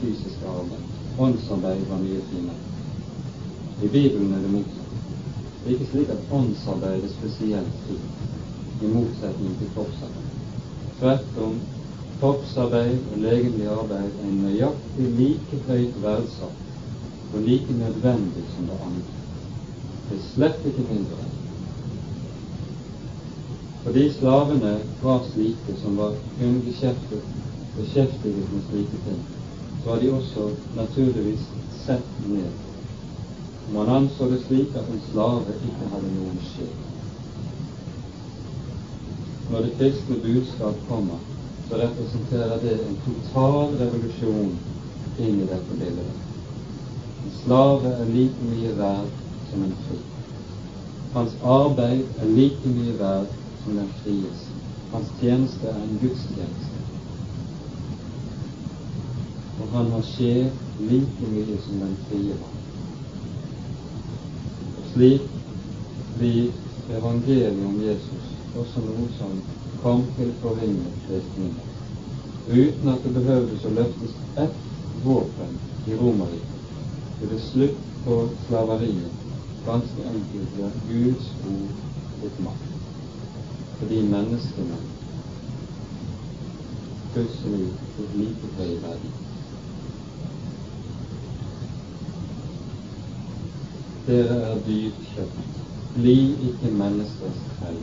fysiske 0.00 0.46
arbeid. 0.46 0.84
Åndsarbeid 1.18 1.82
var 1.90 1.98
mye 2.04 2.20
finere. 2.30 2.62
I 3.82 3.88
Bibelen 3.88 4.34
er 4.34 4.44
det 4.44 4.52
motsatt. 4.52 4.92
Det 5.64 5.66
er 5.66 5.74
ikke 5.74 5.90
slik 5.90 6.12
at 6.14 6.30
åndsarbeid 6.38 7.02
er 7.02 7.14
spesielt 7.18 7.80
fint, 7.88 8.20
i 8.82 8.92
motsetning 8.94 9.56
til 9.58 9.72
kroppsarbeid. 9.74 10.30
Tvert 11.00 11.40
om 11.48 11.58
Kroppsarbeid 12.20 12.98
og 13.12 13.18
legemlig 13.24 13.66
arbeid 13.68 14.20
er 14.24 14.36
nøyaktig 14.38 15.08
like 15.18 15.58
høyt 15.66 15.98
verdsatt 16.02 17.34
og 17.34 17.42
like 17.48 17.80
nødvendig 17.82 18.44
som 18.54 18.70
det 18.70 18.78
andre. 18.86 19.18
Det 20.08 20.20
er 20.20 20.28
slett 20.30 20.70
ikke 20.70 20.86
mindre. 20.92 21.26
Fordi 23.86 24.12
slavene 24.12 24.78
var 25.02 25.20
slike 25.32 25.74
som 25.82 25.96
var 25.96 26.14
kun 26.38 26.56
beskjeftiget 26.66 28.48
med 28.52 28.62
slike 28.70 28.98
ting, 29.04 29.20
så 29.84 29.90
var 29.90 30.00
de 30.00 30.10
også 30.12 30.46
naturligvis 30.76 31.44
sett 31.84 32.08
ned. 32.28 32.50
Man 33.74 33.88
anså 33.88 34.26
det 34.30 34.40
slik 34.46 34.74
at 34.74 34.90
en 34.90 35.02
slave 35.12 35.54
ikke 35.68 35.92
hadde 35.92 36.10
noen 36.16 36.42
sjel. 36.48 36.74
Når 39.52 39.62
det 39.68 39.72
kristne 39.78 40.18
budskap 40.26 40.82
kommer, 40.88 41.22
så 41.68 41.78
representerer 41.84 42.58
det 42.66 42.74
en 42.88 43.00
total 43.06 43.78
revolusjon 43.84 44.52
inn 45.18 45.40
i 45.44 45.48
dette 45.54 45.78
bildet. 45.78 46.12
En 47.22 47.38
slave 47.44 47.94
er 47.94 48.14
like 48.18 48.50
mye 48.50 48.76
verd 48.82 49.16
som 49.50 49.62
en 49.62 49.80
fri. 49.86 50.04
Hans 51.14 51.42
arbeid 51.42 52.06
er 52.18 52.38
like 52.38 52.76
mye 52.78 52.98
verd 52.98 53.42
som 53.66 53.76
den 53.76 53.88
fries. 54.02 54.42
Hans 54.92 55.08
tjeneste 55.20 55.66
er 55.66 55.82
en 55.82 55.98
gudstjeneste. 56.02 56.82
Og 59.60 59.72
han 59.74 59.90
har 59.90 60.04
sjel 60.14 60.50
like 60.78 61.30
mye 61.32 61.58
som 61.66 61.82
den 61.82 61.96
frie 62.08 62.36
var. 62.42 62.54
Og 64.76 64.90
slik 64.92 65.26
blir 66.18 66.52
evangeliet 66.98 67.64
om 67.66 67.80
Jesus 67.82 68.34
også 68.56 68.84
noe 68.86 69.08
som 69.18 69.32
kom 69.82 70.04
til 70.16 70.30
forringet 70.42 71.02
kristne, 71.08 71.50
uten 72.46 72.92
at 72.92 73.02
det 73.04 73.14
behøvdes 73.18 73.66
å 73.66 73.74
løftes 73.80 74.14
ett 74.44 74.62
våpen 75.04 75.58
i 75.86 75.98
Romerriket. 75.98 76.62
Det 77.20 77.32
ble 77.32 77.40
slutt 77.50 77.82
på 78.04 78.20
slaveriet, 78.46 79.26
ganske 79.66 80.08
enkelt 80.12 80.56
ved 80.60 80.80
Guds 80.92 81.34
ord 81.50 81.84
fikk 82.22 82.40
makt. 82.46 82.65
Fordi 83.78 84.02
menneskene 84.02 84.78
plutselig 87.12 87.66
fikk 87.96 88.16
like 88.20 88.50
høy 88.58 88.72
verdi. 88.84 89.10
Dere 94.06 94.40
er 94.48 94.64
dyrt 94.66 95.04
kjøpt. 95.12 95.52
Bli 95.96 96.16
ikke 96.50 96.72
menneskers 96.76 97.44
trell 97.58 97.80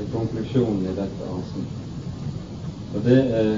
er 0.00 0.06
konklusjonen 0.12 0.86
i 0.90 0.94
dette 0.96 1.30
avsnittet. 1.30 1.84
Og 2.94 3.04
det 3.04 3.18
er 3.40 3.50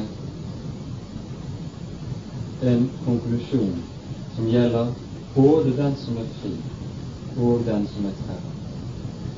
en 2.73 2.91
konklusjon 3.05 3.77
som 4.37 4.49
gjelder 4.49 4.93
både 5.35 5.77
den 5.77 5.97
som 6.05 6.19
er 6.19 6.29
fri, 6.41 6.53
og 7.39 7.65
den 7.67 7.87
som 7.93 8.09
er 8.11 8.19
trell. 8.25 8.45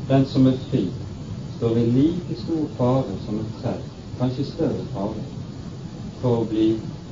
Den 0.08 0.26
som 0.32 0.46
er 0.46 0.58
fri, 0.70 0.84
står 1.58 1.78
i 1.78 1.86
like 1.90 2.40
stor 2.42 2.66
fare 2.76 3.14
som 3.26 3.38
et 3.40 3.54
trell, 3.62 3.80
kanskje 4.18 4.44
større 4.46 4.84
fare, 4.92 5.24
for 6.20 6.42
å 6.42 6.44
bli 6.50 6.66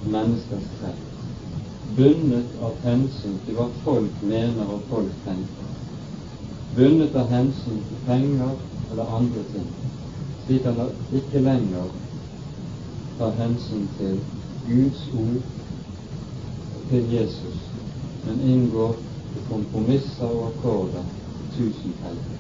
menneskers 0.07 0.69
trell. 0.79 1.01
Bundet 1.97 2.55
av 2.63 2.77
hensyn 2.85 3.35
til 3.47 3.59
hva 3.59 3.67
folk 3.83 4.23
mener 4.23 4.71
og 4.71 4.87
folk 4.91 5.19
tenker. 5.25 5.73
Bundet 6.77 7.19
av 7.19 7.35
hensyn 7.35 7.83
til 7.89 8.01
penger 8.07 8.55
eller 8.93 9.15
andre 9.19 9.43
ting, 9.51 9.67
slik 10.47 10.71
at 10.71 10.79
han 10.79 10.95
ikke 11.21 11.43
lenger 11.43 11.91
tar 13.19 13.35
hensyn 13.43 13.87
til 13.99 14.19
Guds 14.69 15.07
ord 15.27 15.43
og 16.77 16.89
til 16.93 17.15
Jesus, 17.19 17.63
men 18.29 18.43
inngår 18.55 18.95
i 19.35 19.47
kompromisser 19.51 20.31
og 20.31 20.53
akkorder 20.53 21.15
tusenfeldig. 21.57 22.37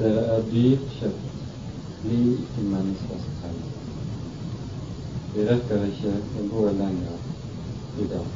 Dere 0.00 0.20
er 0.32 0.44
dyrkjøpt, 0.48 1.40
bli 2.00 2.18
ikke 2.40 2.62
menneskers 2.64 3.24
trell. 3.40 3.58
Vi 5.34 5.42
rekker 5.44 5.82
ikke 5.90 6.12
å 6.40 6.44
gå 6.54 6.62
lenger 6.78 7.18
i 8.00 8.06
dag. 8.08 8.30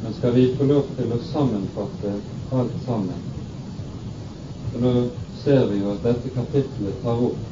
Men 0.00 0.14
skal 0.16 0.32
vi 0.38 0.46
få 0.56 0.64
lov 0.70 0.88
til 0.96 1.12
å 1.12 1.18
sammenfatte 1.28 2.14
alt 2.56 2.80
sammen, 2.86 3.20
For 4.70 4.80
nå 4.82 4.94
ser 5.42 5.68
vi 5.74 5.82
jo 5.82 5.92
at 5.92 6.02
dette 6.08 6.32
kapitlet 6.38 7.04
tar 7.04 7.20
opp 7.28 7.44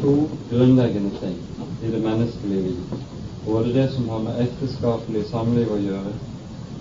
to 0.00 0.16
grunnleggende 0.48 1.12
ting 1.20 1.38
i 1.84 1.92
det 1.92 2.00
menneskelige 2.08 2.64
liv. 2.70 2.98
Både 3.44 3.76
det 3.76 3.86
som 3.92 4.08
har 4.08 4.24
med 4.24 4.40
ekteskapelig 4.48 5.28
samliv 5.28 5.76
å 5.76 5.78
gjøre, 5.84 6.16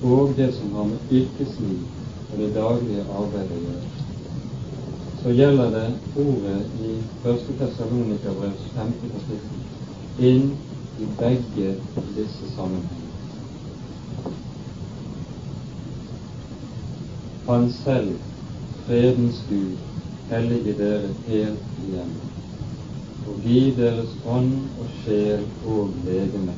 og 0.07 0.35
det 0.39 0.53
som 0.55 0.71
har 0.79 0.87
med 0.95 1.15
yrkesliv 1.19 1.98
og 2.31 2.37
det 2.37 2.55
daglige 2.55 3.05
arbeidet 3.19 3.59
gjøres. 3.63 3.99
Så 5.23 5.29
gjelder 5.29 5.69
det 5.69 5.87
ordet 6.15 6.61
i 6.85 6.91
1. 7.29 7.39
Tessalonikerbrevs 7.59 8.65
5. 8.75 8.93
kapittel 9.13 10.29
inn 10.29 10.51
i 10.99 11.07
begge 11.19 11.73
disse 12.15 12.51
sammenhengene. 12.55 13.09
Han 17.47 17.71
selv, 17.83 18.15
fredens 18.87 19.43
Gud, 19.49 19.75
hellige 20.29 20.75
dere 20.77 21.13
helt 21.27 21.69
igjen, 21.87 22.11
og 23.27 23.43
gi 23.43 23.61
deres 23.77 24.15
ånd 24.27 24.51
og 24.79 24.91
sjel 25.03 25.45
og 25.67 25.89
legeme 26.05 26.53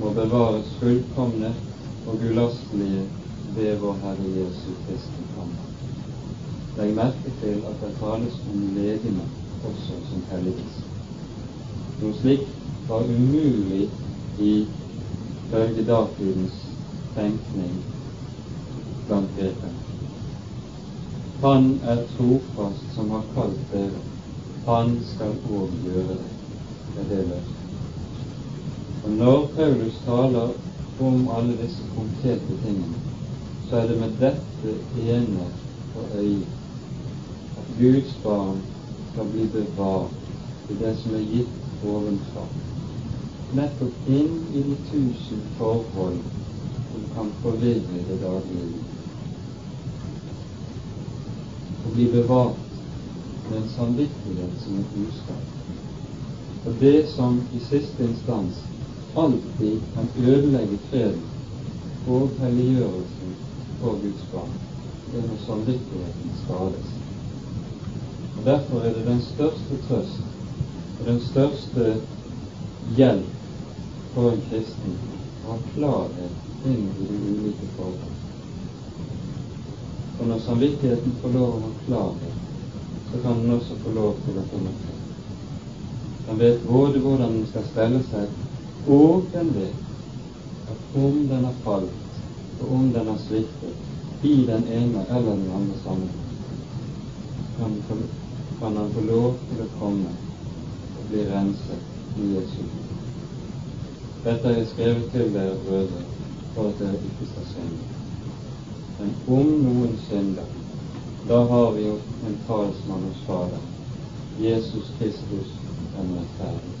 må 0.00 0.10
bevares 0.14 0.74
fullkomne 0.80 1.54
og 2.06 2.20
ulastelige 2.30 3.06
ved 3.56 3.78
vår 3.80 3.96
Herre 4.02 4.28
Jesu 4.36 4.70
Kristi 4.86 5.24
komme. 5.34 5.66
Legg 6.78 6.94
merke 6.94 7.32
til 7.40 7.62
at 7.70 7.80
det 7.82 7.94
tales 8.00 8.36
om 8.52 8.60
legeme 8.76 9.24
også 9.64 9.98
som 10.10 10.24
helliges. 10.30 10.76
Noe 12.00 12.14
slikt 12.20 12.52
var 12.88 13.08
umulig 13.08 13.88
i 14.38 14.52
følge 15.50 15.84
datidens 15.88 16.60
tenkning 17.16 17.74
blant 19.08 19.34
grekerne. 19.38 19.84
Han 21.42 21.68
er 21.86 22.04
trofast 22.16 22.94
som 22.94 23.10
har 23.10 23.26
kalt 23.34 23.66
dere. 23.72 24.00
Han 24.66 24.96
skal 25.14 25.34
òg 25.58 25.76
gjøre 25.84 26.16
det. 26.20 26.32
Det 26.94 27.04
er 27.04 27.10
det 27.12 27.26
løftet. 27.28 27.58
Og 29.04 29.10
når 29.10 29.46
Paulus 29.56 30.00
taler 30.06 30.56
om 31.00 31.28
alle 31.30 31.54
disse 31.62 31.86
konkrete 31.94 32.58
tingene, 32.64 32.98
så 33.68 33.76
er 33.76 33.86
det 33.88 33.98
med 34.00 34.12
dette 34.20 34.74
ene 35.12 35.46
for 35.92 36.04
øye 36.16 36.46
at 37.58 37.64
Guds 37.78 38.14
barn 38.22 38.60
skal 39.12 39.24
bli 39.32 39.46
bevart 39.52 40.10
i 40.70 40.76
det 40.78 40.92
som 41.02 41.14
er 41.14 41.24
gitt 41.32 41.84
ovenfra, 41.84 42.44
nettopp 43.58 44.08
inn 44.08 44.38
i 44.56 44.62
de 44.68 44.76
tusen 44.90 45.42
forhold 45.58 46.16
som 46.92 47.04
kan 47.16 47.32
forvirre 47.42 48.04
det 48.08 48.16
daglige 48.22 48.84
og 51.84 51.92
bli 51.96 52.06
bevart 52.12 52.64
med 53.50 53.58
en 53.58 53.68
samvittighet 53.76 54.64
som 54.64 54.78
et 54.80 54.94
budskap. 54.94 55.44
Og 56.64 56.80
det 56.80 57.08
som 57.16 57.40
i 57.56 57.60
siste 57.68 58.04
instans 58.04 58.62
alltid 59.16 59.84
kan 59.94 60.08
ødelegge 60.24 60.80
freden 60.90 61.22
og 62.06 62.32
helliggjørelsen 62.40 63.36
for 63.80 63.98
Guds 64.02 64.24
barn, 64.32 64.54
det 65.12 65.20
er 65.20 65.28
når 65.28 65.44
samvittigheten 65.46 66.32
skades. 66.44 66.88
Og 68.38 68.44
Derfor 68.44 68.80
er 68.80 68.92
det 68.92 69.06
den 69.06 69.22
største 69.22 69.78
trøst 69.88 70.20
og 71.00 71.06
den 71.06 71.20
største 71.20 72.00
hjelp 72.96 73.34
for 74.14 74.30
en 74.30 74.42
kristen 74.50 74.96
å 75.44 75.52
ha 75.52 75.58
klarhet 75.74 76.66
inn 76.66 76.88
i 76.88 77.06
de 77.10 77.18
ulike 77.32 77.68
forhold. 77.76 78.16
Og 80.18 80.26
når 80.26 80.42
samvittigheten 80.46 81.14
får 81.22 81.36
lov 81.36 81.52
å 81.54 81.60
ha 81.66 81.70
klarhet, 81.86 82.38
så 83.10 83.22
kan 83.22 83.38
den 83.42 83.54
også 83.54 83.78
få 83.84 83.94
lov 83.94 84.18
til 84.24 84.40
å 84.40 84.46
komme 84.50 84.74
frem. 84.82 85.04
Den 86.26 86.42
vet 86.42 86.66
både 86.66 87.04
hvordan 87.04 87.38
den 87.38 87.46
skal 87.52 87.70
stelle 87.70 88.02
seg, 88.10 88.26
og 88.88 89.30
den 89.32 89.54
vet 89.54 89.78
at 90.68 90.98
om 90.98 91.22
den 91.30 91.46
har 91.46 91.56
falt, 91.64 92.07
og 92.60 92.72
om 92.74 92.92
den 92.92 93.06
har 93.06 93.18
sviktet 93.26 93.74
i 94.22 94.34
den 94.46 94.64
ene 94.78 95.04
eller 95.08 95.30
den 95.30 95.50
andre 95.54 95.76
sammenhengen, 95.84 96.24
kan, 97.58 98.76
han 98.76 98.90
få 98.94 99.00
lov 99.00 99.34
til 99.50 99.62
å 99.62 99.68
komme 99.78 100.12
og 100.98 101.04
bli 101.10 101.24
renset 101.30 102.18
i 102.18 102.32
Jesu. 102.34 102.62
Dette 104.24 104.54
er 104.54 104.66
skrevet 104.72 105.10
til 105.12 105.30
dere 105.34 105.58
brødre 105.66 106.02
for 106.54 106.70
at 106.70 106.80
dere 106.82 106.98
ikke 107.10 107.30
skal 107.32 107.46
synde. 107.52 107.84
Men 108.98 109.14
om 109.38 109.52
noen 109.62 109.94
synder, 110.08 110.50
da 111.28 111.44
har 111.52 111.70
vi 111.76 111.86
jo 111.86 111.96
en 112.26 112.36
talsmann 112.48 113.06
hos 113.06 113.22
Fader, 113.26 113.62
Jesus 114.42 114.90
Kristus 114.98 115.54
den 115.94 116.18
rettferdige. 116.18 116.78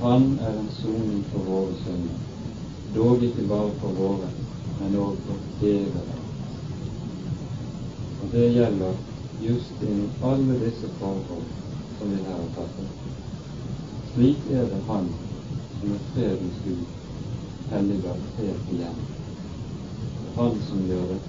Han 0.00 0.38
er 0.42 0.58
en 0.58 0.70
soning 0.82 1.24
for 1.32 1.38
våre 1.50 1.74
synder, 1.82 2.18
dog 2.94 3.22
ikke 3.22 3.48
bare 3.48 3.70
for 3.80 3.98
våre, 3.98 4.30
men 4.78 4.96
òg 4.96 5.16
for 5.26 5.36
hele 5.60 6.04
Og 8.22 8.30
det 8.32 8.52
gjelder 8.54 8.94
just 9.40 9.82
innen 9.82 10.10
alle 10.22 10.58
disse 10.64 10.88
forhold 10.98 11.48
som 11.98 12.10
vi 12.10 12.16
her 12.16 12.34
har 12.34 12.48
tatt 12.56 12.78
opp. 12.84 12.94
Slik 14.14 14.46
er 14.50 14.64
det 14.70 14.80
Han 14.88 15.10
som 15.80 15.92
er 15.92 16.06
fredens 16.14 16.60
Gud, 16.64 16.84
helliger 17.70 18.16
helt 18.38 18.72
igjen 18.72 19.02
Det 20.20 20.30
er 20.30 20.42
han 20.42 20.62
som 20.68 20.86
gjør 20.88 21.04
det 21.12 21.20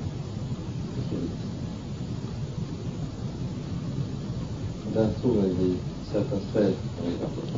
slik. 1.10 1.44
Og 4.86 4.94
der 4.94 5.14
tror 5.22 5.42
jeg 5.44 5.58
vi 5.60 5.74
setter 6.12 6.40
strek 6.50 6.78
for 6.96 7.10
i 7.10 7.18
dag. 7.22 7.56